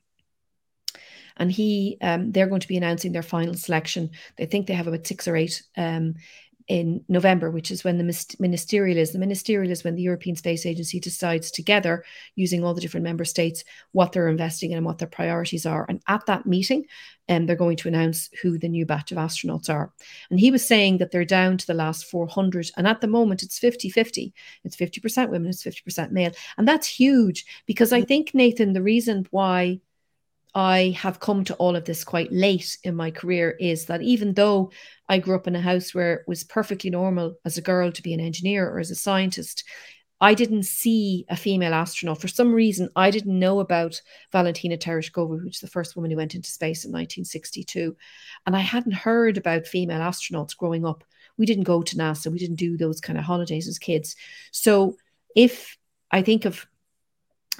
and 1.37 1.51
he 1.51 1.99
um, 2.03 2.33
they're 2.33 2.49
going 2.49 2.61
to 2.61 2.69
be 2.69 2.77
announcing 2.77 3.13
their 3.13 3.23
final 3.23 3.55
selection. 3.55 4.11
They 4.37 4.47
think 4.47 4.67
they 4.67 4.75
have 4.75 4.87
about 4.87 5.07
six 5.07 5.29
or 5.29 5.37
eight 5.37 5.63
um, 5.77 6.15
in 6.69 7.03
November, 7.09 7.51
which 7.51 7.71
is 7.71 7.83
when 7.83 7.97
the 7.97 8.35
ministerial 8.39 8.99
is. 8.99 9.13
The 9.13 9.19
ministerial 9.19 9.71
is 9.71 9.85
when 9.85 9.95
the 9.95 10.03
European 10.03 10.37
Space 10.37 10.67
Agency 10.67 11.01
decides 11.01 11.51
together, 11.51 12.05
using 12.37 12.63
all 12.63 12.75
the 12.75 12.81
different 12.81 13.05
member 13.05 13.25
states, 13.25 13.65
what 13.93 14.13
they're 14.13 14.29
investing 14.29 14.73
in 14.73 14.77
and 14.77 14.87
what 14.87 14.99
their 14.99 15.09
priorities 15.09 15.65
are. 15.65 15.87
And 15.89 16.03
at 16.09 16.27
that 16.27 16.45
meeting, 16.45 16.85
um, 17.31 17.47
they're 17.47 17.57
going 17.57 17.77
to 17.79 17.89
announce 17.89 18.29
who 18.43 18.59
the 18.59 18.69
new 18.69 18.85
batch 18.85 19.13
of 19.13 19.19
astronauts 19.19 19.71
are. 19.71 19.93
And 20.31 20.39
he 20.39 20.51
was 20.51 20.67
saying 20.67 20.99
that 20.99 21.11
they're 21.11 21.25
down 21.25 21.57
to 21.57 21.67
the 21.67 21.75
last 21.75 22.05
400. 22.05 22.71
And 22.77 22.87
at 22.87 23.01
the 23.01 23.07
moment, 23.07 23.43
it's 23.43 23.59
50 23.59 23.89
50. 23.89 24.35
It's 24.65 24.77
50% 24.77 25.31
women, 25.31 25.49
it's 25.49 25.63
50% 25.63 26.11
male. 26.11 26.33
And 26.59 26.69
that's 26.69 26.87
huge 26.87 27.47
because 27.67 27.93
I 27.93 28.03
think, 28.03 28.35
Nathan, 28.35 28.75
the 28.75 28.83
reason 28.83 29.27
why 29.31 29.81
I 30.59 30.93
have 30.99 31.21
come 31.21 31.45
to 31.45 31.55
all 31.55 31.77
of 31.77 31.85
this 31.85 32.03
quite 32.03 32.33
late 32.33 32.79
in 32.83 32.97
my 32.97 33.13
career 33.13 33.57
is 33.61 33.85
that 33.85 34.03
even 34.03 34.35
though 34.35 34.73
I 35.09 35.21
grew 35.21 35.37
up 35.37 35.47
in 35.47 35.55
a 35.55 35.61
house 35.61 35.95
where 35.95 36.15
it 36.15 36.25
was 36.27 36.43
perfectly 36.43 36.91
normal 36.91 37.37
as 37.45 37.57
a 37.57 37.63
girl 37.63 37.93
to 37.93 38.03
be 38.03 38.13
an 38.13 38.19
engineer 38.19 38.69
or 38.69 38.81
as 38.81 38.91
a 38.91 38.97
scientist, 38.97 39.63
I 40.21 40.35
didn't 40.35 40.65
see 40.65 41.27
a 41.29 41.37
female 41.37 41.73
astronaut. 41.73 42.21
For 42.21 42.27
some 42.27 42.53
reason, 42.53 42.89
I 42.97 43.13
didn't 43.13 43.39
know 43.39 43.61
about 43.61 44.03
Valentina 44.33 44.77
Tereshkova, 44.77 45.41
who's 45.41 45.61
the 45.61 45.69
first 45.69 45.95
woman 45.95 46.11
who 46.11 46.17
went 46.17 46.35
into 46.35 46.51
space 46.51 46.85
in 46.85 46.91
1962. 46.91 47.97
And 48.45 48.57
I 48.57 48.59
hadn't 48.59 48.95
heard 48.95 49.37
about 49.37 49.69
female 49.69 50.01
astronauts 50.01 50.57
growing 50.57 50.85
up. 50.85 51.05
We 51.37 51.47
didn't 51.47 51.65
go 51.65 51.83
to 51.83 51.97
NASA, 51.97 52.33
we 52.33 52.39
didn't 52.41 52.57
do 52.57 52.77
those 52.77 53.01
kind 53.01 53.17
of 53.17 53.25
holidays 53.25 53.69
as 53.69 53.79
kids. 53.79 54.17
So 54.51 54.97
if 55.37 55.79
I 56.11 56.23
think 56.23 56.47
of 56.47 56.67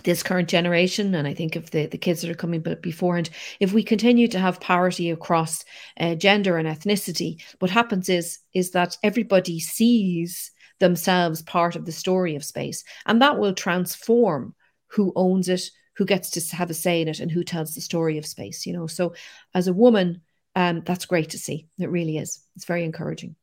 this 0.05 0.23
current 0.23 0.49
generation 0.49 1.15
and 1.15 1.27
i 1.27 1.35
think 1.35 1.57
of 1.57 1.71
the, 1.71 1.87
the 1.87 1.99
kids 1.99 2.21
that 2.21 2.31
are 2.31 2.35
coming 2.35 2.61
beforehand 2.81 3.31
if 3.61 3.73
we 3.73 3.83
continue 3.83 4.29
to 4.29 4.39
have 4.39 4.61
parity 4.61 5.11
across 5.11 5.65
uh, 6.01 6.15
gender 6.15 6.57
and 6.57 6.69
ethnicity 6.69 7.41
what 7.59 7.71
happens 7.71 8.09
is 8.09 8.39
is 8.55 8.71
that 8.71 8.97
everybody 9.03 9.59
sees 9.59 10.51
themselves 10.81 11.43
part 11.43 11.75
of 11.77 11.85
the 11.85 11.93
story 11.93 12.37
of 12.37 12.45
space 12.45 12.85
and 13.07 13.21
that 13.21 13.39
will 13.39 13.55
transform 13.55 14.55
who 14.87 15.13
owns 15.17 15.49
it 15.49 15.71
who 15.97 16.05
gets 16.05 16.31
to 16.31 16.57
have 16.57 16.71
a 16.71 16.75
say 16.75 17.01
in 17.01 17.09
it 17.09 17.19
and 17.19 17.31
who 17.31 17.43
tells 17.43 17.75
the 17.75 17.81
story 17.81 18.19
of 18.19 18.27
space 18.27 18.65
you 18.65 18.73
know? 18.73 18.87
So 18.87 19.15
as 19.55 19.67
a 19.67 19.73
woman 19.73 20.23
um, 20.59 20.83
that's 20.85 21.07
great 21.07 21.31
to 21.31 21.39
see. 21.39 21.69
It 21.79 21.89
really 21.89 22.17
is. 22.19 22.41
It's 22.57 22.65
very 22.65 22.85
encouraging 22.85 23.37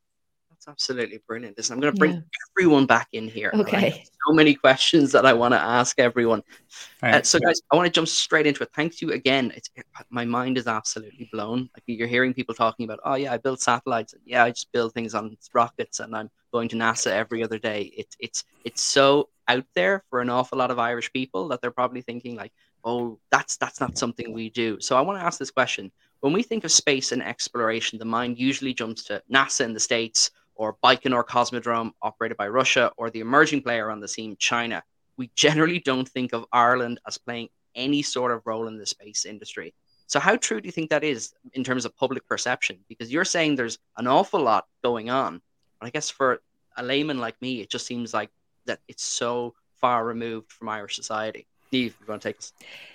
absolutely 0.67 1.21
brilliant. 1.27 1.57
Listen, 1.57 1.73
I'm 1.73 1.79
going 1.79 1.93
to 1.93 1.99
bring 1.99 2.13
yeah. 2.13 2.21
everyone 2.57 2.85
back 2.85 3.07
in 3.11 3.27
here. 3.27 3.51
Okay. 3.53 4.05
So 4.27 4.33
many 4.33 4.55
questions 4.55 5.11
that 5.11 5.25
I 5.25 5.33
want 5.33 5.53
to 5.53 5.59
ask 5.59 5.99
everyone. 5.99 6.41
Uh, 7.03 7.21
so, 7.21 7.39
guys, 7.39 7.61
I 7.71 7.75
want 7.75 7.85
to 7.85 7.91
jump 7.91 8.07
straight 8.07 8.47
into 8.47 8.63
it. 8.63 8.69
Thank 8.75 9.01
you 9.01 9.11
again. 9.11 9.51
It's, 9.55 9.69
my 10.09 10.25
mind 10.25 10.57
is 10.57 10.67
absolutely 10.67 11.29
blown. 11.31 11.69
Like 11.75 11.83
you're 11.85 12.07
hearing 12.07 12.33
people 12.33 12.55
talking 12.55 12.85
about, 12.85 12.99
oh 13.05 13.15
yeah, 13.15 13.33
I 13.33 13.37
build 13.37 13.59
satellites. 13.59 14.13
And, 14.13 14.21
yeah, 14.25 14.43
I 14.43 14.49
just 14.49 14.71
build 14.71 14.93
things 14.93 15.13
on 15.13 15.37
rockets, 15.53 15.99
and 15.99 16.15
I'm 16.15 16.29
going 16.51 16.69
to 16.69 16.75
NASA 16.75 17.11
every 17.11 17.43
other 17.43 17.59
day. 17.59 17.93
It's 17.95 18.15
it's 18.19 18.43
it's 18.63 18.81
so 18.81 19.29
out 19.47 19.65
there 19.75 20.03
for 20.09 20.21
an 20.21 20.29
awful 20.29 20.57
lot 20.57 20.71
of 20.71 20.79
Irish 20.79 21.11
people 21.13 21.47
that 21.49 21.61
they're 21.61 21.71
probably 21.71 22.01
thinking 22.01 22.35
like, 22.35 22.51
oh, 22.83 23.19
that's 23.31 23.57
that's 23.57 23.79
not 23.79 23.97
something 23.97 24.33
we 24.33 24.49
do. 24.49 24.79
So 24.79 24.97
I 24.97 25.01
want 25.01 25.19
to 25.19 25.25
ask 25.25 25.37
this 25.37 25.51
question. 25.51 25.91
When 26.21 26.33
we 26.33 26.41
think 26.41 26.63
of 26.63 26.71
space 26.71 27.11
and 27.11 27.21
exploration, 27.21 27.99
the 27.99 28.05
mind 28.05 28.39
usually 28.39 28.73
jumps 28.73 29.03
to 29.03 29.21
NASA 29.31 29.61
in 29.65 29.73
the 29.73 29.79
States 29.79 30.31
or 30.55 30.77
Baikonur 30.83 31.25
Cosmodrome 31.25 31.91
operated 32.01 32.37
by 32.37 32.47
Russia, 32.47 32.91
or 32.97 33.09
the 33.09 33.19
emerging 33.19 33.61
player 33.61 33.89
on 33.89 33.99
the 33.99 34.07
scene, 34.07 34.35
China, 34.39 34.83
we 35.17 35.29
generally 35.35 35.79
don't 35.79 36.07
think 36.07 36.33
of 36.33 36.45
Ireland 36.51 36.99
as 37.07 37.17
playing 37.17 37.49
any 37.75 38.01
sort 38.01 38.31
of 38.31 38.41
role 38.45 38.67
in 38.67 38.77
the 38.77 38.85
space 38.85 39.25
industry. 39.25 39.73
So, 40.07 40.19
how 40.19 40.35
true 40.35 40.61
do 40.61 40.67
you 40.67 40.71
think 40.71 40.89
that 40.91 41.03
is 41.03 41.33
in 41.53 41.63
terms 41.63 41.85
of 41.85 41.95
public 41.97 42.27
perception? 42.27 42.79
Because 42.87 43.11
you're 43.11 43.25
saying 43.25 43.55
there's 43.55 43.79
an 43.97 44.07
awful 44.07 44.41
lot 44.41 44.65
going 44.83 45.09
on. 45.09 45.41
But 45.79 45.87
I 45.87 45.89
guess 45.89 46.09
for 46.09 46.41
a 46.77 46.83
layman 46.83 47.19
like 47.19 47.41
me, 47.41 47.61
it 47.61 47.69
just 47.69 47.85
seems 47.85 48.13
like 48.13 48.29
that 48.65 48.79
it's 48.87 49.03
so 49.03 49.55
far 49.75 50.05
removed 50.05 50.51
from 50.51 50.69
Irish 50.69 50.95
society. 50.95 51.47
Steve, 51.67 51.97
you 51.99 52.05
want 52.07 52.21
to 52.21 52.29
take 52.29 52.37
us? 52.37 52.53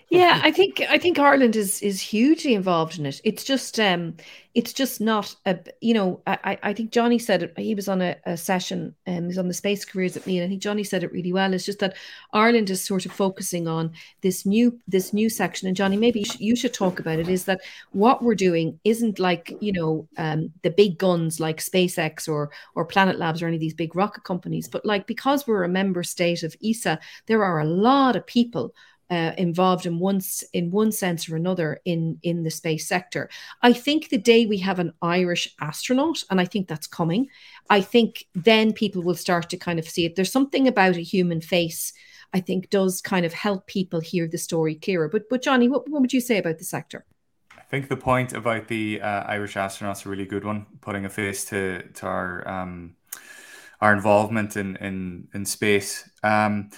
yeah, 0.08 0.40
I 0.42 0.50
think 0.50 0.80
I 0.88 0.98
think 0.98 1.18
Ireland 1.18 1.56
is 1.56 1.82
is 1.82 2.00
hugely 2.00 2.54
involved 2.54 2.98
in 2.98 3.06
it. 3.06 3.20
It's 3.24 3.44
just 3.44 3.78
um, 3.78 4.16
it's 4.54 4.72
just 4.72 5.00
not 5.00 5.34
a 5.46 5.56
you 5.80 5.94
know 5.94 6.20
I 6.26 6.58
I 6.62 6.72
think 6.72 6.90
Johnny 6.90 7.18
said 7.18 7.42
it. 7.42 7.54
He 7.56 7.74
was 7.74 7.88
on 7.88 8.02
a, 8.02 8.16
a 8.26 8.36
session 8.36 8.94
and 9.06 9.18
um, 9.18 9.24
he's 9.26 9.38
on 9.38 9.46
the 9.46 9.54
space 9.54 9.84
careers 9.84 10.16
at 10.16 10.26
me, 10.26 10.38
and 10.38 10.44
I 10.44 10.48
think 10.48 10.60
Johnny 10.62 10.82
said 10.82 11.04
it 11.04 11.12
really 11.12 11.32
well. 11.32 11.54
It's 11.54 11.64
just 11.64 11.78
that 11.78 11.96
Ireland 12.32 12.68
is 12.68 12.84
sort 12.84 13.06
of 13.06 13.12
focusing 13.12 13.68
on 13.68 13.92
this 14.22 14.44
new 14.44 14.76
this 14.88 15.12
new 15.12 15.30
section. 15.30 15.68
And 15.68 15.76
Johnny, 15.76 15.96
maybe 15.96 16.20
you 16.20 16.24
should, 16.24 16.40
you 16.40 16.56
should 16.56 16.74
talk 16.74 16.98
about 16.98 17.20
it. 17.20 17.28
Is 17.28 17.44
that 17.44 17.60
what 17.92 18.22
we're 18.22 18.34
doing 18.34 18.80
isn't 18.82 19.20
like 19.20 19.56
you 19.60 19.72
know 19.72 20.08
um, 20.18 20.52
the 20.62 20.70
big 20.70 20.98
guns 20.98 21.38
like 21.38 21.58
SpaceX 21.58 22.28
or 22.28 22.50
or 22.74 22.84
Planet 22.84 23.18
Labs 23.18 23.42
or 23.42 23.46
any 23.46 23.56
of 23.56 23.60
these 23.60 23.74
big 23.74 23.94
rocket 23.94 24.24
companies, 24.24 24.66
but 24.66 24.84
like 24.84 25.06
because 25.06 25.46
we're 25.46 25.64
a 25.64 25.68
member 25.68 26.02
state 26.02 26.42
of 26.42 26.56
ESA, 26.64 26.98
there 27.26 27.44
are 27.44 27.60
a 27.60 27.64
lot 27.64 28.16
of 28.16 28.26
people 28.26 28.74
uh, 29.10 29.32
involved 29.36 29.86
in 29.86 29.98
one 29.98 30.20
in 30.52 30.70
one 30.70 30.92
sense 30.92 31.28
or 31.28 31.36
another 31.36 31.80
in 31.84 32.18
in 32.22 32.44
the 32.44 32.50
space 32.50 32.86
sector. 32.86 33.28
I 33.62 33.72
think 33.72 34.08
the 34.08 34.18
day 34.18 34.46
we 34.46 34.58
have 34.58 34.78
an 34.78 34.92
Irish 35.02 35.54
astronaut, 35.60 36.22
and 36.30 36.40
I 36.40 36.44
think 36.44 36.68
that's 36.68 36.86
coming, 36.86 37.28
I 37.68 37.80
think 37.80 38.26
then 38.34 38.72
people 38.72 39.02
will 39.02 39.16
start 39.16 39.50
to 39.50 39.56
kind 39.56 39.78
of 39.78 39.88
see 39.88 40.04
it. 40.04 40.14
There's 40.14 40.32
something 40.32 40.68
about 40.68 40.96
a 40.96 41.02
human 41.02 41.40
face. 41.40 41.92
I 42.32 42.40
think 42.40 42.70
does 42.70 43.00
kind 43.00 43.26
of 43.26 43.32
help 43.32 43.66
people 43.66 43.98
hear 43.98 44.28
the 44.28 44.38
story 44.38 44.76
clearer. 44.76 45.08
But 45.08 45.28
but 45.28 45.42
Johnny, 45.42 45.68
what, 45.68 45.88
what 45.88 46.00
would 46.00 46.12
you 46.12 46.20
say 46.20 46.38
about 46.38 46.58
the 46.58 46.64
sector? 46.64 47.04
I 47.58 47.62
think 47.62 47.88
the 47.88 47.96
point 47.96 48.32
about 48.32 48.68
the 48.68 49.00
uh, 49.00 49.24
Irish 49.26 49.54
astronauts 49.54 50.06
a 50.06 50.08
really 50.08 50.26
good 50.26 50.44
one, 50.44 50.66
putting 50.80 51.04
a 51.04 51.10
face 51.10 51.44
to 51.46 51.82
to 51.94 52.06
our 52.06 52.46
um, 52.46 52.94
our 53.80 53.92
involvement 53.92 54.56
in 54.56 54.76
in 54.76 55.28
in 55.34 55.44
space. 55.44 56.08
Um, 56.22 56.70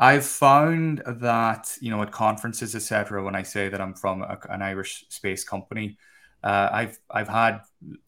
I've 0.00 0.24
found 0.24 1.02
that 1.06 1.76
you 1.80 1.90
know 1.90 2.00
at 2.02 2.10
conferences, 2.10 2.74
etc. 2.74 3.22
When 3.22 3.36
I 3.36 3.42
say 3.42 3.68
that 3.68 3.82
I'm 3.82 3.94
from 3.94 4.22
a, 4.22 4.38
an 4.48 4.62
Irish 4.62 5.04
space 5.10 5.44
company, 5.44 5.98
uh, 6.42 6.70
I've 6.72 6.98
I've 7.10 7.28
had 7.28 7.60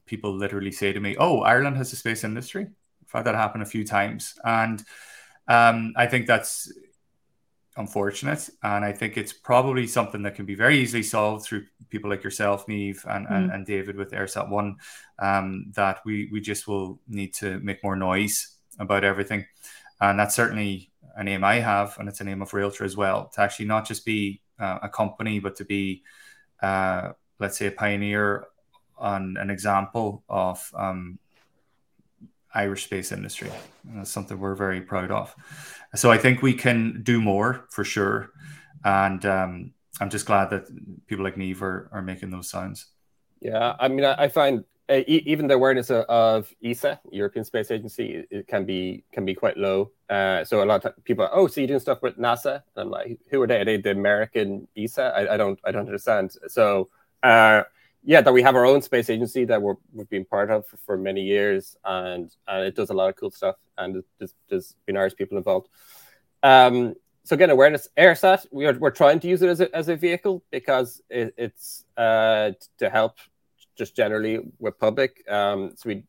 people 0.07 0.34
literally 0.34 0.72
say 0.72 0.95
to 0.95 1.01
me, 1.01 1.16
"Oh, 1.18 1.40
Ireland 1.40 1.76
has 1.76 1.93
a 1.93 1.97
space 1.97 2.24
industry." 2.24 2.66
I've 3.05 3.12
had 3.12 3.24
that 3.26 3.34
happen 3.34 3.61
a 3.61 3.66
few 3.66 3.84
times, 3.84 4.38
and 4.43 4.82
um, 5.49 5.93
I 5.95 6.07
think 6.07 6.26
that's 6.26 6.72
unfortunate. 7.76 8.49
And 8.62 8.86
I 8.86 8.93
think 8.93 9.18
it's 9.18 9.34
probably 9.34 9.86
something 9.86 10.22
that 10.22 10.34
can 10.34 10.47
be 10.47 10.55
very 10.55 10.78
easily 10.78 11.03
solved 11.03 11.45
through 11.45 11.66
people 11.90 12.09
like 12.09 12.24
yourself, 12.24 12.66
Niamh, 12.66 13.05
and, 13.07 13.26
mm. 13.26 13.34
and, 13.34 13.51
and, 13.51 13.66
David 13.66 13.97
with 13.97 14.12
EIRSAT 14.12 14.49
One. 14.49 14.76
Um, 15.18 15.72
that 15.74 16.01
we 16.07 16.30
we 16.32 16.40
just 16.40 16.66
will 16.66 17.01
need 17.07 17.34
to 17.34 17.61
make 17.61 17.84
more 17.84 17.97
noise 17.97 18.57
about 18.78 19.05
everything, 19.05 19.45
and 20.01 20.18
that's 20.18 20.34
certainly 20.34 20.91
a 21.16 21.24
name 21.24 21.44
I 21.44 21.56
have, 21.56 21.98
and 21.98 22.08
it's 22.08 22.20
a 22.20 22.24
name 22.24 22.42
of 22.42 22.50
Realtra 22.50 22.84
as 22.84 22.96
well, 22.96 23.30
to 23.34 23.40
actually 23.40 23.66
not 23.66 23.86
just 23.86 24.04
be 24.04 24.40
uh, 24.58 24.78
a 24.82 24.88
company, 24.88 25.38
but 25.38 25.56
to 25.56 25.64
be, 25.64 26.02
uh, 26.62 27.12
let's 27.38 27.58
say, 27.58 27.66
a 27.66 27.72
pioneer 27.72 28.46
on 28.96 29.36
an 29.38 29.50
example 29.50 30.22
of 30.28 30.70
um, 30.74 31.18
Irish 32.54 32.84
space 32.84 33.12
industry. 33.12 33.50
And 33.88 33.98
that's 33.98 34.10
something 34.10 34.38
we're 34.38 34.54
very 34.54 34.80
proud 34.80 35.10
of. 35.10 35.34
So 35.94 36.10
I 36.10 36.18
think 36.18 36.42
we 36.42 36.54
can 36.54 37.02
do 37.02 37.20
more 37.20 37.66
for 37.70 37.84
sure. 37.84 38.30
And 38.84 39.24
um, 39.26 39.72
I'm 40.00 40.10
just 40.10 40.26
glad 40.26 40.50
that 40.50 40.64
people 41.06 41.24
like 41.24 41.36
Niamh 41.36 41.62
are, 41.62 41.88
are 41.92 42.02
making 42.02 42.30
those 42.30 42.48
sounds. 42.48 42.86
Yeah, 43.40 43.74
I 43.78 43.88
mean, 43.88 44.04
I, 44.04 44.24
I 44.24 44.28
find 44.28 44.64
even 44.89 45.47
the 45.47 45.55
awareness 45.55 45.91
of, 45.91 46.53
ESA, 46.64 47.01
European 47.11 47.45
Space 47.45 47.70
Agency, 47.70 48.24
it 48.30 48.47
can 48.49 48.64
be 48.64 49.05
can 49.12 49.24
be 49.24 49.35
quite 49.35 49.57
low. 49.57 49.91
Uh, 50.11 50.45
so 50.45 50.62
a 50.62 50.66
lot 50.66 50.85
of 50.85 51.05
people, 51.05 51.24
are, 51.24 51.30
oh, 51.33 51.47
so 51.47 51.61
you're 51.61 51.68
doing 51.68 51.80
stuff 51.80 52.03
with 52.03 52.18
NASA? 52.18 52.62
And 52.74 52.85
I'm 52.85 52.91
like, 52.91 53.18
who 53.30 53.41
are 53.43 53.47
they? 53.47 53.61
Are 53.61 53.64
they 53.64 53.76
the 53.78 53.93
American 53.93 54.68
ESA? 54.76 55.03
I, 55.03 55.35
I 55.35 55.37
don't 55.37 55.59
I 55.64 55.70
don't 55.70 55.87
understand. 55.87 56.33
So 56.49 56.89
uh, 57.22 57.62
yeah, 58.05 58.20
that 58.20 58.33
we 58.33 58.43
have 58.43 58.57
our 58.57 58.66
own 58.66 58.83
space 58.83 59.09
agency 59.09 59.45
that 59.45 59.62
we're, 59.62 59.76
we've 59.93 60.09
been 60.09 60.24
part 60.24 60.51
of 60.51 60.66
for, 60.66 60.76
for 60.78 60.97
many 60.97 61.22
years, 61.22 61.76
and 61.85 62.35
and 62.49 62.64
it 62.64 62.74
does 62.74 62.91
a 62.91 62.95
lot 62.95 63.09
of 63.09 63.16
cool 63.16 63.30
stuff, 63.30 63.57
and 63.78 64.03
there's, 64.18 64.35
there's 64.49 64.74
been 64.87 64.97
Irish 64.97 65.14
people 65.14 65.39
involved. 65.39 65.68
Um, 66.43 66.95
so 67.24 67.35
again, 67.35 67.51
awareness 67.51 67.89
EIRSAT 67.97 68.47
we 68.51 68.66
are 68.66 68.72
we're 68.74 68.91
trying 68.91 69.20
to 69.20 69.28
use 69.28 69.43
it 69.43 69.49
as 69.49 69.61
a, 69.61 69.74
as 69.74 69.89
a 69.89 69.95
vehicle 69.95 70.43
because 70.51 71.01
it, 71.09 71.33
it's 71.37 71.85
uh, 71.97 72.51
to 72.78 72.91
help 72.91 73.18
just 73.77 73.97
generally 73.97 74.41
with 74.59 74.79
public. 74.79 75.25
Um, 75.31 75.73
so 75.77 75.89
we, 75.89 76.05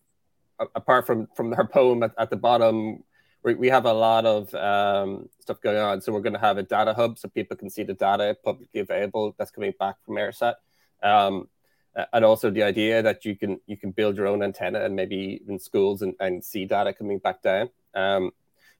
apart 0.75 1.05
from 1.07 1.27
from 1.35 1.53
our 1.53 1.67
poem 1.67 2.03
at, 2.03 2.11
at 2.17 2.29
the 2.29 2.35
bottom, 2.35 3.03
we, 3.43 3.55
we 3.55 3.69
have 3.69 3.85
a 3.85 3.93
lot 3.93 4.25
of 4.25 4.53
um, 4.55 5.29
stuff 5.39 5.61
going 5.61 5.77
on. 5.77 6.01
So 6.01 6.11
we're 6.11 6.21
going 6.21 6.33
to 6.33 6.39
have 6.39 6.57
a 6.57 6.63
data 6.63 6.93
hub 6.93 7.17
so 7.17 7.29
people 7.29 7.57
can 7.57 7.69
see 7.69 7.83
the 7.83 7.93
data 7.93 8.37
publicly 8.43 8.81
available 8.81 9.35
that's 9.37 9.51
coming 9.51 9.73
back 9.79 9.95
from 10.05 10.15
EIRSAT. 10.15 10.55
Um, 11.01 11.47
and 12.11 12.25
also 12.25 12.49
the 12.49 12.63
idea 12.63 13.01
that 13.03 13.23
you 13.23 13.35
can 13.35 13.59
you 13.67 13.77
can 13.77 13.91
build 13.91 14.17
your 14.17 14.27
own 14.27 14.41
antenna 14.41 14.83
and 14.83 14.95
maybe 14.95 15.41
in 15.47 15.59
schools 15.59 16.01
and, 16.01 16.15
and 16.19 16.43
see 16.43 16.65
data 16.65 16.93
coming 16.93 17.19
back 17.19 17.41
down. 17.41 17.69
Um, 17.93 18.31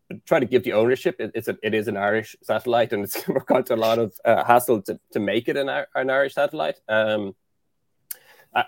but 0.09 0.25
try 0.25 0.39
to 0.39 0.45
give 0.45 0.63
the 0.63 0.73
ownership. 0.73 1.17
It, 1.19 1.31
it's 1.35 1.47
a, 1.47 1.57
it 1.61 1.73
is 1.73 1.87
an 1.87 1.97
Irish 1.97 2.35
satellite, 2.41 2.91
and 2.91 3.03
it's 3.03 3.23
got 3.47 3.69
a 3.69 3.75
lot 3.75 3.99
of 3.99 4.13
uh, 4.25 4.43
hassle 4.43 4.81
to, 4.83 4.99
to 5.11 5.19
make 5.19 5.47
it 5.47 5.57
an, 5.57 5.69
an 5.95 6.09
Irish 6.09 6.33
satellite. 6.33 6.79
Um, 6.89 7.35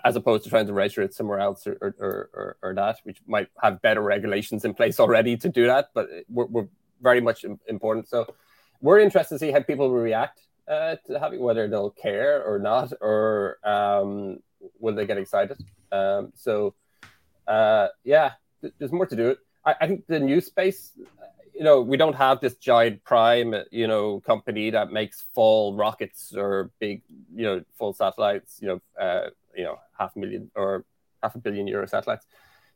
as 0.04 0.16
opposed 0.16 0.44
to 0.44 0.50
trying 0.50 0.66
to 0.66 0.72
register 0.72 1.02
it 1.02 1.14
somewhere 1.14 1.38
else 1.38 1.66
or, 1.66 1.76
or, 1.80 1.94
or, 2.32 2.56
or, 2.62 2.74
that, 2.74 2.98
which 3.04 3.18
might 3.26 3.48
have 3.62 3.80
better 3.82 4.02
regulations 4.02 4.64
in 4.64 4.74
place 4.74 4.98
already 5.04 5.36
to 5.36 5.48
do 5.48 5.66
that. 5.66 5.90
But 5.94 6.08
we're, 6.28 6.46
we're 6.46 6.68
very 7.00 7.20
much 7.20 7.44
important. 7.68 8.08
So 8.08 8.34
we're 8.80 8.98
interested 9.00 9.36
to 9.36 9.38
see 9.38 9.50
how 9.52 9.60
people 9.62 9.88
will 9.88 10.00
react 10.00 10.40
uh, 10.68 10.96
to 11.06 11.18
having 11.18 11.40
whether 11.40 11.68
they'll 11.68 11.90
care 11.90 12.42
or 12.42 12.58
not, 12.58 12.92
or 13.00 13.58
um, 13.64 14.38
will 14.80 14.94
they 14.94 15.06
get 15.06 15.18
excited. 15.18 15.58
Um, 15.92 16.32
so 16.34 16.74
uh, 17.46 17.88
yeah, 18.04 18.32
th- 18.60 18.74
there's 18.78 18.92
more 18.92 19.06
to 19.06 19.16
do 19.16 19.28
it. 19.28 19.38
I, 19.64 19.74
I, 19.80 19.86
think 19.86 20.06
the 20.06 20.18
new 20.18 20.40
space, 20.40 20.92
you 21.54 21.62
know, 21.64 21.80
we 21.80 21.96
don't 21.96 22.16
have 22.16 22.40
this 22.40 22.54
giant 22.56 23.04
prime, 23.04 23.54
you 23.70 23.86
know, 23.86 24.20
company 24.20 24.70
that 24.70 24.90
makes 24.90 25.24
full 25.34 25.74
rockets 25.76 26.34
or 26.36 26.70
big, 26.80 27.02
you 27.34 27.44
know, 27.44 27.64
full 27.78 27.92
satellites, 27.92 28.58
you 28.60 28.68
know, 28.68 28.80
uh, 29.00 29.30
you 29.56 29.64
know, 29.64 29.78
half 29.98 30.14
a 30.16 30.18
million 30.18 30.50
or 30.54 30.84
half 31.22 31.34
a 31.34 31.38
billion 31.38 31.66
euro 31.66 31.86
satellites. 31.86 32.26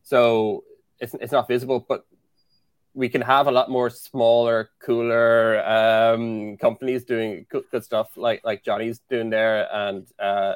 So 0.02 0.64
it's, 0.98 1.14
it's 1.14 1.32
not 1.32 1.48
visible, 1.48 1.84
but 1.88 2.06
we 2.94 3.08
can 3.08 3.20
have 3.20 3.46
a 3.46 3.50
lot 3.52 3.70
more 3.70 3.90
smaller, 3.90 4.70
cooler 4.80 5.64
um, 5.64 6.56
companies 6.56 7.04
doing 7.04 7.46
good, 7.48 7.64
good, 7.70 7.84
stuff 7.84 8.16
like 8.16 8.40
like 8.44 8.64
Johnny's 8.64 9.00
doing 9.08 9.30
there, 9.30 9.68
and 9.72 10.08
uh, 10.18 10.54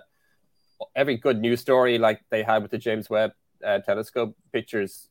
every 0.97 1.17
good 1.17 1.41
news 1.41 1.61
story 1.61 1.99
like 1.99 2.21
they 2.31 2.43
had 2.43 2.63
with 2.63 2.71
the 2.71 2.79
James 2.79 3.09
Webb 3.09 3.33
uh, 3.65 3.79
Telescope 3.79 4.37
pictures, 4.53 5.09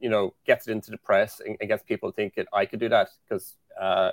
you 0.00 0.08
know, 0.08 0.34
gets 0.46 0.68
it 0.68 0.72
into 0.72 0.90
the 0.90 0.98
press 0.98 1.40
and, 1.44 1.56
and 1.60 1.68
gets 1.68 1.82
people 1.82 2.12
thinking 2.12 2.44
I 2.52 2.66
could 2.66 2.80
do 2.80 2.88
that 2.88 3.08
because, 3.24 3.56
uh, 3.80 4.12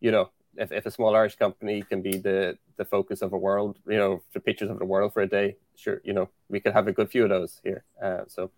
you 0.00 0.10
know, 0.10 0.30
if, 0.56 0.72
if 0.72 0.86
a 0.86 0.90
small 0.90 1.14
Irish 1.14 1.36
company 1.36 1.82
can 1.82 2.02
be 2.02 2.18
the 2.18 2.58
the 2.76 2.84
focus 2.84 3.22
of 3.22 3.32
a 3.32 3.38
world, 3.38 3.78
you 3.86 3.96
know, 3.96 4.22
the 4.32 4.40
pictures 4.40 4.70
of 4.70 4.78
the 4.78 4.84
world 4.84 5.12
for 5.12 5.22
a 5.22 5.28
day, 5.28 5.56
sure, 5.76 6.00
you 6.04 6.12
know, 6.12 6.28
we 6.48 6.60
could 6.60 6.72
have 6.72 6.88
a 6.88 6.92
good 6.92 7.10
few 7.10 7.24
of 7.24 7.30
those 7.30 7.60
here. 7.62 7.84
Uh, 8.02 8.22
so, 8.26 8.50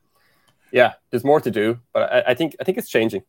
yeah, 0.73 0.95
there's 1.11 1.25
more 1.25 1.41
to 1.41 1.51
do, 1.51 1.79
but 1.93 2.13
I, 2.13 2.31
I 2.33 2.35
think 2.35 2.57
I 2.61 2.65
think 2.65 2.79
it's 2.79 2.89
changing. 2.89 3.23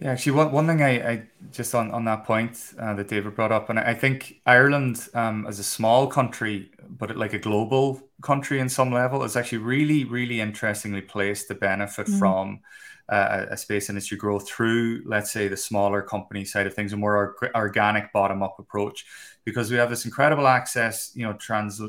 Yeah, 0.00 0.10
actually, 0.10 0.32
one, 0.32 0.50
one 0.50 0.66
thing 0.66 0.82
I, 0.82 1.10
I 1.10 1.22
just 1.52 1.74
on, 1.74 1.90
on 1.92 2.04
that 2.06 2.24
point 2.24 2.58
uh, 2.78 2.94
that 2.94 3.08
David 3.08 3.36
brought 3.36 3.52
up, 3.52 3.70
and 3.70 3.78
I 3.78 3.94
think 3.94 4.40
Ireland 4.44 5.08
um, 5.14 5.46
as 5.46 5.60
a 5.60 5.64
small 5.64 6.08
country, 6.08 6.72
but 6.88 7.16
like 7.16 7.32
a 7.32 7.38
global 7.38 8.00
country 8.20 8.58
in 8.58 8.68
some 8.68 8.90
level, 8.92 9.22
is 9.22 9.36
actually 9.36 9.58
really, 9.58 10.04
really 10.04 10.40
interestingly 10.40 11.00
placed 11.00 11.46
to 11.48 11.54
benefit 11.54 12.08
mm. 12.08 12.18
from 12.18 12.60
uh, 13.08 13.46
a 13.50 13.56
space 13.56 13.88
industry 13.88 14.16
growth 14.16 14.48
through, 14.48 15.02
let's 15.06 15.30
say, 15.30 15.46
the 15.46 15.56
smaller 15.56 16.02
company 16.02 16.44
side 16.44 16.66
of 16.66 16.74
things, 16.74 16.92
a 16.92 16.96
more 16.96 17.36
organic 17.54 18.12
bottom 18.12 18.42
up 18.42 18.56
approach, 18.58 19.06
because 19.44 19.70
we 19.70 19.76
have 19.76 19.90
this 19.90 20.06
incredible 20.06 20.48
access, 20.48 21.12
you 21.14 21.24
know, 21.24 21.34
trans 21.34 21.80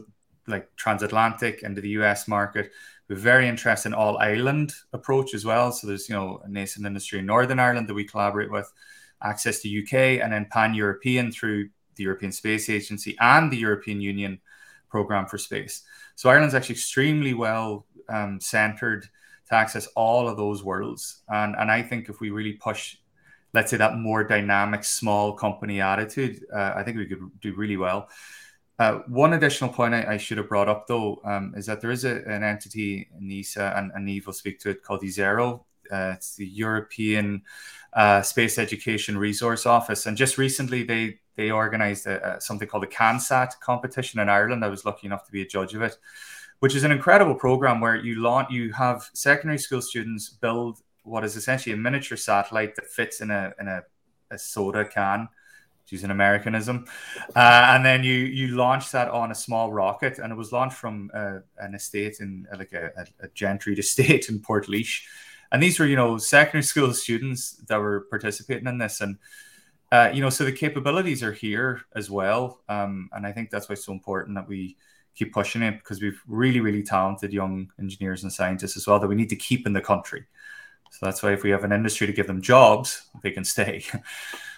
like 0.48 0.70
transatlantic 0.76 1.64
into 1.64 1.82
the 1.82 1.90
US 1.90 2.28
market 2.28 2.72
we're 3.10 3.16
very 3.16 3.48
interested 3.48 3.90
in 3.90 3.94
all 3.94 4.18
island 4.18 4.74
approach 4.94 5.34
as 5.34 5.46
well. 5.46 5.72
So 5.72 5.88
there's 5.88 6.10
you 6.10 6.16
know 6.16 6.42
a 6.44 6.50
nascent 6.50 6.86
industry 6.86 7.20
in 7.20 7.26
Northern 7.26 7.60
Ireland 7.60 7.88
that 7.88 7.94
we 7.94 8.04
collaborate 8.04 8.52
with, 8.52 8.72
access 9.22 9.62
to 9.62 9.82
UK, 9.82 10.22
and 10.24 10.34
then 10.34 10.48
pan 10.52 10.74
European 10.74 11.32
through 11.32 11.70
the 11.96 12.04
European 12.04 12.32
Space 12.32 12.70
Agency 12.70 13.16
and 13.20 13.52
the 13.52 13.58
European 13.58 14.02
Union 14.02 14.40
program 14.90 15.26
for 15.26 15.38
space. 15.38 15.84
So 16.16 16.30
Ireland's 16.30 16.56
actually 16.56 16.76
extremely 16.76 17.34
well 17.34 17.86
um, 18.10 18.40
centered 18.40 19.08
to 19.48 19.56
access 19.56 19.88
all 19.96 20.28
of 20.28 20.38
those 20.38 20.64
worlds, 20.64 21.22
and 21.30 21.56
and 21.58 21.72
I 21.72 21.82
think 21.82 22.10
if 22.10 22.20
we 22.20 22.30
really 22.30 22.54
push. 22.54 22.98
Let's 23.54 23.72
say 23.72 23.78
that 23.78 23.96
more 23.96 24.26
dynamic 24.26 24.84
small 24.84 25.32
company 25.32 25.80
attitude, 25.80 26.44
uh, 26.54 26.74
I 26.76 26.84
think 26.84 26.98
we 26.98 27.06
could 27.06 27.22
do 27.40 27.56
really 27.56 27.78
well. 27.78 28.10
Uh, 28.78 29.00
one 29.08 29.34
additional 29.34 29.70
point 29.70 29.94
I, 29.94 30.14
I, 30.14 30.18
should 30.18 30.38
have 30.38 30.50
brought 30.50 30.68
up, 30.68 30.86
though, 30.88 31.22
um, 31.24 31.54
is 31.56 31.66
that 31.68 31.80
there 31.80 31.92
is 31.92 32.04
a, 32.04 32.28
an 32.28 32.44
entity 32.44 33.08
in 33.18 33.32
ESA, 33.32 33.74
and, 33.78 33.92
and 33.96 34.10
Eve 34.10 34.26
will 34.26 34.34
speak 34.34 34.60
to 34.60 34.70
it, 34.70 34.84
called 34.84 35.02
ESERO. 35.02 35.64
Uh, 35.90 36.12
it's 36.16 36.36
the 36.36 36.46
European 36.46 37.42
uh, 37.94 38.22
Space 38.22 38.58
Education 38.58 39.18
Resource 39.18 39.66
Office. 39.66 40.08
And 40.08 40.18
just 40.18 40.38
recently, 40.38 40.84
they 40.84 41.20
they 41.38 41.52
organised 41.52 42.08
something 42.40 42.68
called 42.68 42.84
the 42.84 42.88
CANSAT 42.88 43.60
competition 43.60 44.22
in 44.22 44.30
Ireland. 44.30 44.64
I 44.64 44.70
was 44.70 44.86
lucky 44.86 45.06
enough 45.08 45.26
to 45.26 45.34
be 45.34 45.42
a 45.42 45.48
judge 45.48 45.74
of 45.74 45.82
it, 45.82 45.98
which 46.60 46.76
is 46.76 46.86
an 46.86 46.92
incredible 46.92 47.36
program 47.36 47.82
where 47.82 47.98
you 47.98 48.22
launch, 48.22 48.52
you 48.52 48.72
have 48.72 49.10
secondary 49.14 49.58
school 49.58 49.82
students 49.82 50.30
build 50.30 50.80
what 51.04 51.26
is 51.26 51.36
essentially 51.36 51.74
a 51.74 51.78
miniature 51.78 52.18
satellite 52.18 52.76
that 52.76 52.88
fits 52.88 53.22
in 53.22 53.32
a 53.32 53.54
in 53.60 53.68
a, 53.68 53.84
a 54.32 54.38
soda 54.38 54.86
can 54.86 55.28
use 55.92 56.04
an 56.04 56.12
Americanism, 56.12 56.86
uh, 57.36 57.68
and 57.70 57.86
then 57.86 58.04
you 58.04 58.14
you 58.14 58.56
launch 58.56 58.92
that 58.92 59.10
on 59.10 59.32
a 59.32 59.36
small 59.36 59.72
rocket, 59.72 60.20
and 60.20 60.32
it 60.32 60.36
was 60.36 60.52
launched 60.52 60.78
from 60.78 61.12
uh, 61.14 61.40
an 61.60 61.76
estate 61.76 62.20
in 62.20 62.48
uh, 62.52 62.58
like 62.58 62.74
a, 62.74 62.92
a, 62.98 63.26
a 63.26 63.28
gentried 63.30 63.80
estate 63.86 64.30
in 64.30 64.40
Portlaoise, 64.40 65.02
and 65.52 65.62
these 65.62 65.80
were 65.80 65.86
you 65.86 65.96
know 65.96 66.18
secondary 66.18 66.64
school 66.72 66.94
students 66.94 67.58
that 67.68 67.78
were 67.78 68.08
participating 68.10 68.68
in 68.68 68.78
this, 68.78 69.02
and 69.02 69.18
uh, 69.92 70.10
you 70.14 70.22
know 70.22 70.30
so 70.30 70.44
the 70.44 70.52
capabilities 70.52 71.22
are 71.22 71.34
here 71.34 71.82
as 71.96 72.10
well, 72.10 72.62
um, 72.70 73.10
and 73.14 73.26
I 73.26 73.32
think 73.32 73.50
that's 73.50 73.70
why 73.70 73.74
it's 73.74 73.86
so 73.86 73.94
important 73.94 74.36
that 74.36 74.48
we 74.48 74.78
keep 75.16 75.34
pushing 75.34 75.62
it 75.62 75.78
because 75.78 76.02
we've 76.02 76.22
really 76.28 76.60
really 76.60 76.84
talented 76.84 77.32
young 77.32 77.72
engineers 77.80 78.24
and 78.24 78.34
scientists 78.34 78.76
as 78.76 78.86
well 78.86 79.00
that 79.00 79.08
we 79.08 79.16
need 79.16 79.30
to 79.30 79.36
keep 79.36 79.66
in 79.66 79.74
the 79.74 79.82
country. 79.82 80.26
So 80.92 81.06
that's 81.06 81.22
why 81.22 81.34
if 81.34 81.44
we 81.44 81.50
have 81.50 81.66
an 81.66 81.74
industry 81.74 82.08
to 82.08 82.14
give 82.14 82.28
them 82.28 82.42
jobs, 82.42 83.08
they 83.22 83.32
can 83.32 83.44
stay. 83.44 83.84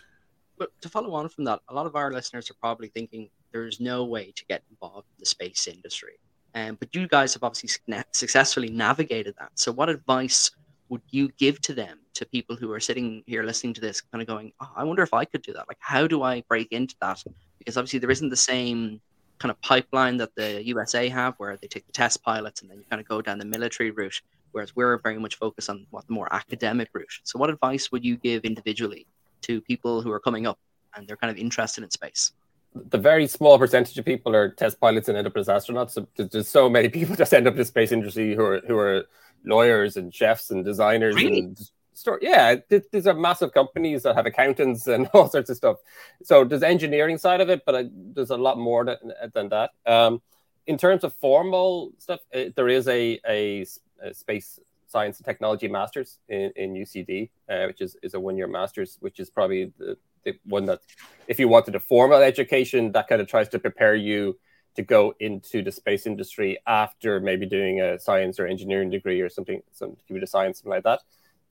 but 0.57 0.69
to 0.81 0.89
follow 0.89 1.13
on 1.13 1.29
from 1.29 1.43
that, 1.45 1.61
a 1.69 1.73
lot 1.73 1.85
of 1.85 1.95
our 1.95 2.11
listeners 2.11 2.49
are 2.49 2.55
probably 2.55 2.87
thinking 2.89 3.29
there's 3.51 3.79
no 3.79 4.05
way 4.05 4.31
to 4.35 4.45
get 4.45 4.63
involved 4.69 5.07
in 5.15 5.19
the 5.19 5.25
space 5.25 5.67
industry. 5.67 6.19
Um, 6.55 6.75
but 6.79 6.93
you 6.95 7.07
guys 7.07 7.33
have 7.33 7.43
obviously 7.43 7.69
successfully 8.11 8.69
navigated 8.69 9.35
that. 9.39 9.51
So, 9.55 9.71
what 9.71 9.89
advice 9.89 10.51
would 10.89 11.01
you 11.11 11.29
give 11.37 11.61
to 11.61 11.73
them, 11.73 11.99
to 12.13 12.25
people 12.25 12.55
who 12.55 12.71
are 12.71 12.79
sitting 12.79 13.23
here 13.27 13.43
listening 13.43 13.73
to 13.75 13.81
this, 13.81 14.01
kind 14.01 14.21
of 14.21 14.27
going, 14.27 14.53
oh, 14.61 14.71
I 14.75 14.83
wonder 14.83 15.03
if 15.03 15.13
I 15.13 15.25
could 15.25 15.41
do 15.41 15.53
that? 15.53 15.67
Like, 15.67 15.77
how 15.79 16.07
do 16.07 16.23
I 16.23 16.41
break 16.47 16.71
into 16.71 16.95
that? 17.01 17.23
Because 17.59 17.77
obviously, 17.77 17.99
there 17.99 18.11
isn't 18.11 18.29
the 18.29 18.35
same 18.35 19.01
kind 19.39 19.51
of 19.51 19.61
pipeline 19.61 20.17
that 20.17 20.33
the 20.35 20.65
USA 20.65 21.07
have, 21.09 21.35
where 21.37 21.57
they 21.57 21.67
take 21.67 21.85
the 21.85 21.91
test 21.91 22.23
pilots 22.23 22.61
and 22.61 22.71
then 22.71 22.79
you 22.79 22.85
kind 22.89 22.99
of 22.99 23.07
go 23.07 23.21
down 23.21 23.37
the 23.37 23.45
military 23.45 23.91
route, 23.91 24.19
whereas 24.51 24.75
we're 24.75 24.97
very 24.99 25.19
much 25.19 25.35
focused 25.35 25.69
on 25.69 25.85
what 25.91 26.07
the 26.07 26.13
more 26.13 26.33
academic 26.33 26.89
route. 26.93 27.19
So, 27.23 27.37
what 27.37 27.51
advice 27.51 27.91
would 27.91 28.03
you 28.03 28.17
give 28.17 28.45
individually 28.45 29.05
to 29.41 29.61
people 29.61 30.01
who 30.01 30.11
are 30.11 30.19
coming 30.19 30.47
up 30.47 30.59
and 30.95 31.07
they're 31.07 31.17
kind 31.17 31.31
of 31.31 31.37
interested 31.37 31.83
in 31.83 31.91
space? 31.91 32.33
The 32.73 32.97
very 32.97 33.27
small 33.27 33.57
percentage 33.57 33.97
of 33.97 34.05
people 34.05 34.35
are 34.35 34.49
test 34.49 34.79
pilots 34.79 35.07
and 35.09 35.17
end 35.17 35.27
up 35.27 35.35
as 35.37 35.47
astronauts. 35.47 35.91
So 35.91 36.07
there's 36.15 36.47
so 36.47 36.69
many 36.69 36.89
people 36.97 37.15
just 37.15 37.33
end 37.33 37.47
up 37.47 37.53
in 37.53 37.59
the 37.59 37.65
space 37.65 37.91
industry 37.91 38.35
who 38.35 38.43
are 38.43 38.61
who 38.67 38.77
are 38.77 39.05
lawyers 39.45 39.97
and 39.97 40.13
chefs 40.13 40.51
and 40.51 40.63
designers 40.63 41.15
really? 41.15 41.39
and 41.39 41.69
store. 41.97 42.19
Yeah, 42.21 42.55
these 42.69 43.07
are 43.07 43.13
massive 43.13 43.53
companies 43.53 44.03
that 44.03 44.15
have 44.15 44.25
accountants 44.25 44.87
and 44.87 45.07
all 45.13 45.29
sorts 45.29 45.49
of 45.49 45.57
stuff. 45.57 45.77
So 46.23 46.43
there's 46.43 46.63
engineering 46.63 47.17
side 47.17 47.41
of 47.41 47.49
it, 47.49 47.63
but 47.65 47.75
I, 47.75 47.85
there's 47.91 48.29
a 48.29 48.37
lot 48.37 48.57
more 48.57 48.85
than, 48.85 48.97
than 49.33 49.49
that. 49.49 49.71
Um, 49.85 50.21
in 50.65 50.77
terms 50.77 51.03
of 51.03 51.13
formal 51.13 51.91
stuff, 51.97 52.19
it, 52.31 52.55
there 52.55 52.67
is 52.67 52.87
a, 52.87 53.19
a, 53.27 53.65
a, 54.01 54.13
space 54.13 54.59
Science 54.87 55.17
and 55.17 55.25
Technology 55.25 55.67
Masters 55.67 56.19
in, 56.29 56.51
in 56.55 56.73
UCD, 56.73 57.29
uh, 57.49 57.65
which 57.67 57.81
is, 57.81 57.97
is 58.01 58.13
a 58.13 58.19
one 58.19 58.37
year 58.37 58.47
master's, 58.47 58.97
which 59.01 59.19
is 59.19 59.29
probably 59.29 59.71
the, 59.77 59.97
the 60.23 60.37
one 60.45 60.65
that, 60.65 60.79
if 61.27 61.39
you 61.39 61.47
wanted 61.47 61.75
a 61.75 61.79
formal 61.79 62.21
education, 62.21 62.91
that 62.93 63.07
kind 63.07 63.21
of 63.21 63.27
tries 63.27 63.49
to 63.49 63.59
prepare 63.59 63.95
you 63.95 64.37
to 64.75 64.83
go 64.83 65.13
into 65.19 65.63
the 65.63 65.71
space 65.71 66.05
industry 66.05 66.57
after 66.67 67.19
maybe 67.19 67.45
doing 67.45 67.81
a 67.81 67.99
science 67.99 68.39
or 68.39 68.45
engineering 68.45 68.89
degree 68.89 69.19
or 69.21 69.29
something, 69.29 69.61
some 69.71 69.95
computer 69.95 70.25
science, 70.25 70.59
something 70.59 70.71
like 70.71 70.83
that. 70.83 71.01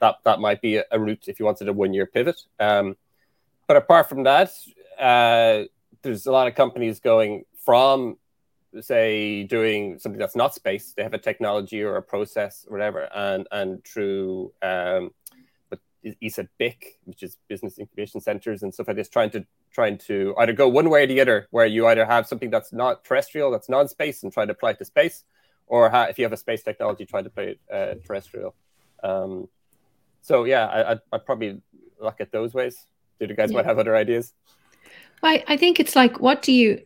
That 0.01 0.17
that 0.25 0.41
might 0.41 0.61
be 0.61 0.77
a, 0.77 0.99
route 0.99 1.25
if 1.27 1.41
you 1.41 1.47
wanted 1.47 1.69
a 1.69 1.73
one 1.73 1.93
year 1.93 2.07
pivot. 2.07 2.41
Um, 2.61 2.97
but 3.67 3.77
apart 3.77 4.09
from 4.09 4.23
that, 4.25 4.53
uh, 4.99 5.65
there's 6.03 6.27
a 6.27 6.33
lot 6.33 6.47
of 6.47 6.55
companies 6.55 7.01
going 7.01 7.45
from 7.65 8.17
say 8.81 9.45
doing 9.45 9.99
something 9.99 10.19
that's 10.19 10.37
not 10.37 10.55
space 10.55 10.93
they 10.97 11.03
have 11.03 11.15
a 11.15 11.19
technology 11.19 11.83
or 11.83 11.97
a 11.97 12.03
process 12.03 12.67
or 12.69 12.73
whatever 12.73 13.09
and 13.15 13.47
and 13.51 13.85
through 13.85 14.53
um 14.63 15.11
but 15.71 15.79
ESA 16.23 16.49
BIC, 16.59 16.99
which 17.05 17.23
is 17.23 17.37
business 17.49 17.79
incubation 17.79 18.21
centers 18.21 18.63
and 18.63 18.73
stuff 18.73 18.87
like 18.87 18.97
this, 18.97 19.09
trying 19.09 19.31
to 19.31 19.45
trying 19.73 19.99
to 19.99 20.35
either 20.39 20.53
go 20.53 20.69
one 20.69 20.89
way 20.89 21.05
or 21.05 21.07
the 21.07 21.21
other, 21.21 21.49
where 21.51 21.67
you 21.67 21.87
either 21.87 22.07
have 22.07 22.27
something 22.27 22.51
that's 22.51 22.73
not 22.73 23.05
terrestrial, 23.05 23.51
that's 23.51 23.69
non-space, 23.69 24.23
and 24.23 24.33
try 24.33 24.47
to 24.47 24.53
apply 24.53 24.71
it 24.71 24.79
to 24.79 24.85
space, 24.85 25.25
or 25.67 25.91
ha- 25.91 26.05
if 26.05 26.19
you 26.19 26.25
have 26.25 26.33
a 26.33 26.37
space 26.37 26.63
technology, 26.63 27.05
try 27.05 27.23
to 27.23 27.31
play 27.31 27.49
it 27.51 27.61
uh, 27.73 27.95
terrestrial. 28.07 28.55
Um, 29.03 29.49
so 30.23 30.45
yeah, 30.45 30.67
I, 30.67 30.93
I'd, 30.93 31.01
I'd, 31.13 31.27
probably 31.27 31.61
look 32.01 32.21
at 32.21 32.33
those 32.33 32.55
ways. 32.55 32.87
Do 33.21 33.27
you 33.27 33.35
guys 33.35 33.51
yeah. 33.51 33.59
might 33.59 33.67
have 33.67 33.79
other 33.79 33.97
ideas? 33.97 34.33
I, 35.23 35.45
I 35.47 35.57
think 35.57 35.79
it's 35.81 35.97
like, 35.97 36.21
what 36.21 36.43
do 36.43 36.53
you? 36.53 36.83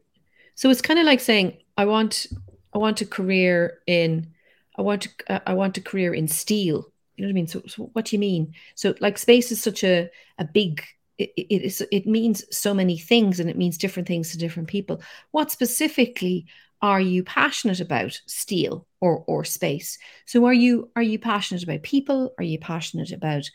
So 0.60 0.68
it's 0.68 0.82
kind 0.82 1.00
of 1.00 1.06
like 1.06 1.20
saying, 1.20 1.56
I 1.78 1.86
want 1.86 2.26
I 2.74 2.76
want 2.76 3.00
a 3.00 3.06
career 3.06 3.78
in 3.86 4.30
I 4.76 4.82
want 4.82 5.08
uh, 5.30 5.40
I 5.46 5.54
want 5.54 5.78
a 5.78 5.80
career 5.80 6.12
in 6.12 6.28
steel. 6.28 6.84
You 7.16 7.22
know 7.22 7.28
what 7.28 7.30
I 7.30 7.32
mean? 7.32 7.46
So, 7.46 7.62
so 7.66 7.84
what 7.94 8.04
do 8.04 8.14
you 8.14 8.20
mean? 8.20 8.52
So 8.74 8.94
like 9.00 9.16
space 9.16 9.50
is 9.50 9.62
such 9.62 9.82
a 9.84 10.10
a 10.36 10.44
big 10.44 10.84
it, 11.16 11.30
it 11.34 11.62
is 11.62 11.82
it 11.90 12.06
means 12.06 12.44
so 12.54 12.74
many 12.74 12.98
things 12.98 13.40
and 13.40 13.48
it 13.48 13.56
means 13.56 13.78
different 13.78 14.06
things 14.06 14.32
to 14.32 14.38
different 14.38 14.68
people. 14.68 15.00
What 15.30 15.50
specifically 15.50 16.44
are 16.82 17.00
you 17.00 17.24
passionate 17.24 17.80
about 17.80 18.20
steel 18.26 18.86
or 19.00 19.24
or 19.26 19.44
space? 19.44 19.96
So 20.26 20.44
are 20.44 20.52
you 20.52 20.90
are 20.94 21.02
you 21.02 21.18
passionate 21.18 21.62
about 21.62 21.84
people? 21.84 22.34
Are 22.36 22.44
you 22.44 22.58
passionate 22.58 23.12
about 23.12 23.48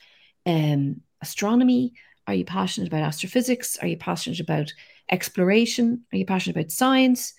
um, 0.47 1.01
astronomy? 1.21 1.93
Are 2.25 2.33
you 2.33 2.45
passionate 2.45 2.87
about 2.87 3.03
astrophysics? 3.03 3.77
Are 3.77 3.87
you 3.87 3.97
passionate 3.97 4.39
about 4.39 4.73
exploration? 5.09 6.05
Are 6.11 6.17
you 6.17 6.25
passionate 6.25 6.57
about 6.57 6.71
science? 6.71 7.33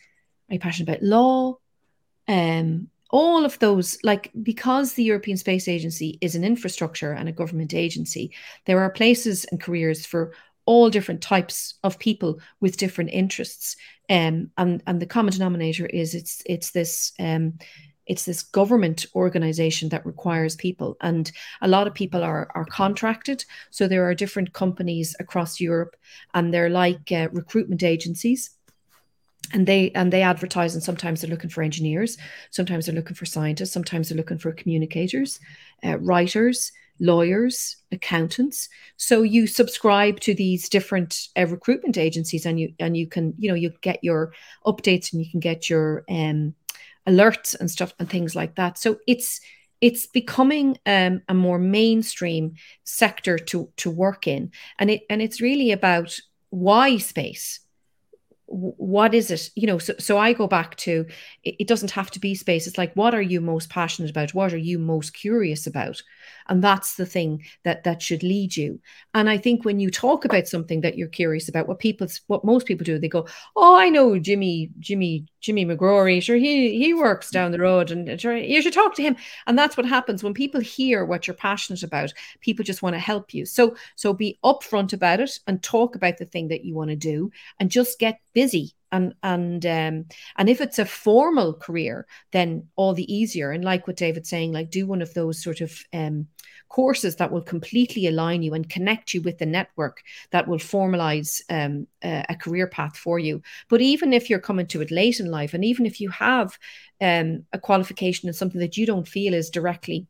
Are 0.50 0.54
you 0.54 0.60
passionate 0.60 0.88
about 0.88 1.02
law? 1.02 1.58
Um, 2.28 2.88
all 3.10 3.44
of 3.44 3.58
those, 3.60 3.98
like 4.02 4.30
because 4.42 4.94
the 4.94 5.04
European 5.04 5.36
Space 5.36 5.68
Agency 5.68 6.18
is 6.20 6.34
an 6.34 6.44
infrastructure 6.44 7.12
and 7.12 7.28
a 7.28 7.32
government 7.32 7.72
agency, 7.72 8.32
there 8.64 8.80
are 8.80 8.90
places 8.90 9.44
and 9.46 9.60
careers 9.60 10.04
for 10.04 10.32
all 10.64 10.90
different 10.90 11.22
types 11.22 11.74
of 11.84 11.98
people 11.98 12.40
with 12.60 12.76
different 12.76 13.10
interests. 13.10 13.76
Um, 14.10 14.50
and 14.58 14.82
and 14.86 15.00
the 15.00 15.06
common 15.06 15.32
denominator 15.32 15.86
is 15.86 16.14
it's 16.14 16.42
it's 16.46 16.72
this 16.72 17.12
um, 17.18 17.54
it's 18.06 18.24
this 18.24 18.42
government 18.42 19.06
organization 19.14 19.88
that 19.90 20.06
requires 20.06 20.56
people 20.56 20.96
and 21.00 21.32
a 21.60 21.68
lot 21.68 21.86
of 21.86 21.94
people 21.94 22.22
are 22.22 22.48
are 22.54 22.64
contracted. 22.66 23.44
So 23.70 23.88
there 23.88 24.04
are 24.08 24.14
different 24.14 24.52
companies 24.52 25.16
across 25.20 25.60
Europe 25.60 25.96
and 26.34 26.52
they're 26.52 26.70
like 26.70 27.10
uh, 27.12 27.28
recruitment 27.32 27.82
agencies. 27.82 28.50
And 29.52 29.64
they 29.64 29.92
and 29.92 30.12
they 30.12 30.22
advertise 30.22 30.74
and 30.74 30.82
sometimes 30.82 31.20
they're 31.20 31.30
looking 31.30 31.50
for 31.50 31.62
engineers 31.62 32.18
sometimes 32.50 32.86
they're 32.86 32.96
looking 32.96 33.14
for 33.14 33.26
scientists 33.26 33.70
sometimes 33.70 34.08
they're 34.08 34.16
looking 34.16 34.38
for 34.38 34.50
communicators 34.50 35.38
uh, 35.84 35.98
writers 36.00 36.72
lawyers 36.98 37.76
accountants. 37.92 38.68
So 38.96 39.22
you 39.22 39.46
subscribe 39.46 40.20
to 40.20 40.34
these 40.34 40.68
different 40.68 41.28
uh, 41.36 41.46
recruitment 41.46 41.98
agencies 41.98 42.46
and 42.46 42.58
you 42.58 42.72
and 42.78 42.96
you 42.96 43.06
can 43.06 43.34
you 43.38 43.48
know 43.48 43.54
you 43.54 43.72
get 43.80 44.02
your 44.02 44.32
updates 44.64 45.12
and 45.12 45.22
you 45.22 45.30
can 45.30 45.40
get 45.40 45.68
your 45.68 46.04
um 46.08 46.54
alerts 47.06 47.58
and 47.58 47.70
stuff 47.70 47.94
and 47.98 48.08
things 48.08 48.34
like 48.34 48.56
that. 48.56 48.78
So 48.78 48.98
it's 49.06 49.40
it's 49.80 50.06
becoming 50.06 50.78
um, 50.86 51.20
a 51.28 51.34
more 51.34 51.58
mainstream 51.58 52.54
sector 52.84 53.38
to 53.38 53.70
to 53.76 53.90
work 53.90 54.26
in, 54.26 54.52
and 54.78 54.90
it 54.90 55.02
and 55.10 55.20
it's 55.20 55.40
really 55.40 55.72
about 55.72 56.18
why 56.50 56.96
space 56.98 57.60
what 58.48 59.14
is 59.14 59.30
it? 59.30 59.50
You 59.54 59.66
know 59.66 59.78
so, 59.78 59.94
so 59.98 60.18
i 60.18 60.32
go 60.32 60.46
back 60.46 60.76
to 60.76 61.04
it, 61.44 61.56
it, 61.58 61.68
doesn't 61.68 61.90
have 61.90 62.10
to 62.12 62.20
be 62.20 62.34
space. 62.34 62.66
It's 62.66 62.78
like 62.78 62.94
what 62.94 63.14
are 63.14 63.22
you 63.22 63.40
most 63.40 63.70
passionate 63.70 64.10
about? 64.10 64.34
What 64.34 64.52
are 64.52 64.58
you 64.58 64.78
most 64.78 65.14
curious 65.14 65.66
about? 65.66 66.02
And 66.48 66.62
that's 66.62 66.94
the 66.94 67.06
thing 67.06 67.44
that 67.64 67.84
that 67.84 68.02
should 68.02 68.22
lead 68.22 68.56
you. 68.56 68.80
And 69.14 69.28
i 69.28 69.36
think 69.36 69.64
when 69.64 69.80
you 69.80 69.90
talk 69.90 70.24
about 70.24 70.46
something 70.46 70.80
that 70.82 70.96
you're 70.96 71.08
curious 71.08 71.48
about 71.48 71.66
what 71.66 71.78
people 71.78 72.06
what 72.28 72.44
most 72.44 72.66
people 72.66 72.84
do 72.84 72.98
they 72.98 73.08
go 73.08 73.26
oh 73.56 73.76
i 73.76 73.88
know 73.88 74.18
jimmy 74.18 74.70
jimmy 74.78 75.26
jimmy 75.46 75.64
mcgrory. 75.64 76.20
Sure 76.20 76.36
he 76.36 76.76
he 76.76 76.92
works 76.92 77.30
down 77.30 77.52
the 77.52 77.60
road 77.60 77.90
and 77.90 78.20
sure 78.20 78.36
you 78.36 78.60
should 78.60 78.72
talk 78.72 78.94
to 78.96 79.02
him. 79.02 79.16
And 79.46 79.56
that's 79.56 79.76
what 79.76 79.86
happens. 79.86 80.22
When 80.22 80.34
people 80.34 80.60
hear 80.60 81.04
what 81.04 81.26
you're 81.26 81.34
passionate 81.34 81.84
about 81.84 82.12
people 82.40 82.64
just 82.64 82.82
want 82.82 82.94
to 82.94 83.00
help 83.00 83.32
you. 83.32 83.46
So 83.46 83.76
so 83.94 84.12
be 84.12 84.38
upfront 84.44 84.92
about 84.92 85.20
it 85.20 85.38
and 85.46 85.62
talk 85.62 85.94
about 85.94 86.18
the 86.18 86.24
thing 86.24 86.48
that 86.48 86.64
you 86.64 86.74
want 86.74 86.90
to 86.90 86.96
do 86.96 87.30
and 87.60 87.70
just 87.70 87.98
get 87.98 88.20
busy 88.36 88.74
and 88.92 89.14
and 89.22 89.64
um 89.64 90.04
and 90.36 90.48
if 90.50 90.60
it's 90.60 90.78
a 90.78 90.84
formal 90.84 91.54
career 91.54 92.06
then 92.32 92.68
all 92.76 92.92
the 92.92 93.10
easier 93.12 93.50
and 93.50 93.64
like 93.64 93.86
what 93.86 93.96
david's 93.96 94.28
saying 94.28 94.52
like 94.52 94.70
do 94.70 94.86
one 94.86 95.00
of 95.00 95.14
those 95.14 95.42
sort 95.42 95.62
of 95.62 95.72
um 95.94 96.26
courses 96.68 97.16
that 97.16 97.32
will 97.32 97.42
completely 97.42 98.06
align 98.06 98.42
you 98.42 98.52
and 98.52 98.68
connect 98.68 99.14
you 99.14 99.22
with 99.22 99.38
the 99.38 99.46
network 99.46 100.02
that 100.32 100.46
will 100.48 100.58
formalize 100.58 101.40
um, 101.48 101.86
a, 102.02 102.24
a, 102.28 102.34
career 102.34 102.66
path 102.66 102.96
for 102.96 103.20
you. 103.20 103.40
But 103.68 103.80
even 103.80 104.12
if 104.12 104.28
you're 104.28 104.40
coming 104.40 104.66
to 104.68 104.80
it 104.80 104.90
late 104.90 105.20
in 105.20 105.30
life, 105.30 105.54
and 105.54 105.64
even 105.64 105.86
if 105.86 106.00
you 106.00 106.10
have 106.10 106.58
um, 107.00 107.44
a 107.52 107.58
qualification 107.58 108.28
in 108.28 108.34
something 108.34 108.60
that 108.60 108.76
you 108.76 108.84
don't 108.84 109.06
feel 109.06 109.32
is 109.32 109.48
directly 109.48 110.08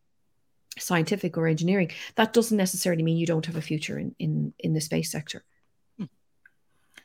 scientific 0.78 1.36
or 1.36 1.46
engineering, 1.46 1.90
that 2.14 2.32
doesn't 2.32 2.56
necessarily 2.56 3.02
mean 3.02 3.18
you 3.18 3.26
don't 3.26 3.46
have 3.46 3.56
a 3.56 3.62
future 3.62 3.98
in 3.98 4.14
in, 4.18 4.54
in 4.58 4.72
the 4.72 4.80
space 4.80 5.12
sector. 5.12 5.44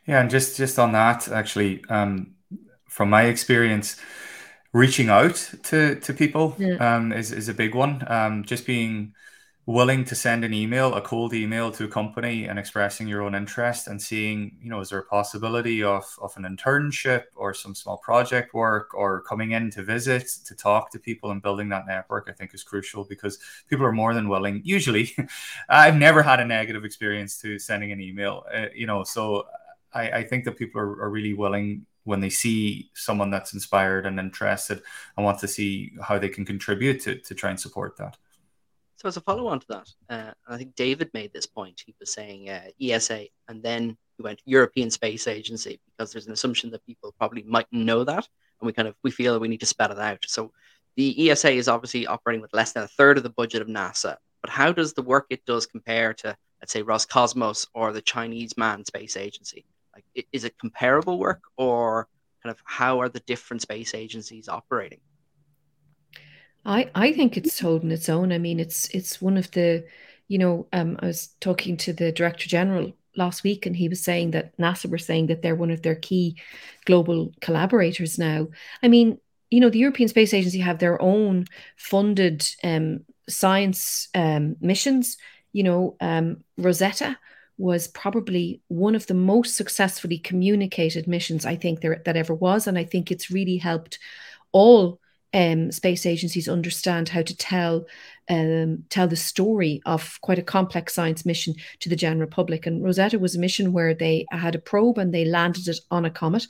Yeah, 0.08 0.22
and 0.22 0.30
just 0.30 0.58
just 0.58 0.80
on 0.80 0.92
that, 0.94 1.28
actually, 1.30 1.84
um, 1.90 2.36
from 2.88 3.10
my 3.10 3.24
experience, 3.24 3.98
reaching 4.74 5.10
out 5.10 5.36
to 5.64 5.96
to 5.96 6.14
people 6.14 6.56
yeah. 6.58 6.76
um, 6.76 7.12
is 7.12 7.32
is 7.32 7.50
a 7.50 7.54
big 7.54 7.76
one. 7.76 8.04
Um, 8.08 8.44
just 8.44 8.66
being 8.66 9.14
willing 9.68 10.04
to 10.04 10.16
send 10.16 10.44
an 10.44 10.54
email, 10.54 10.96
a 10.96 11.02
cold 11.02 11.34
email 11.34 11.72
to 11.72 11.86
a 11.86 11.88
company 11.88 12.46
and 12.46 12.58
expressing 12.58 13.08
your 13.08 13.22
own 13.22 13.36
interest 13.36 13.88
and 13.88 14.02
seeing, 14.02 14.58
you 14.60 14.70
know, 14.70 14.80
is 14.80 14.90
there 14.90 15.00
a 15.00 15.06
possibility 15.06 15.84
of, 15.84 16.04
of 16.20 16.36
an 16.36 16.44
internship 16.44 17.26
or 17.36 17.54
some 17.54 17.76
small 17.76 17.98
project 17.98 18.54
work 18.56 18.94
or 18.96 19.22
coming 19.22 19.52
in 19.52 19.70
to 19.70 19.84
visit, 19.84 20.28
to 20.46 20.56
talk 20.56 20.92
to 20.92 21.00
people 21.00 21.30
and 21.30 21.44
building 21.44 21.70
that 21.70 21.86
network, 21.86 22.28
I 22.28 22.34
think 22.34 22.54
is 22.56 22.64
crucial 22.64 23.04
because 23.04 23.38
people 23.70 23.86
are 23.86 23.92
more 23.92 24.16
than 24.16 24.28
willing. 24.28 24.62
Usually, 24.64 25.16
I've 25.70 25.96
never 25.96 26.24
had 26.24 26.40
a 26.40 26.46
negative 26.46 26.84
experience 26.84 27.40
to 27.42 27.60
sending 27.60 27.92
an 27.92 28.02
email, 28.02 28.44
uh, 28.54 28.66
you 28.74 28.88
know, 28.88 29.04
so 29.04 29.46
I, 29.94 30.10
I 30.10 30.24
think 30.24 30.46
that 30.46 30.58
people 30.58 30.82
are, 30.82 31.04
are 31.04 31.10
really 31.10 31.34
willing 31.34 31.86
when 32.04 32.20
they 32.20 32.30
see 32.30 32.90
someone 32.94 33.30
that's 33.30 33.54
inspired 33.54 34.06
and 34.06 34.20
interested 34.20 34.82
and 35.16 35.26
want 35.26 35.40
to 35.40 35.48
see 35.48 35.92
how 36.02 36.18
they 36.18 36.30
can 36.30 36.46
contribute 36.46 37.02
to, 37.02 37.16
to 37.20 37.36
try 37.36 37.50
and 37.50 37.60
support 37.60 37.98
that. 37.98 38.18
So 38.96 39.08
as 39.08 39.18
a 39.18 39.22
follow-on 39.22 39.60
to 39.62 39.68
that, 39.70 39.90
uh, 40.10 40.32
I 40.48 40.58
think 40.58 40.76
David 40.76 41.10
made 41.14 41.34
this 41.34 41.48
point. 41.48 41.82
He 41.86 41.96
was 42.00 42.14
saying 42.14 42.50
uh, 42.50 42.66
ESA, 42.80 43.26
and 43.48 43.64
then 43.64 43.98
he 44.18 44.24
went 44.24 44.42
European 44.46 44.92
Space 44.92 45.28
Agency 45.28 45.80
because 45.86 46.12
there's 46.12 46.28
an 46.28 46.34
assumption 46.34 46.70
that 46.72 46.86
people 46.86 47.14
probably 47.18 47.42
mightn't 47.42 47.84
know 47.84 48.04
that, 48.04 48.28
and 48.60 48.68
we 48.68 48.74
kind 48.74 48.88
of 48.88 48.96
we 49.04 49.10
feel 49.10 49.34
that 49.34 49.40
we 49.40 49.48
need 49.48 49.60
to 49.62 49.66
spell 49.66 49.92
it 49.92 49.98
out. 49.98 50.24
So 50.28 50.52
the 50.98 51.32
ESA 51.32 51.50
is 51.50 51.68
obviously 51.68 52.06
operating 52.06 52.42
with 52.42 52.54
less 52.54 52.74
than 52.74 52.84
a 52.84 52.88
third 52.88 53.18
of 53.18 53.24
the 53.24 53.30
budget 53.32 53.64
of 53.64 53.68
NASA. 53.68 54.18
But 54.42 54.52
how 54.52 54.72
does 54.72 54.94
the 54.94 55.02
work 55.02 55.26
it 55.30 55.46
does 55.46 55.66
compare 55.66 56.14
to, 56.16 56.36
let's 56.62 56.74
say, 56.74 56.84
Roscosmos 56.84 57.68
or 57.74 57.94
the 57.94 58.02
Chinese 58.02 58.56
Manned 58.58 58.88
Space 58.88 59.18
Agency? 59.18 59.66
Like, 59.94 60.26
is 60.32 60.44
it 60.44 60.58
comparable 60.58 61.20
work, 61.20 61.42
or 61.58 62.08
kind 62.44 62.52
of 62.52 62.62
how 62.64 63.00
are 63.00 63.10
the 63.10 63.20
different 63.22 63.62
space 63.62 63.94
agencies 63.94 64.48
operating? 64.50 65.00
I 66.66 66.90
I 66.94 67.14
think 67.14 67.38
it's 67.38 67.60
holding 67.60 67.92
its 67.92 68.10
own. 68.10 68.32
I 68.32 68.38
mean, 68.38 68.60
it's 68.60 68.90
it's 68.90 69.22
one 69.22 69.38
of 69.38 69.52
the, 69.52 69.86
you 70.28 70.38
know, 70.38 70.68
um, 70.74 70.98
I 71.00 71.08
was 71.08 71.28
talking 71.40 71.78
to 71.78 71.94
the 71.94 72.12
director 72.12 72.48
general 72.48 72.94
last 73.16 73.44
week, 73.44 73.66
and 73.66 73.76
he 73.76 73.90
was 73.90 74.04
saying 74.04 74.32
that 74.32 74.58
NASA 74.58 74.90
were 74.90 74.98
saying 74.98 75.28
that 75.28 75.42
they're 75.42 75.56
one 75.56 75.72
of 75.72 75.82
their 75.82 75.96
key 75.96 76.38
global 76.86 77.32
collaborators 77.42 78.18
now. 78.18 78.48
I 78.82 78.88
mean, 78.88 79.18
you 79.50 79.60
know, 79.60 79.70
the 79.70 79.80
European 79.80 80.10
Space 80.10 80.34
Agency 80.34 80.60
have 80.60 80.80
their 80.80 81.02
own 81.02 81.46
funded 81.76 82.48
um, 82.64 83.02
science 83.28 84.08
um, 84.16 84.56
missions. 84.62 85.18
You 85.54 85.64
know, 85.64 85.98
um, 86.00 86.44
Rosetta 86.58 87.18
was 87.62 87.88
probably 87.88 88.60
one 88.68 88.96
of 88.96 89.06
the 89.08 89.14
most 89.14 89.56
successfully 89.56 90.18
communicated 90.18 91.08
missions 91.08 91.46
I 91.46 91.56
think 91.56 91.82
there 91.82 92.02
that 92.06 92.18
ever 92.18 92.34
was, 92.34 92.68
and 92.68 92.78
I 92.78 92.84
think 92.84 93.12
it's 93.12 93.32
really 93.32 93.58
helped 93.58 94.00
all 94.52 95.00
um, 95.34 95.72
space 95.72 96.06
agencies 96.06 96.50
understand 96.50 97.08
how 97.08 97.22
to 97.22 97.38
tell 97.38 97.86
um, 98.30 98.84
tell 98.90 99.08
the 99.08 99.16
story 99.16 99.82
of 99.86 100.20
quite 100.22 100.40
a 100.40 100.44
complex 100.44 100.94
science 100.94 101.26
mission 101.26 101.54
to 101.80 101.90
the 101.90 101.96
general 101.96 102.30
public. 102.30 102.66
And 102.66 102.84
Rosetta 102.84 103.20
was 103.20 103.36
a 103.36 103.40
mission 103.40 103.74
where 103.74 103.94
they 103.94 104.26
had 104.32 104.56
a 104.56 104.60
probe 104.60 104.98
and 104.98 105.14
they 105.14 105.26
landed 105.26 105.68
it 105.68 105.80
on 105.90 106.06
a 106.06 106.10
comet. 106.10 106.48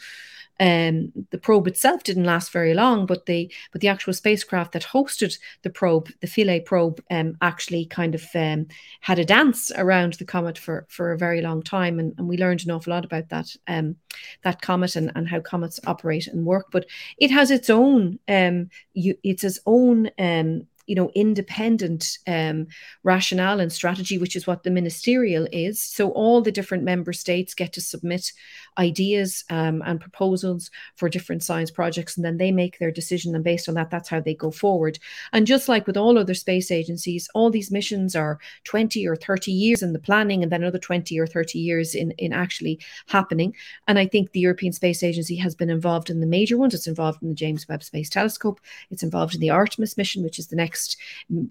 Um, 0.59 1.11
the 1.31 1.37
probe 1.37 1.67
itself 1.67 2.03
didn't 2.03 2.25
last 2.25 2.51
very 2.51 2.73
long, 2.73 3.05
but 3.05 3.25
the 3.25 3.51
but 3.71 3.81
the 3.81 3.87
actual 3.87 4.13
spacecraft 4.13 4.73
that 4.73 4.83
hosted 4.83 5.37
the 5.63 5.69
probe, 5.69 6.09
the 6.19 6.27
Philae 6.27 6.59
probe, 6.59 7.01
um, 7.09 7.35
actually 7.41 7.85
kind 7.85 8.13
of 8.13 8.23
um, 8.35 8.67
had 8.99 9.17
a 9.17 9.25
dance 9.25 9.71
around 9.75 10.13
the 10.13 10.25
comet 10.25 10.57
for 10.57 10.85
for 10.89 11.11
a 11.11 11.17
very 11.17 11.41
long 11.41 11.63
time, 11.63 11.99
and, 11.99 12.13
and 12.17 12.27
we 12.27 12.37
learned 12.37 12.63
an 12.63 12.71
awful 12.71 12.93
lot 12.93 13.05
about 13.05 13.29
that 13.29 13.55
um, 13.67 13.95
that 14.43 14.61
comet 14.61 14.95
and, 14.95 15.11
and 15.15 15.27
how 15.27 15.39
comets 15.39 15.79
operate 15.87 16.27
and 16.27 16.45
work. 16.45 16.67
But 16.71 16.85
it 17.17 17.31
has 17.31 17.49
its 17.49 17.69
own 17.69 18.19
um, 18.27 18.69
you, 18.93 19.15
it's 19.23 19.43
its 19.43 19.59
own 19.65 20.11
um, 20.19 20.67
you 20.91 20.95
know, 20.95 21.09
independent 21.15 22.17
um, 22.27 22.67
rationale 23.03 23.61
and 23.61 23.71
strategy, 23.71 24.17
which 24.17 24.35
is 24.35 24.45
what 24.45 24.63
the 24.63 24.69
ministerial 24.69 25.47
is. 25.53 25.81
So 25.81 26.09
all 26.09 26.41
the 26.41 26.51
different 26.51 26.83
member 26.83 27.13
states 27.13 27.53
get 27.53 27.71
to 27.71 27.79
submit 27.79 28.33
ideas 28.77 29.45
um, 29.49 29.81
and 29.85 30.01
proposals 30.01 30.69
for 30.95 31.07
different 31.07 31.43
science 31.43 31.71
projects, 31.71 32.17
and 32.17 32.25
then 32.25 32.35
they 32.35 32.51
make 32.51 32.77
their 32.77 32.91
decision. 32.91 33.33
And 33.33 33.41
based 33.41 33.69
on 33.69 33.75
that, 33.75 33.89
that's 33.89 34.09
how 34.09 34.19
they 34.19 34.33
go 34.33 34.51
forward. 34.51 34.99
And 35.31 35.47
just 35.47 35.69
like 35.69 35.87
with 35.87 35.95
all 35.95 36.17
other 36.17 36.33
space 36.33 36.71
agencies, 36.71 37.29
all 37.33 37.49
these 37.49 37.71
missions 37.71 38.13
are 38.13 38.37
20 38.65 39.07
or 39.07 39.15
30 39.15 39.49
years 39.49 39.81
in 39.81 39.93
the 39.93 39.99
planning, 39.99 40.43
and 40.43 40.51
then 40.51 40.61
another 40.61 40.77
20 40.77 41.17
or 41.17 41.25
30 41.25 41.57
years 41.57 41.95
in, 41.95 42.11
in 42.17 42.33
actually 42.33 42.81
happening. 43.07 43.55
And 43.87 43.97
I 43.97 44.07
think 44.07 44.33
the 44.33 44.41
European 44.41 44.73
Space 44.73 45.03
Agency 45.03 45.37
has 45.37 45.55
been 45.55 45.69
involved 45.69 46.09
in 46.09 46.19
the 46.19 46.27
major 46.27 46.57
ones. 46.57 46.73
It's 46.73 46.87
involved 46.87 47.23
in 47.23 47.29
the 47.29 47.35
James 47.35 47.65
Webb 47.69 47.81
Space 47.81 48.09
Telescope. 48.09 48.59
It's 48.89 49.03
involved 49.03 49.35
in 49.35 49.39
the 49.39 49.51
Artemis 49.51 49.95
mission, 49.95 50.21
which 50.21 50.37
is 50.37 50.47
the 50.47 50.57
next 50.57 50.80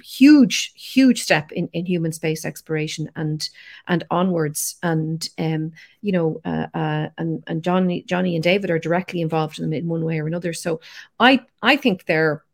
huge, 0.03 0.72
huge 0.74 1.22
step 1.22 1.53
in, 1.53 1.68
in 1.72 1.87
human 1.87 2.12
space 2.12 2.45
exploration 2.45 3.11
and 3.16 3.49
and 3.87 4.05
onwards. 4.11 4.76
And 4.83 5.28
um, 5.39 5.72
you 6.03 6.12
know, 6.12 6.41
uh, 6.45 6.66
uh, 6.74 7.09
and 7.18 7.43
and 7.47 7.62
Johnny, 7.62 8.03
Johnny 8.03 8.35
and 8.35 8.43
David 8.43 8.70
are 8.70 8.78
directly 8.78 9.20
involved 9.20 9.59
in 9.59 9.64
them 9.64 9.72
in 9.72 9.89
one 9.89 10.05
way 10.05 10.20
or 10.20 10.26
another. 10.26 10.53
So 10.53 10.81
I 11.18 11.41
I 11.62 11.76
think 11.76 12.07
they're. 12.07 12.45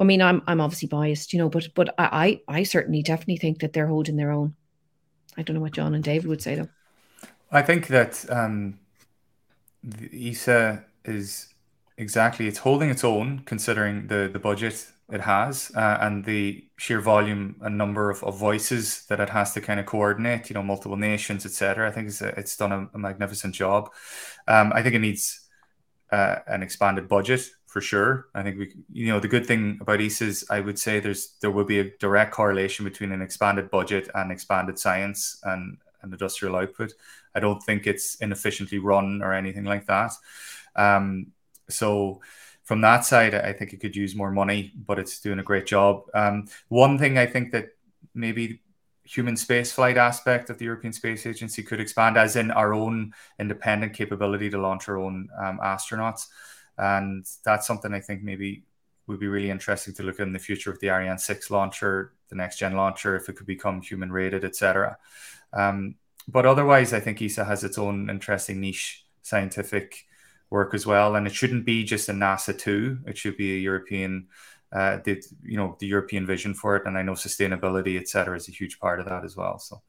I 0.00 0.04
mean, 0.04 0.20
I'm 0.20 0.42
I'm 0.46 0.60
obviously 0.60 0.88
biased, 0.88 1.32
you 1.32 1.38
know, 1.38 1.48
but 1.48 1.68
but 1.74 1.94
I 1.98 2.40
I 2.48 2.64
certainly 2.64 3.02
definitely 3.02 3.36
think 3.36 3.60
that 3.60 3.72
they're 3.72 3.86
holding 3.86 4.16
their 4.16 4.32
own. 4.32 4.54
I 5.36 5.42
don't 5.42 5.54
know 5.54 5.62
what 5.62 5.72
John 5.72 5.94
and 5.94 6.02
David 6.02 6.26
would 6.26 6.42
say 6.42 6.56
though. 6.56 6.68
I 7.52 7.62
think 7.62 7.86
that 7.88 8.24
um, 8.28 8.78
the 9.84 10.30
ESA 10.30 10.84
is 11.04 11.48
exactly 11.96 12.46
it's 12.46 12.58
holding 12.58 12.90
its 12.90 13.04
own 13.04 13.40
considering 13.46 14.08
the 14.08 14.28
the 14.32 14.38
budget 14.38 14.86
it 15.10 15.20
has 15.20 15.70
uh, 15.76 15.98
and 16.00 16.24
the 16.24 16.64
sheer 16.76 17.00
volume 17.00 17.56
and 17.60 17.78
number 17.78 18.10
of, 18.10 18.24
of 18.24 18.36
voices 18.36 19.06
that 19.06 19.20
it 19.20 19.28
has 19.30 19.52
to 19.52 19.60
kind 19.60 19.78
of 19.78 19.86
coordinate 19.86 20.50
you 20.50 20.54
know 20.54 20.62
multiple 20.62 20.96
nations 20.96 21.46
etc 21.46 21.88
i 21.88 21.92
think 21.92 22.08
it's, 22.08 22.20
it's 22.20 22.56
done 22.56 22.72
a, 22.72 22.88
a 22.94 22.98
magnificent 22.98 23.54
job. 23.54 23.90
Um, 24.48 24.72
i 24.74 24.82
think 24.82 24.94
it 24.94 25.00
needs 25.00 25.46
uh, 26.10 26.36
an 26.46 26.62
expanded 26.62 27.08
budget 27.08 27.48
for 27.66 27.80
sure. 27.80 28.28
I 28.34 28.42
think 28.42 28.58
we 28.58 28.72
you 28.90 29.08
know 29.08 29.20
the 29.20 29.28
good 29.28 29.44
thing 29.44 29.78
about 29.82 30.00
ESA 30.00 30.24
is 30.24 30.46
i 30.48 30.60
would 30.60 30.78
say 30.78 30.98
there's 30.98 31.34
there 31.42 31.50
will 31.50 31.64
be 31.64 31.80
a 31.80 31.90
direct 31.98 32.32
correlation 32.32 32.84
between 32.84 33.12
an 33.12 33.20
expanded 33.20 33.70
budget 33.70 34.08
and 34.14 34.32
expanded 34.32 34.78
science 34.78 35.38
and, 35.42 35.76
and 36.00 36.12
industrial 36.12 36.56
output. 36.56 36.94
I 37.34 37.40
don't 37.40 37.62
think 37.62 37.86
it's 37.86 38.14
inefficiently 38.16 38.78
run 38.78 39.20
or 39.22 39.34
anything 39.34 39.64
like 39.64 39.86
that. 39.86 40.12
Um, 40.74 41.32
so 41.68 42.22
from 42.66 42.80
that 42.80 43.04
side, 43.04 43.32
I 43.32 43.52
think 43.52 43.72
it 43.72 43.80
could 43.80 43.94
use 43.94 44.16
more 44.16 44.32
money, 44.32 44.72
but 44.74 44.98
it's 44.98 45.20
doing 45.20 45.38
a 45.38 45.44
great 45.44 45.66
job. 45.66 46.02
Um, 46.12 46.48
one 46.66 46.98
thing 46.98 47.16
I 47.16 47.24
think 47.24 47.52
that 47.52 47.68
maybe 48.12 48.60
human 49.04 49.36
space 49.36 49.70
flight 49.70 49.96
aspect 49.96 50.50
of 50.50 50.58
the 50.58 50.64
European 50.64 50.92
Space 50.92 51.26
Agency 51.26 51.62
could 51.62 51.78
expand, 51.78 52.16
as 52.16 52.34
in 52.34 52.50
our 52.50 52.74
own 52.74 53.14
independent 53.38 53.94
capability 53.94 54.50
to 54.50 54.58
launch 54.58 54.88
our 54.88 54.98
own 54.98 55.28
um, 55.38 55.60
astronauts, 55.62 56.26
and 56.76 57.24
that's 57.44 57.68
something 57.68 57.94
I 57.94 58.00
think 58.00 58.24
maybe 58.24 58.64
would 59.06 59.20
be 59.20 59.28
really 59.28 59.50
interesting 59.50 59.94
to 59.94 60.02
look 60.02 60.18
at 60.18 60.26
in 60.26 60.32
the 60.32 60.40
future 60.40 60.72
with 60.72 60.80
the 60.80 60.90
Ariane 60.90 61.18
six 61.18 61.52
launcher, 61.52 62.14
the 62.30 62.34
next 62.34 62.58
gen 62.58 62.74
launcher, 62.74 63.14
if 63.14 63.28
it 63.28 63.36
could 63.36 63.46
become 63.46 63.80
human 63.80 64.10
rated, 64.10 64.44
etc. 64.44 64.98
Um, 65.52 65.94
but 66.26 66.46
otherwise, 66.46 66.92
I 66.92 66.98
think 66.98 67.22
ESA 67.22 67.44
has 67.44 67.62
its 67.62 67.78
own 67.78 68.10
interesting 68.10 68.60
niche 68.60 69.04
scientific 69.22 70.05
work 70.50 70.74
as 70.74 70.86
well. 70.86 71.16
And 71.16 71.26
it 71.26 71.34
shouldn't 71.34 71.64
be 71.64 71.84
just 71.84 72.08
a 72.08 72.12
NASA 72.12 72.56
two; 72.56 72.98
it 73.06 73.18
should 73.18 73.36
be 73.36 73.54
a 73.54 73.58
European, 73.58 74.28
uh, 74.72 74.98
the 75.04 75.22
you 75.42 75.56
know 75.56 75.76
the 75.78 75.86
European 75.86 76.26
vision 76.26 76.54
for 76.54 76.76
it. 76.76 76.86
And 76.86 76.96
I 76.96 77.02
know 77.02 77.12
sustainability, 77.12 77.98
et 77.98 78.08
cetera, 78.08 78.36
is 78.36 78.48
a 78.48 78.52
huge 78.52 78.78
part 78.78 79.00
of 79.00 79.06
that 79.06 79.24
as 79.24 79.36
well. 79.36 79.58
So. 79.58 79.82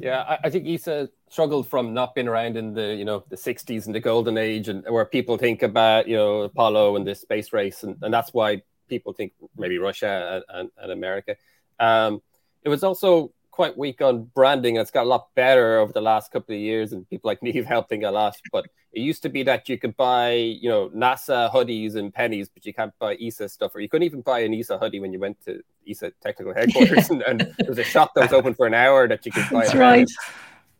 Yeah, 0.00 0.20
I, 0.20 0.38
I 0.44 0.50
think 0.50 0.68
ESA 0.68 1.10
struggled 1.28 1.68
from 1.68 1.92
not 1.92 2.14
being 2.14 2.28
around 2.28 2.56
in 2.56 2.72
the 2.72 2.94
you 2.94 3.04
know 3.04 3.24
the 3.28 3.36
60s 3.36 3.86
and 3.86 3.94
the 3.94 4.00
golden 4.00 4.38
age, 4.38 4.68
and 4.68 4.84
where 4.88 5.04
people 5.04 5.38
think 5.38 5.62
about 5.62 6.06
you 6.06 6.16
know 6.16 6.42
Apollo 6.42 6.96
and 6.96 7.06
the 7.06 7.14
space 7.14 7.52
race, 7.52 7.82
and, 7.82 7.96
and 8.02 8.14
that's 8.14 8.32
why 8.32 8.62
people 8.88 9.12
think 9.12 9.32
maybe 9.56 9.78
Russia 9.78 10.42
and, 10.48 10.60
and, 10.60 10.70
and 10.78 10.92
America. 10.92 11.36
Um, 11.78 12.22
it 12.62 12.68
was 12.68 12.82
also 12.82 13.32
quite 13.58 13.76
weak 13.76 14.00
on 14.00 14.22
branding. 14.36 14.76
It's 14.76 14.92
got 14.92 15.02
a 15.02 15.08
lot 15.08 15.34
better 15.34 15.78
over 15.78 15.92
the 15.92 16.00
last 16.00 16.30
couple 16.30 16.54
of 16.54 16.60
years, 16.60 16.92
and 16.92 17.10
people 17.10 17.26
like 17.26 17.40
Niamh 17.40 17.64
helping 17.76 18.04
a 18.04 18.12
lot. 18.12 18.36
But 18.52 18.66
it 18.92 19.00
used 19.00 19.20
to 19.24 19.28
be 19.28 19.42
that 19.42 19.68
you 19.68 19.76
could 19.76 19.96
buy, 19.96 20.30
you 20.34 20.68
know, 20.68 20.90
NASA 20.90 21.52
hoodies 21.52 21.96
and 21.96 22.14
pennies, 22.14 22.48
but 22.48 22.64
you 22.64 22.72
can't 22.72 22.96
buy 23.00 23.16
ESA 23.20 23.48
stuff, 23.48 23.74
or 23.74 23.80
you 23.80 23.88
couldn't 23.88 24.06
even 24.06 24.20
buy 24.20 24.38
an 24.46 24.54
ESA 24.54 24.78
hoodie 24.78 25.00
when 25.00 25.12
you 25.12 25.18
went 25.18 25.44
to 25.46 25.60
ESA 25.90 26.12
technical 26.22 26.54
headquarters, 26.58 27.10
and, 27.10 27.22
and, 27.22 27.40
there 27.58 27.68
was 27.68 27.78
a 27.78 27.82
shop 27.82 28.12
that 28.14 28.20
was 28.20 28.32
open 28.32 28.54
for 28.54 28.68
an 28.68 28.74
hour 28.74 29.08
that 29.08 29.26
you 29.26 29.32
could 29.32 29.50
buy. 29.50 29.64
That's 29.64 29.74
right. 29.74 30.10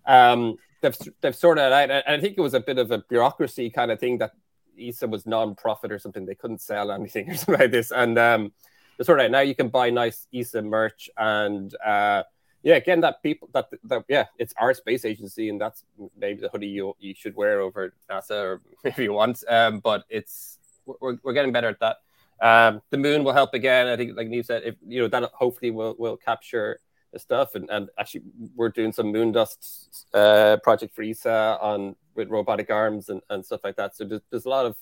Um, 0.07 0.55
they've 0.81 0.97
they've 1.21 1.35
sorted 1.35 1.65
it 1.65 1.73
out, 1.73 1.91
and 1.91 2.03
I 2.07 2.21
think 2.21 2.39
it 2.39 2.43
was 2.43 2.55
a 2.55 2.61
bit 2.61 2.79
of 2.79 2.93
a 2.93 2.99
bureaucracy 2.99 3.71
kind 3.71 3.91
of 3.91 3.99
thing 3.99 4.19
that 4.19 4.35
ESA 4.81 5.09
was 5.09 5.27
non-profit 5.27 5.91
or 5.91 5.99
something. 5.99 6.27
They 6.27 6.37
couldn't 6.37 6.61
sell 6.61 6.93
anything 6.93 7.29
or 7.33 7.35
something 7.35 7.59
like 7.59 7.73
this, 7.73 7.91
and 7.91 8.17
um, 8.21 8.53
they 8.99 9.05
sorted 9.05 9.25
out. 9.25 9.33
Now 9.33 9.41
you 9.41 9.57
can 9.57 9.69
buy 9.69 9.91
nice 9.91 10.29
ESA 10.33 10.63
merch 10.63 11.11
and. 11.17 11.75
Uh, 11.85 12.23
yeah, 12.63 12.75
again, 12.75 13.01
that 13.01 13.23
people 13.23 13.49
that 13.53 13.69
that 13.85 14.05
yeah, 14.09 14.27
it's 14.39 14.55
our 14.59 14.75
space 14.75 15.05
agency, 15.05 15.49
and 15.49 15.61
that's 15.61 15.85
maybe 16.17 16.41
the 16.41 16.49
hoodie 16.49 16.67
you 16.67 16.95
you 16.99 17.15
should 17.15 17.37
wear 17.37 17.61
over 17.61 17.95
NASA 18.11 18.43
or 18.43 18.63
maybe 18.85 19.05
you 19.05 19.13
want. 19.13 19.43
Um, 19.49 19.81
but 19.81 20.05
it's 20.09 20.59
we're, 20.85 21.19
we're 21.23 21.33
getting 21.33 21.53
better 21.53 21.69
at 21.69 21.81
that. 21.81 21.97
Um, 22.41 22.83
the 22.91 22.99
moon 22.99 23.25
will 23.25 23.33
help 23.33 23.55
again. 23.55 23.87
I 23.87 23.97
think, 23.97 24.17
like 24.17 24.29
Niamh 24.29 24.45
said, 24.45 24.63
if 24.65 24.75
you 24.87 25.01
know 25.01 25.09
that 25.09 25.31
hopefully 25.35 25.71
will 25.71 25.95
will 25.99 26.17
capture 26.17 26.81
the 27.13 27.19
stuff, 27.19 27.55
and, 27.55 27.71
and 27.71 27.89
actually 27.99 28.23
we're 28.55 28.69
doing 28.69 28.93
some 28.93 29.13
moon 29.13 29.33
dust 29.33 30.07
uh, 30.15 30.57
project 30.63 30.95
for 30.95 31.03
ESA 31.03 31.59
on 31.61 31.95
with 32.15 32.29
robotic 32.29 32.71
arms 32.71 33.09
and, 33.09 33.21
and 33.31 33.45
stuff 33.45 33.61
like 33.65 33.77
that. 33.77 33.97
So 33.97 34.05
there's, 34.05 34.21
there's 34.31 34.45
a 34.45 34.49
lot 34.49 34.67
of 34.67 34.77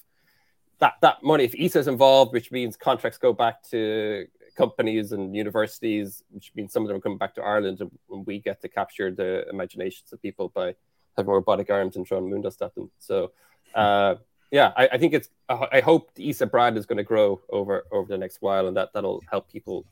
that 0.79 0.95
that 1.03 1.23
money. 1.23 1.45
If 1.45 1.55
ESA 1.59 1.81
is 1.81 1.89
involved, 1.89 2.33
which 2.33 2.51
means 2.51 2.77
contracts 2.77 3.19
go 3.19 3.33
back 3.33 3.63
to 3.71 4.27
companies 4.57 5.13
and 5.13 5.37
universities, 5.37 6.23
which 6.31 6.53
means 6.55 6.73
some 6.73 6.83
of 6.83 6.89
them 6.89 6.97
are 6.97 7.01
coming 7.01 7.19
back 7.19 7.35
to 7.35 7.43
Ireland, 7.43 7.81
and 7.81 8.27
we 8.27 8.41
get 8.41 8.61
to 8.63 8.69
capture 8.69 9.11
the 9.11 9.49
imaginations 9.49 10.13
of 10.13 10.21
people 10.23 10.49
by 10.49 10.75
having 11.17 11.33
robotic 11.33 11.71
arms 11.71 11.97
and 11.97 12.07
throwing 12.07 12.31
moondust 12.31 12.65
at 12.65 12.75
them. 12.75 12.91
So, 12.99 13.33
uh, 13.75 14.17
yeah, 14.51 14.73
I, 14.77 14.89
I, 14.93 14.99
think 14.99 15.13
it's. 15.13 15.29
I 15.49 15.81
hope 15.81 16.15
the 16.15 16.29
ESA 16.29 16.47
brand 16.47 16.79
is 16.79 16.87
going 16.87 16.99
to 16.99 17.05
grow 17.05 17.41
over 17.51 17.85
over 17.91 18.09
the 18.09 18.19
next 18.19 18.39
while, 18.41 18.69
and 18.69 18.77
that 18.77 18.91
that'll 18.95 19.23
help 19.31 19.51
people 19.51 19.85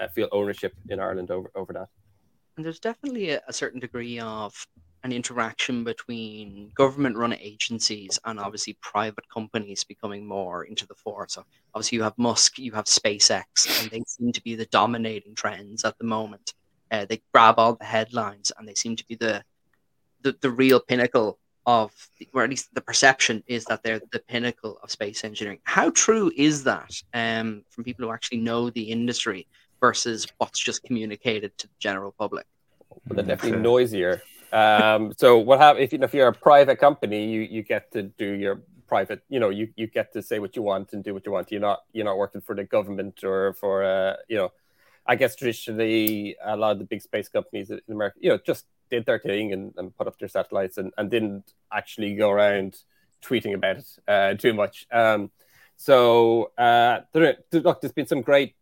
uh, 0.00 0.08
feel 0.08 0.28
ownership 0.32 0.74
in 0.88 1.00
Ireland 1.00 1.30
over 1.30 1.50
over 1.54 1.72
that. 1.72 1.88
And 2.56 2.66
there's 2.66 2.80
definitely 2.80 3.30
a, 3.30 3.40
a 3.46 3.52
certain 3.52 3.80
degree 3.80 4.18
of 4.18 4.66
an 5.02 5.12
interaction 5.12 5.82
between 5.82 6.70
government 6.74 7.16
run 7.16 7.32
agencies 7.32 8.18
and 8.24 8.38
obviously 8.38 8.76
private 8.82 9.28
companies 9.28 9.82
becoming 9.84 10.26
more 10.26 10.64
into 10.64 10.86
the 10.86 10.94
fore. 10.94 11.26
So 11.28 11.44
obviously 11.74 11.96
you 11.96 12.02
have 12.02 12.18
Musk, 12.18 12.58
you 12.58 12.72
have 12.72 12.84
SpaceX, 12.84 13.82
and 13.82 13.90
they 13.90 14.02
seem 14.06 14.32
to 14.32 14.42
be 14.42 14.54
the 14.54 14.66
dominating 14.66 15.34
trends 15.34 15.84
at 15.84 15.96
the 15.98 16.04
moment. 16.04 16.54
Uh, 16.90 17.06
they 17.08 17.22
grab 17.32 17.54
all 17.58 17.74
the 17.74 17.84
headlines 17.84 18.52
and 18.58 18.68
they 18.68 18.74
seem 18.74 18.96
to 18.96 19.06
be 19.06 19.14
the 19.14 19.42
the, 20.22 20.36
the 20.42 20.50
real 20.50 20.80
pinnacle 20.80 21.38
of 21.66 21.92
or 22.34 22.42
at 22.42 22.50
least 22.50 22.74
the 22.74 22.80
perception 22.80 23.42
is 23.46 23.64
that 23.66 23.82
they're 23.82 24.00
the 24.12 24.18
pinnacle 24.18 24.78
of 24.82 24.90
space 24.90 25.24
engineering. 25.24 25.60
How 25.64 25.90
true 25.90 26.30
is 26.36 26.64
that 26.64 26.92
um, 27.14 27.64
from 27.70 27.84
people 27.84 28.04
who 28.04 28.12
actually 28.12 28.38
know 28.38 28.70
the 28.70 28.82
industry 28.82 29.46
versus 29.80 30.26
what's 30.38 30.58
just 30.58 30.82
communicated 30.82 31.56
to 31.58 31.68
the 31.68 31.74
general 31.78 32.12
public? 32.18 32.46
Well, 32.90 33.16
they're 33.16 33.24
definitely 33.24 33.60
noisier 33.60 34.20
um, 34.52 35.12
so 35.16 35.38
what 35.38 35.58
happens 35.60 35.84
if, 35.84 35.92
you 35.92 35.98
know, 35.98 36.04
if 36.04 36.14
you're 36.14 36.28
a 36.28 36.32
private 36.32 36.78
company, 36.78 37.30
you, 37.30 37.40
you 37.42 37.62
get 37.62 37.92
to 37.92 38.02
do 38.02 38.32
your 38.32 38.62
private, 38.86 39.22
you 39.28 39.38
know, 39.38 39.50
you, 39.50 39.68
you 39.76 39.86
get 39.86 40.12
to 40.12 40.22
say 40.22 40.38
what 40.38 40.56
you 40.56 40.62
want 40.62 40.92
and 40.92 41.04
do 41.04 41.14
what 41.14 41.24
you 41.24 41.32
want. 41.32 41.50
You're 41.52 41.60
not 41.60 41.80
you're 41.92 42.04
not 42.04 42.18
working 42.18 42.40
for 42.40 42.54
the 42.54 42.64
government 42.64 43.22
or 43.22 43.52
for 43.54 43.84
uh, 43.84 44.16
you 44.28 44.36
know, 44.36 44.52
I 45.06 45.16
guess 45.16 45.36
traditionally 45.36 46.36
a 46.44 46.56
lot 46.56 46.72
of 46.72 46.78
the 46.78 46.84
big 46.84 47.02
space 47.02 47.28
companies 47.28 47.70
in 47.70 47.80
America, 47.88 48.18
you 48.20 48.30
know, 48.30 48.38
just 48.44 48.66
did 48.90 49.06
their 49.06 49.18
thing 49.18 49.52
and, 49.52 49.72
and 49.76 49.96
put 49.96 50.06
up 50.08 50.18
their 50.18 50.28
satellites 50.28 50.76
and, 50.78 50.92
and 50.98 51.10
didn't 51.10 51.52
actually 51.72 52.14
go 52.16 52.30
around 52.30 52.76
tweeting 53.22 53.54
about 53.54 53.76
it 53.76 53.86
uh, 54.08 54.34
too 54.34 54.52
much. 54.52 54.86
Um, 54.90 55.30
so 55.76 56.50
uh, 56.58 57.00
there, 57.12 57.36
look, 57.52 57.80
there's 57.80 57.92
been 57.92 58.06
some 58.06 58.22
great 58.22 58.54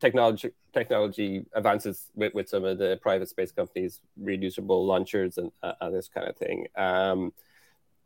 technology 0.00 0.52
technology 0.74 1.46
advances 1.54 2.10
with, 2.14 2.34
with 2.34 2.48
some 2.48 2.64
of 2.64 2.78
the 2.78 2.98
private 3.00 3.28
space 3.28 3.52
companies, 3.52 4.00
reusable 4.22 4.86
launchers 4.86 5.38
and, 5.38 5.50
uh, 5.62 5.90
this 5.90 6.08
kind 6.08 6.28
of 6.28 6.36
thing. 6.36 6.66
Um, 6.76 7.32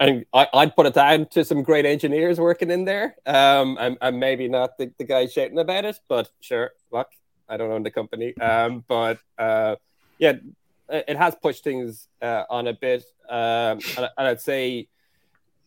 and 0.00 0.24
I, 0.32 0.46
would 0.54 0.76
put 0.76 0.86
it 0.86 0.94
down 0.94 1.26
to 1.30 1.44
some 1.44 1.62
great 1.62 1.84
engineers 1.84 2.38
working 2.38 2.70
in 2.70 2.84
there. 2.84 3.16
Um, 3.26 3.76
and, 3.80 3.98
and 4.00 4.20
maybe 4.20 4.48
not 4.48 4.78
the, 4.78 4.92
the 4.98 5.04
guy 5.04 5.26
shouting 5.26 5.58
about 5.58 5.84
it, 5.84 5.98
but 6.08 6.30
sure, 6.40 6.70
luck. 6.92 7.10
I 7.48 7.56
don't 7.56 7.72
own 7.72 7.82
the 7.82 7.90
company. 7.90 8.36
Um, 8.38 8.84
but 8.86 9.18
uh, 9.38 9.76
yeah, 10.18 10.34
it 10.88 11.16
has 11.16 11.34
pushed 11.42 11.64
things 11.64 12.08
uh, 12.22 12.44
on 12.48 12.68
a 12.68 12.74
bit. 12.74 13.04
Um, 13.28 13.80
and, 13.96 14.08
and, 14.16 14.28
I'd 14.28 14.40
say 14.40 14.88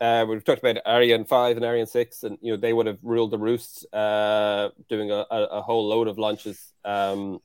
uh, 0.01 0.25
we've 0.27 0.43
talked 0.43 0.63
about 0.63 0.77
Ariane 0.87 1.25
five 1.25 1.57
and 1.57 1.65
Ariane 1.65 1.85
six, 1.85 2.23
and 2.23 2.37
you 2.41 2.51
know 2.51 2.57
they 2.57 2.73
would 2.73 2.87
have 2.87 2.97
ruled 3.03 3.29
the 3.29 3.37
roost, 3.37 3.85
uh, 3.93 4.69
doing 4.89 5.11
a, 5.11 5.25
a, 5.29 5.61
whole 5.61 5.87
load 5.87 6.07
of 6.07 6.17
launches 6.17 6.73
um, 6.83 7.39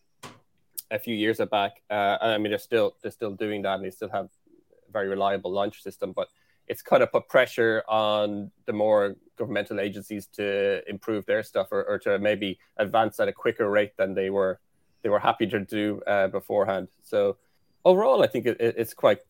a 0.90 0.98
few 0.98 1.14
years 1.14 1.38
back. 1.50 1.82
Uh, 1.90 2.16
I 2.20 2.38
mean, 2.38 2.50
they're 2.50 2.59
still 2.59 2.96
they're 3.02 3.11
still 3.11 3.32
doing 3.32 3.62
that, 3.62 3.74
and 3.74 3.84
they 3.84 3.90
still 3.90 4.09
have 4.09 4.24
a 4.24 4.90
very 4.90 5.07
reliable 5.07 5.52
launch 5.52 5.82
system. 5.82 6.12
But 6.12 6.28
it's 6.66 6.80
kind 6.80 7.02
of 7.02 7.12
put 7.12 7.28
pressure 7.28 7.84
on 7.88 8.50
the 8.64 8.72
more 8.72 9.16
governmental 9.36 9.78
agencies 9.78 10.26
to 10.26 10.82
improve 10.88 11.26
their 11.26 11.42
stuff 11.42 11.68
or, 11.70 11.84
or 11.84 11.98
to 11.98 12.18
maybe 12.18 12.59
advance 12.78 13.20
at 13.20 13.28
a 13.28 13.32
quicker 13.32 13.68
rate 13.68 13.96
than 13.98 14.14
they 14.14 14.30
were 14.30 14.59
they 15.02 15.11
were 15.11 15.18
happy 15.18 15.46
to 15.46 15.61
do 15.61 16.00
uh, 16.07 16.28
beforehand. 16.28 16.88
So 17.02 17.36
overall, 17.84 18.22
I 18.22 18.28
think 18.28 18.46
it, 18.46 18.57
it's 18.59 18.94
quite 18.94 19.20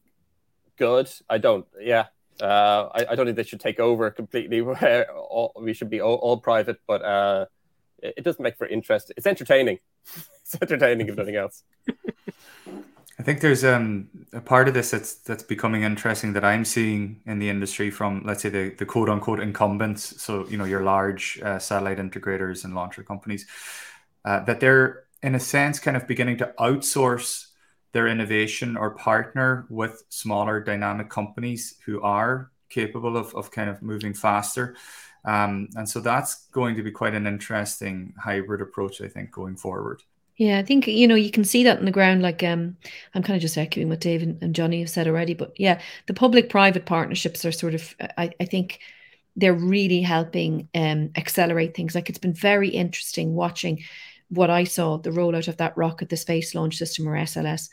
good. 0.77 1.11
I 1.29 1.39
don't, 1.39 1.67
yeah, 1.81 2.07
uh, 2.41 2.89
I, 2.95 3.07
I, 3.11 3.15
don't 3.15 3.27
think 3.27 3.37
they 3.37 3.43
should 3.45 3.61
take 3.61 3.81
over 3.81 4.11
completely. 4.11 4.61
all, 4.61 5.53
we 5.61 5.73
should 5.73 5.91
be 5.91 6.01
all, 6.01 6.17
all 6.17 6.37
private, 6.39 6.79
but 6.87 7.03
uh, 7.03 7.47
it, 8.03 8.15
it, 8.19 8.25
does 8.25 8.39
make 8.39 8.57
for 8.57 8.67
interest. 8.67 9.13
It's 9.17 9.27
entertaining. 9.27 9.79
it's 10.43 10.57
entertaining 10.61 11.09
if 11.09 11.17
nothing 11.17 11.37
else. 11.37 11.63
I 13.19 13.23
think 13.23 13.41
there's 13.41 13.65
um, 13.65 14.09
a 14.33 14.41
part 14.41 14.69
of 14.69 14.75
this 14.75 14.91
that's 14.91 15.15
that's 15.15 15.43
becoming 15.43 15.83
interesting 15.83 16.35
that 16.35 16.45
I'm 16.45 16.65
seeing 16.65 17.23
in 17.25 17.39
the 17.39 17.49
industry 17.49 17.91
from 17.91 18.23
let's 18.27 18.43
say 18.43 18.51
the, 18.51 18.71
the 18.71 18.85
quote 18.85 19.09
unquote 19.09 19.41
incumbents. 19.41 20.21
So 20.21 20.47
you 20.49 20.59
know 20.59 20.65
your 20.65 20.83
large 20.83 21.41
uh, 21.43 21.59
satellite 21.59 21.99
integrators 21.99 22.65
and 22.65 22.75
launcher 22.75 23.03
companies 23.03 23.47
uh, 24.25 24.41
that 24.41 24.61
they're 24.61 25.05
in 25.23 25.35
a 25.35 25.41
sense 25.41 25.79
kind 25.79 25.97
of 25.97 26.07
beginning 26.07 26.37
to 26.39 26.53
outsource 26.59 27.46
their 27.97 28.09
innovation 28.09 28.77
or 28.77 28.91
partner 28.91 29.65
with 29.71 30.05
smaller 30.11 30.61
dynamic 30.61 31.09
companies 31.09 31.77
who 31.87 32.03
are 32.03 32.51
capable 32.69 33.17
of, 33.17 33.35
of 33.35 33.51
kind 33.51 33.71
of 33.71 33.81
moving 33.81 34.13
faster. 34.13 34.77
Um, 35.25 35.69
and 35.77 35.89
so 35.89 36.01
that's 36.01 36.47
going 36.53 36.77
to 36.77 36.83
be 36.83 36.91
quite 36.91 37.15
an 37.15 37.27
interesting 37.27 38.13
hybrid 38.23 38.61
approach, 38.61 39.01
I 39.01 39.09
think, 39.09 39.31
going 39.31 39.57
forward. 39.57 40.03
Yeah, 40.37 40.59
I 40.59 40.63
think 40.63 40.87
you 40.87 41.09
know 41.09 41.15
you 41.15 41.31
can 41.31 41.45
see 41.45 41.65
that 41.65 41.79
on 41.79 41.87
the 41.87 41.91
ground. 41.91 42.21
Like, 42.21 42.43
um, 42.43 42.77
I'm 43.15 43.23
kind 43.23 43.35
of 43.35 43.41
just 43.41 43.57
echoing 43.57 43.89
what 43.89 44.01
Dave 44.01 44.23
and, 44.23 44.43
and 44.43 44.55
Johnny 44.55 44.81
have 44.81 44.91
said 44.91 45.09
already. 45.09 45.33
But 45.33 45.59
yeah, 45.59 45.81
the 46.07 46.13
public-private 46.13 46.85
partnerships 46.85 47.47
are 47.47 47.53
sort 47.53 47.75
of, 47.75 47.95
I, 48.19 48.31
I 48.39 48.45
think, 48.45 48.81
they're 49.37 49.55
really 49.55 50.03
helping 50.03 50.69
um, 50.75 51.13
accelerate 51.17 51.75
things. 51.75 51.95
Like, 51.95 52.11
it's 52.11 52.19
been 52.19 52.35
very 52.35 52.69
interesting 52.69 53.35
watching 53.35 53.85
what 54.29 54.51
I 54.51 54.65
saw 54.65 54.99
the 54.99 55.11
rollout 55.11 55.49
of 55.49 55.57
that 55.59 55.77
rocket, 55.77 56.09
the 56.09 56.17
Space 56.17 56.55
Launch 56.55 56.77
System 56.77 57.09
or 57.09 57.17
SLS, 57.17 57.69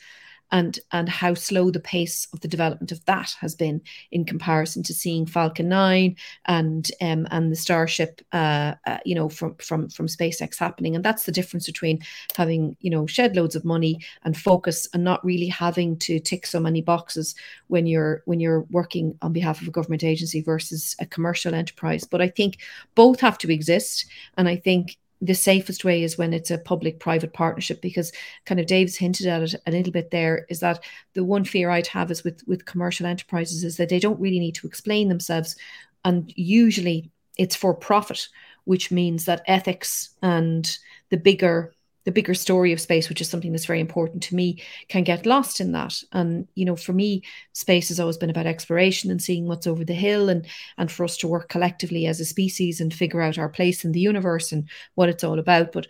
and 0.54 0.80
and 0.92 1.10
how 1.10 1.34
slow 1.34 1.72
the 1.72 1.80
pace 1.80 2.28
of 2.32 2.40
the 2.42 2.48
development 2.48 2.92
of 2.92 3.04
that 3.06 3.36
has 3.40 3.56
been 3.56 3.82
in 4.12 4.24
comparison 4.24 4.84
to 4.84 4.94
seeing 4.94 5.26
Falcon 5.26 5.68
9 5.68 6.16
and 6.46 6.92
um, 7.02 7.28
and 7.32 7.52
the 7.52 7.56
Starship 7.56 8.22
uh, 8.32 8.76
uh, 8.86 9.00
you 9.04 9.16
know 9.16 9.30
from 9.30 9.56
from 9.56 9.90
from 9.90 10.08
SpaceX 10.08 10.58
happening. 10.58 10.96
And 10.96 11.04
that's 11.04 11.26
the 11.26 11.32
difference 11.32 11.66
between 11.66 12.00
having 12.38 12.78
you 12.82 12.92
know 12.92 13.08
shed 13.08 13.36
loads 13.36 13.56
of 13.56 13.66
money 13.66 14.00
and 14.24 14.38
focus 14.38 14.88
and 14.94 15.04
not 15.04 15.26
really 15.26 15.48
having 15.48 15.98
to 16.00 16.20
tick 16.20 16.46
so 16.46 16.60
many 16.60 16.82
boxes 16.82 17.34
when 17.68 17.88
you're 17.88 18.22
when 18.26 18.40
you're 18.40 18.62
working 18.70 19.18
on 19.24 19.34
behalf 19.34 19.60
of 19.60 19.68
a 19.68 19.72
government 19.72 20.04
agency 20.04 20.42
versus 20.42 20.96
a 21.00 21.06
commercial 21.08 21.56
enterprise. 21.56 22.04
But 22.04 22.22
I 22.22 22.28
think 22.28 22.60
both 22.94 23.20
have 23.22 23.40
to 23.40 23.52
exist. 23.52 24.06
And 24.38 24.48
I 24.48 24.58
think 24.58 24.98
the 25.24 25.34
safest 25.34 25.86
way 25.86 26.04
is 26.04 26.18
when 26.18 26.34
it's 26.34 26.52
a 26.52 26.58
public 26.58 27.00
private 27.00 27.32
partnership 27.32 27.82
because 27.82 28.12
kind 28.46 28.60
of 28.60 28.68
Dave's 28.68 28.98
hinted 28.98 29.26
at 29.26 29.42
it 29.42 29.56
a 29.66 29.72
little 29.72 29.94
bit 29.94 30.12
there 30.12 30.46
is 30.50 30.60
that 30.60 30.84
the 31.14 31.24
one 31.24 31.46
fear 31.46 31.70
I'd 31.70 31.88
have 31.88 32.12
is 32.12 32.24
with 32.24 32.44
with 32.46 32.66
commercial 32.66 33.06
enterprises 33.06 33.64
is 33.64 33.78
that 33.78 33.88
they 33.88 34.00
don't 34.00 34.20
really 34.20 34.40
need 34.40 34.56
to 34.56 34.68
explain 34.68 35.08
themselves 35.08 35.56
and 36.04 36.32
usually 36.36 37.10
it's 37.38 37.56
for 37.56 37.74
profit 37.74 38.28
which 38.66 38.92
means 38.92 39.26
that 39.26 39.44
ethics 39.48 40.10
and 40.22 40.78
the 41.10 41.18
bigger 41.18 41.74
the 42.06 42.12
bigger 42.12 42.34
story 42.34 42.74
of 42.74 42.82
space, 42.82 43.10
which 43.10 43.22
is 43.22 43.30
something 43.30 43.52
that's 43.52 43.66
very 43.66 43.80
important 43.80 44.24
to 44.24 44.36
me, 44.36 44.62
can 44.88 45.04
get 45.04 45.26
lost 45.26 45.62
in 45.62 45.72
that. 45.74 46.02
And 46.12 46.48
you 46.56 46.66
know, 46.66 46.76
for 46.76 46.94
me, 46.94 47.24
space 47.54 47.90
has 47.90 48.00
always 48.00 48.18
been 48.18 48.30
about 48.30 48.46
exploration 48.46 49.12
and 49.12 49.22
seeing 49.22 49.48
what's 49.48 49.68
over 49.68 49.84
the 49.84 49.94
hill, 49.94 50.30
and 50.30 50.46
and 50.78 50.92
for 50.92 51.04
us 51.04 51.18
to 51.18 51.28
work 51.28 51.50
collectively 51.50 52.06
as 52.06 52.20
a 52.20 52.26
species 52.26 52.82
and 52.82 52.94
figure 52.94 53.22
out 53.22 53.38
our 53.38 53.50
place 53.50 53.86
in 53.86 53.92
the 53.92 54.00
universe 54.00 54.52
and 54.52 54.70
what 54.96 55.10
it's 55.10 55.24
all 55.24 55.40
about. 55.40 55.72
But 55.72 55.88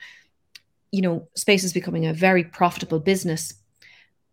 you 0.92 1.02
know, 1.02 1.28
space 1.36 1.64
is 1.64 1.74
becoming 1.74 2.06
a 2.06 2.14
very 2.14 2.44
profitable 2.44 3.00
business, 3.00 3.54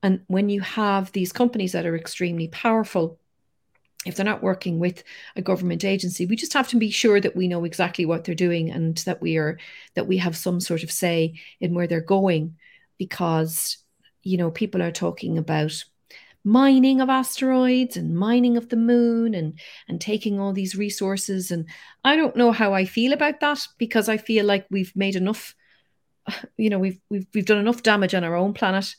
and 0.02 0.20
when 0.26 0.48
you 0.48 0.60
have 0.62 1.12
these 1.12 1.32
companies 1.32 1.72
that 1.72 1.86
are 1.86 1.96
extremely 1.96 2.48
powerful 2.48 3.19
if 4.06 4.16
they're 4.16 4.24
not 4.24 4.42
working 4.42 4.78
with 4.78 5.02
a 5.36 5.42
government 5.42 5.84
agency 5.84 6.26
we 6.26 6.36
just 6.36 6.54
have 6.54 6.68
to 6.68 6.76
be 6.76 6.90
sure 6.90 7.20
that 7.20 7.36
we 7.36 7.48
know 7.48 7.64
exactly 7.64 8.06
what 8.06 8.24
they're 8.24 8.34
doing 8.34 8.70
and 8.70 8.98
that 8.98 9.20
we 9.20 9.36
are 9.36 9.58
that 9.94 10.06
we 10.06 10.16
have 10.16 10.36
some 10.36 10.60
sort 10.60 10.82
of 10.82 10.90
say 10.90 11.34
in 11.60 11.74
where 11.74 11.86
they're 11.86 12.00
going 12.00 12.56
because 12.98 13.78
you 14.22 14.36
know 14.36 14.50
people 14.50 14.82
are 14.82 14.92
talking 14.92 15.38
about 15.38 15.84
mining 16.44 17.00
of 17.00 17.10
asteroids 17.10 17.96
and 17.96 18.16
mining 18.16 18.56
of 18.56 18.68
the 18.70 18.76
moon 18.76 19.34
and 19.34 19.58
and 19.88 20.00
taking 20.00 20.40
all 20.40 20.52
these 20.52 20.74
resources. 20.74 21.50
And 21.50 21.66
i 22.04 22.16
don't 22.16 22.36
know 22.36 22.52
how 22.52 22.72
i 22.72 22.84
feel 22.84 23.12
about 23.12 23.40
that 23.40 23.66
because 23.78 24.08
i 24.08 24.16
feel 24.16 24.46
like 24.46 24.66
we've 24.70 24.94
made 24.96 25.16
enough 25.16 25.54
you 26.56 26.70
know 26.70 26.78
we've 26.78 27.00
we've, 27.10 27.26
we've 27.34 27.46
done 27.46 27.58
enough 27.58 27.82
damage 27.82 28.14
on 28.14 28.24
our 28.24 28.34
own 28.34 28.54
planet 28.54 28.94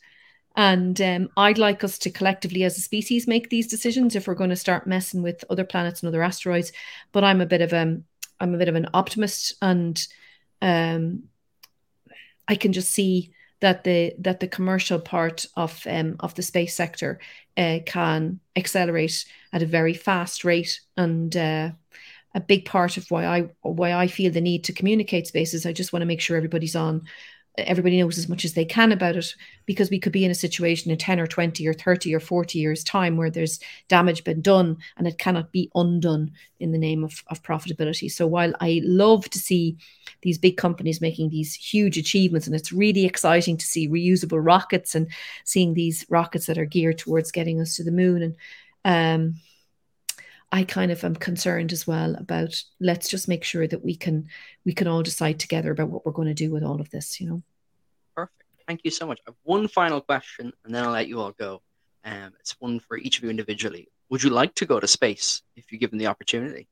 and 0.56 1.00
um, 1.02 1.30
I'd 1.38 1.58
like 1.58 1.84
us 1.84 1.98
to 2.00 2.10
collectively, 2.10 2.64
as 2.64 2.78
a 2.78 2.82
species, 2.82 3.28
make 3.28 3.50
these 3.50 3.68
decisions 3.68 4.16
if 4.16 4.28
we're 4.28 4.36
going 4.36 4.50
to 4.50 4.56
start 4.56 4.88
messing 4.88 5.22
with 5.22 5.44
other 5.50 5.64
planets 5.64 6.02
and 6.02 6.08
other 6.08 6.24
asteroids. 6.24 6.72
But 7.12 7.24
I'm 7.24 7.42
a 7.42 7.46
bit 7.46 7.62
of 7.62 7.74
a, 7.74 8.02
I'm 8.40 8.56
a 8.56 8.58
bit 8.58 8.70
of 8.70 8.76
an 8.76 8.90
optimist, 8.94 9.54
and 9.62 10.06
um, 10.62 11.24
I 12.48 12.56
can 12.56 12.74
just 12.74 12.92
see 12.92 13.34
that 13.62 13.84
the 13.84 14.14
that 14.20 14.40
the 14.40 14.48
commercial 14.48 15.00
part 15.00 15.46
of 15.56 15.86
um, 15.88 16.18
of 16.20 16.36
the 16.36 16.42
space 16.42 16.76
sector 16.76 17.20
uh, 17.58 17.80
can 17.86 18.40
accelerate 18.56 19.26
at 19.54 19.62
a 19.62 19.68
very 19.68 19.94
fast 19.94 20.44
rate, 20.44 20.82
and 20.98 21.36
uh, 21.38 21.70
a 22.34 22.40
big 22.42 22.66
part 22.66 22.98
of 22.98 23.10
why 23.10 23.26
I 23.26 23.42
why 23.62 23.94
I 23.94 24.08
feel 24.08 24.32
the 24.32 24.42
need 24.42 24.66
to 24.66 24.74
communicate 24.74 25.28
spaces. 25.28 25.66
I 25.66 25.74
just 25.74 25.94
want 25.94 26.02
to 26.02 26.08
make 26.08 26.22
sure 26.22 26.36
everybody's 26.36 26.76
on 26.76 27.04
everybody 27.58 28.00
knows 28.00 28.18
as 28.18 28.30
much 28.30 28.46
as 28.46 28.54
they 28.54 28.64
can 28.64 28.92
about 28.92 29.16
it 29.16 29.36
because 29.66 29.90
we 29.90 30.00
could 30.00 30.14
be 30.14 30.24
in 30.24 30.32
a 30.32 30.36
situation 30.36 30.90
in 30.90 30.98
10 30.98 31.20
or 31.20 31.28
20 31.28 31.68
or 31.68 31.74
30 31.74 32.16
or 32.16 32.20
40 32.20 32.58
years 32.58 32.84
time 32.84 33.18
where 33.18 33.30
there's 33.30 33.60
damage 33.90 34.24
been 34.24 34.42
done 34.42 34.78
and 34.98 35.08
it 35.08 35.18
cannot 35.18 35.52
be 35.52 35.70
undone 35.76 36.32
in 36.60 36.72
the 36.72 36.78
name 36.78 37.04
of, 37.04 37.24
of 37.28 37.44
profitability. 37.44 38.10
So 38.10 38.26
while 38.26 38.54
i 38.62 38.82
love 38.84 39.30
to 39.30 39.40
see 39.40 39.78
these 40.22 40.38
big 40.38 40.58
companies 40.58 41.02
making 41.02 41.30
these 41.30 41.54
huge 41.54 41.98
achievements 41.98 42.48
and 42.48 42.56
it's 42.56 42.72
really 42.72 43.06
exciting 43.06 43.58
to 43.58 43.66
see 43.66 43.90
reusable 43.90 44.44
rockets 44.44 44.96
and 44.96 45.08
seeing 45.44 45.74
these 45.74 46.06
rockets 46.10 46.46
that 46.46 46.58
are 46.58 46.66
geared 46.66 46.98
towards 46.98 47.32
getting 47.32 47.60
us 47.60 47.76
to 47.76 47.84
the 47.84 47.92
moon 47.92 48.22
and 48.22 48.36
um, 48.84 49.36
I 50.52 50.64
kind 50.64 50.92
of 50.92 51.04
am 51.04 51.16
concerned 51.16 51.72
as 51.72 51.88
well 51.88 52.16
about 52.16 52.62
let's 52.80 53.08
just 53.08 53.28
make 53.28 53.44
sure 53.44 53.68
that 53.68 53.84
we 53.84 53.96
can 53.96 54.28
we 54.66 54.74
can 54.74 54.88
all 54.88 55.02
decide 55.02 55.40
together 55.40 55.72
about 55.72 55.90
what 55.90 56.06
we're 56.06 56.12
going 56.12 56.28
to 56.28 56.34
do 56.34 56.52
with 56.52 56.64
all 56.64 56.82
of 56.82 56.90
this, 56.90 57.22
you 57.22 57.30
know. 57.30 57.44
Perfect. 58.16 58.44
Thank 58.68 58.82
you 58.84 58.92
so 58.92 59.08
much. 59.08 59.20
I 59.26 59.32
have 59.32 59.36
one 59.44 59.68
final 59.68 60.02
question 60.02 60.52
and 60.66 60.76
then 60.76 60.84
I'll 60.84 60.92
let 60.92 61.08
you 61.08 61.22
all 61.22 61.32
go. 61.32 61.62
Um, 62.04 62.34
it's 62.40 62.60
one 62.60 62.80
for 62.80 62.98
each 62.98 63.18
of 63.18 63.24
you 63.24 63.30
individually. 63.30 63.88
Would 64.10 64.24
you 64.24 64.30
like 64.30 64.54
to 64.56 64.66
go 64.66 64.80
to 64.80 64.88
space 64.88 65.42
if 65.56 65.72
you're 65.72 65.80
given 65.80 65.98
the 65.98 66.08
opportunity? 66.08 66.68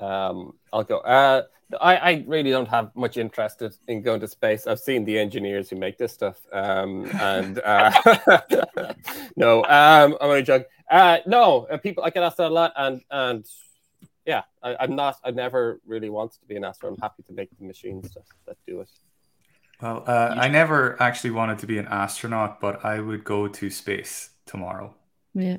Um, 0.00 0.54
I'll 0.72 0.84
go. 0.84 0.98
Uh, 0.98 1.42
I, 1.80 1.96
I 1.96 2.24
really 2.26 2.50
don't 2.50 2.68
have 2.68 2.94
much 2.94 3.16
interest 3.16 3.62
in 3.88 4.02
going 4.02 4.20
to 4.20 4.28
space. 4.28 4.66
I've 4.66 4.78
seen 4.78 5.04
the 5.04 5.18
engineers 5.18 5.68
who 5.68 5.76
make 5.76 5.98
this 5.98 6.12
stuff, 6.12 6.40
um, 6.52 7.06
and 7.14 7.58
uh, 7.58 7.90
no, 9.36 9.64
um, 9.64 10.16
I'm 10.20 10.28
only 10.28 10.42
joking. 10.42 10.68
Uh, 10.88 11.18
no, 11.26 11.66
uh, 11.70 11.76
people 11.78 12.04
I 12.04 12.10
get 12.10 12.22
asked 12.22 12.36
that 12.36 12.50
a 12.50 12.54
lot, 12.54 12.72
and 12.76 13.00
and 13.10 13.46
yeah, 14.24 14.42
I, 14.62 14.84
am 14.84 14.94
not. 14.94 15.16
I 15.24 15.32
never 15.32 15.80
really 15.86 16.08
wanted 16.08 16.40
to 16.40 16.46
be 16.46 16.56
an 16.56 16.64
astronaut. 16.64 16.98
I'm 16.98 17.02
happy 17.02 17.22
to 17.24 17.32
make 17.32 17.48
the 17.58 17.64
machines 17.64 18.14
that, 18.14 18.24
that 18.46 18.56
do 18.66 18.80
it. 18.80 18.90
Well, 19.82 20.04
uh, 20.06 20.34
I 20.36 20.48
never 20.48 21.00
actually 21.02 21.30
wanted 21.30 21.58
to 21.58 21.66
be 21.66 21.78
an 21.78 21.86
astronaut, 21.88 22.60
but 22.60 22.84
I 22.84 23.00
would 23.00 23.24
go 23.24 23.48
to 23.48 23.70
space 23.70 24.30
tomorrow. 24.46 24.94
Yeah, 25.34 25.58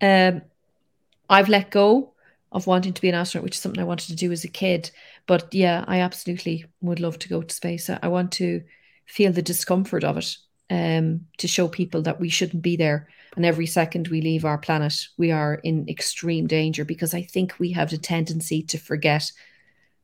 um, 0.00 0.42
I've 1.28 1.48
let 1.48 1.70
go 1.70 2.13
of 2.54 2.66
wanting 2.68 2.92
to 2.92 3.02
be 3.02 3.08
an 3.08 3.14
astronaut, 3.16 3.44
which 3.44 3.56
is 3.56 3.60
something 3.60 3.80
I 3.80 3.86
wanted 3.86 4.06
to 4.06 4.16
do 4.16 4.32
as 4.32 4.44
a 4.44 4.48
kid. 4.48 4.90
But 5.26 5.52
yeah, 5.52 5.84
I 5.86 6.00
absolutely 6.00 6.64
would 6.80 7.00
love 7.00 7.18
to 7.18 7.28
go 7.28 7.42
to 7.42 7.54
space. 7.54 7.90
I 7.90 8.08
want 8.08 8.32
to 8.32 8.62
feel 9.06 9.32
the 9.32 9.42
discomfort 9.42 10.04
of 10.04 10.18
it 10.18 10.36
um, 10.70 11.22
to 11.38 11.48
show 11.48 11.68
people 11.68 12.02
that 12.02 12.20
we 12.20 12.28
shouldn't 12.28 12.62
be 12.62 12.76
there. 12.76 13.08
And 13.36 13.44
every 13.44 13.66
second 13.66 14.08
we 14.08 14.20
leave 14.20 14.44
our 14.44 14.58
planet, 14.58 14.94
we 15.18 15.32
are 15.32 15.54
in 15.64 15.88
extreme 15.88 16.46
danger 16.46 16.84
because 16.84 17.12
I 17.12 17.22
think 17.22 17.58
we 17.58 17.72
have 17.72 17.90
the 17.90 17.98
tendency 17.98 18.62
to 18.62 18.78
forget 18.78 19.30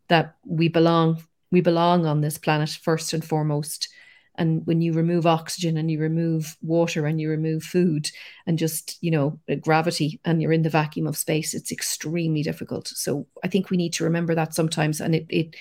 that 0.09 0.35
we 0.45 0.69
belong. 0.69 1.23
We 1.53 1.61
belong 1.61 2.05
on 2.07 2.21
this 2.21 2.39
planet 2.39 2.71
first 2.71 3.13
and 3.13 3.25
foremost, 3.25 3.89
and 4.37 4.67
when 4.67 4.81
you 4.81 4.93
remove 4.93 5.27
oxygen 5.27 5.77
and 5.77 5.91
you 5.91 5.99
remove 5.99 6.57
water 6.63 7.07
and 7.07 7.21
you 7.21 7.29
remove 7.29 7.63
food 7.63 8.11
and 8.47 8.59
just 8.59 8.99
you 9.01 9.11
know 9.11 9.39
uh, 9.51 9.55
gravity 9.57 10.21
and 10.25 10.41
you're 10.41 10.53
in 10.53 10.63
the 10.63 10.71
vacuum 10.71 11.07
of 11.07 11.17
space 11.17 11.55
it's 11.55 11.73
extremely 11.73 12.43
difficult 12.43 12.89
so 12.89 13.27
i 13.45 13.49
think 13.49 13.71
we 13.71 13.77
need 13.77 13.93
to 13.93 14.05
remember 14.05 14.35
that 14.35 14.55
sometimes 14.55 15.01
and 15.01 15.15
it 15.15 15.27
it 15.29 15.57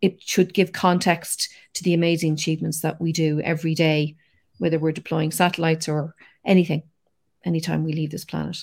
it 0.00 0.22
should 0.22 0.54
give 0.54 0.72
context 0.72 1.50
to 1.74 1.82
the 1.82 1.94
amazing 1.94 2.32
achievements 2.32 2.80
that 2.80 3.00
we 3.00 3.12
do 3.12 3.40
every 3.40 3.74
day 3.74 4.16
whether 4.58 4.78
we're 4.78 4.92
deploying 4.92 5.30
satellites 5.30 5.88
or 5.88 6.14
anything 6.44 6.82
anytime 7.44 7.84
we 7.84 7.92
leave 7.92 8.10
this 8.10 8.24
planet 8.24 8.58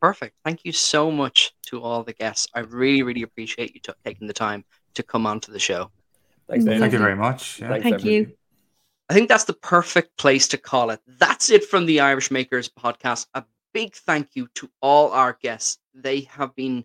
perfect 0.00 0.34
thank 0.44 0.64
you 0.64 0.72
so 0.72 1.10
much 1.10 1.52
to 1.62 1.82
all 1.82 2.02
the 2.02 2.12
guests 2.12 2.46
i 2.54 2.60
really 2.60 3.02
really 3.02 3.22
appreciate 3.22 3.74
you 3.74 3.80
t- 3.80 3.92
taking 4.04 4.26
the 4.26 4.32
time 4.32 4.64
to 4.94 5.02
come 5.02 5.26
onto 5.26 5.52
the 5.52 5.58
show 5.58 5.90
Thanks, 6.48 6.64
Dave. 6.64 6.80
Thank 6.80 6.92
you 6.92 6.98
very 6.98 7.14
much. 7.14 7.60
Yeah. 7.60 7.78
Thank 7.80 8.04
you. 8.04 8.32
I 9.10 9.14
think 9.14 9.30
that's 9.30 9.44
the 9.44 9.54
perfect 9.54 10.18
place 10.18 10.46
to 10.48 10.58
call 10.58 10.90
it. 10.90 11.00
That's 11.06 11.48
it 11.48 11.64
from 11.64 11.86
the 11.86 12.00
Irish 12.00 12.30
Makers 12.30 12.68
podcast. 12.68 13.26
A 13.32 13.42
big 13.72 13.94
thank 13.94 14.28
you 14.34 14.48
to 14.56 14.68
all 14.82 15.12
our 15.12 15.38
guests. 15.40 15.78
They 15.94 16.20
have 16.22 16.54
been 16.54 16.84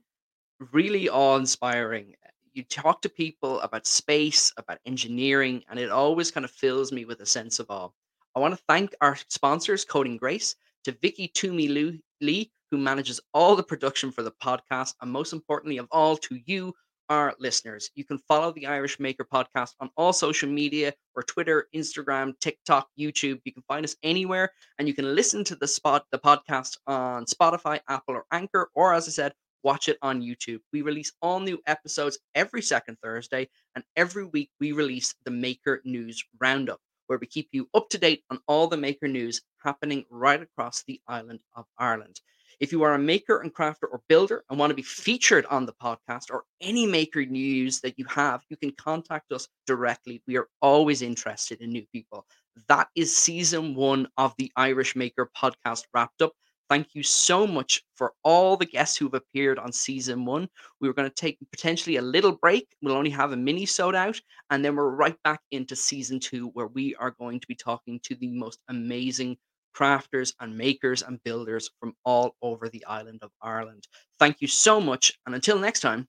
really 0.72 1.10
awe 1.10 1.36
inspiring. 1.36 2.16
You 2.54 2.64
talk 2.64 3.02
to 3.02 3.10
people 3.10 3.60
about 3.60 3.86
space, 3.86 4.54
about 4.56 4.80
engineering, 4.86 5.64
and 5.70 5.78
it 5.78 5.90
always 5.90 6.32
kind 6.32 6.46
of 6.46 6.52
fills 6.52 6.94
me 6.94 7.04
with 7.04 7.20
a 7.20 7.26
sense 7.26 7.60
of 7.60 7.70
awe. 7.70 7.90
I 8.36 8.40
want 8.40 8.56
to 8.56 8.64
thank 8.70 8.96
our 9.02 9.18
sponsors, 9.28 9.84
Coding 9.84 10.16
Grace, 10.16 10.56
to 10.86 10.94
Vicky 11.02 11.28
Twomey 11.28 12.00
Lee, 12.22 12.52
who 12.72 12.78
manages 12.78 13.20
all 13.34 13.58
the 13.58 13.64
production 13.64 14.14
for 14.14 14.24
the 14.24 14.32
podcast, 14.32 14.94
and 15.02 15.12
most 15.12 15.34
importantly 15.34 15.78
of 15.78 15.88
all, 15.92 16.16
to 16.18 16.40
you, 16.46 16.74
our 17.10 17.34
listeners. 17.40 17.90
You 17.96 18.06
can 18.06 18.18
follow 18.18 18.52
the 18.52 18.68
Irish 18.68 19.00
Maker 19.00 19.26
podcast 19.26 19.74
on 19.80 19.90
all 19.98 20.14
social 20.14 20.50
media 20.50 20.94
or 21.16 21.24
Twitter, 21.24 21.68
Instagram, 21.76 22.34
TikTok, 22.40 22.88
YouTube. 23.00 23.42
You 23.46 23.54
can 23.54 23.64
find 23.68 23.84
us 23.84 23.96
anywhere 24.04 24.52
and 24.80 24.88
you 24.88 24.94
can 24.94 25.16
listen 25.16 25.44
to 25.46 25.56
the 25.56 25.68
spot 25.68 26.06
the 26.12 26.20
podcast 26.20 26.78
on 26.88 27.26
Spotify, 27.26 27.80
Apple, 27.88 28.16
or 28.16 28.26
Anchor, 28.32 28.70
or 28.76 28.94
as 28.94 29.08
I 29.08 29.12
said, 29.12 29.34
watch 29.64 29.88
it 29.88 29.98
on 30.02 30.22
YouTube. 30.22 30.60
We 30.72 30.82
release 30.82 31.12
all 31.22 31.40
new 31.40 31.60
episodes 31.66 32.20
every 32.36 32.62
second 32.62 32.98
Thursday, 33.02 33.50
and 33.76 33.84
every 33.96 34.26
week 34.26 34.50
we 34.60 34.72
release 34.72 35.16
the 35.26 35.32
Maker 35.32 35.82
News 35.86 36.24
Roundup, 36.40 36.80
where 37.08 37.20
we 37.20 37.28
keep 37.28 37.50
you 37.52 37.70
up 37.74 37.90
to 37.90 37.98
date 37.98 38.24
on 38.30 38.40
all 38.48 38.68
the 38.68 38.78
Maker 38.78 39.08
news 39.08 39.42
happening 39.64 40.06
right 40.10 40.42
across 40.42 40.84
the 40.84 41.02
island 41.08 41.40
of 41.56 41.66
Ireland. 41.78 42.20
If 42.60 42.72
you 42.72 42.84
are 42.84 42.94
a 42.94 43.00
maker 43.00 43.40
and 43.40 43.54
crafter 43.54 43.88
or 43.92 44.02
builder 44.08 44.44
and 44.50 44.60
want 44.60 44.72
to 44.72 44.76
be 44.76 44.82
featured 44.82 45.46
on 45.48 45.66
the 45.66 45.74
podcast 45.74 46.32
or 46.32 46.44
any 46.62 46.86
maker 46.86 47.26
news 47.26 47.80
that 47.82 47.98
you 47.98 48.06
have, 48.06 48.44
you 48.50 48.58
can 48.58 48.72
contact 48.72 49.32
us 49.32 49.48
directly. 49.66 50.22
We 50.28 50.38
are 50.38 50.48
always 50.62 51.02
interested 51.02 51.62
in 51.62 51.72
new 51.72 51.86
people. 51.92 52.26
That 52.68 52.88
is 52.96 53.16
season 53.16 53.76
one 53.76 54.08
of 54.18 54.34
the 54.38 54.52
Irish 54.56 54.96
Maker 54.96 55.30
podcast 55.36 55.86
wrapped 55.94 56.22
up. 56.22 56.34
Thank 56.70 56.96
you 56.96 57.04
so 57.04 57.46
much 57.46 57.84
for 57.96 58.14
all 58.24 58.58
the 58.58 58.66
guests 58.66 58.98
who've 58.98 59.14
appeared 59.14 59.60
on 59.60 59.72
season 59.72 60.26
one. 60.26 60.48
We 60.80 60.88
were 60.88 60.94
going 60.94 61.10
to 61.10 61.16
take 61.16 61.38
potentially 61.52 61.98
a 61.98 62.02
little 62.02 62.32
break. 62.32 62.68
We'll 62.82 62.96
only 62.96 63.10
have 63.12 63.32
a 63.32 63.38
mini 63.38 63.66
sode 63.66 63.96
out, 63.96 64.20
and 64.50 64.64
then 64.64 64.76
we're 64.76 64.90
right 64.90 65.16
back 65.24 65.42
into 65.52 65.76
season 65.76 66.20
two, 66.20 66.48
where 66.50 66.68
we 66.68 66.96
are 66.96 67.12
going 67.12 67.40
to 67.40 67.48
be 67.48 67.56
talking 67.56 68.00
to 68.04 68.16
the 68.16 68.30
most 68.30 68.60
amazing 68.70 69.38
crafters 69.74 70.34
and 70.40 70.58
makers 70.58 71.02
and 71.02 71.24
builders 71.24 71.70
from 71.80 71.94
all 72.06 72.36
over 72.42 72.70
the 72.70 72.86
island 72.86 73.20
of 73.24 73.32
Ireland. 73.42 73.88
Thank 74.20 74.42
you 74.42 74.48
so 74.48 74.80
much. 74.82 75.14
And 75.26 75.36
until 75.36 75.60
next 75.60 75.82
time, 75.82 76.08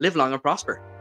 live 0.00 0.16
long 0.16 0.32
and 0.32 0.42
prosper. 0.42 0.97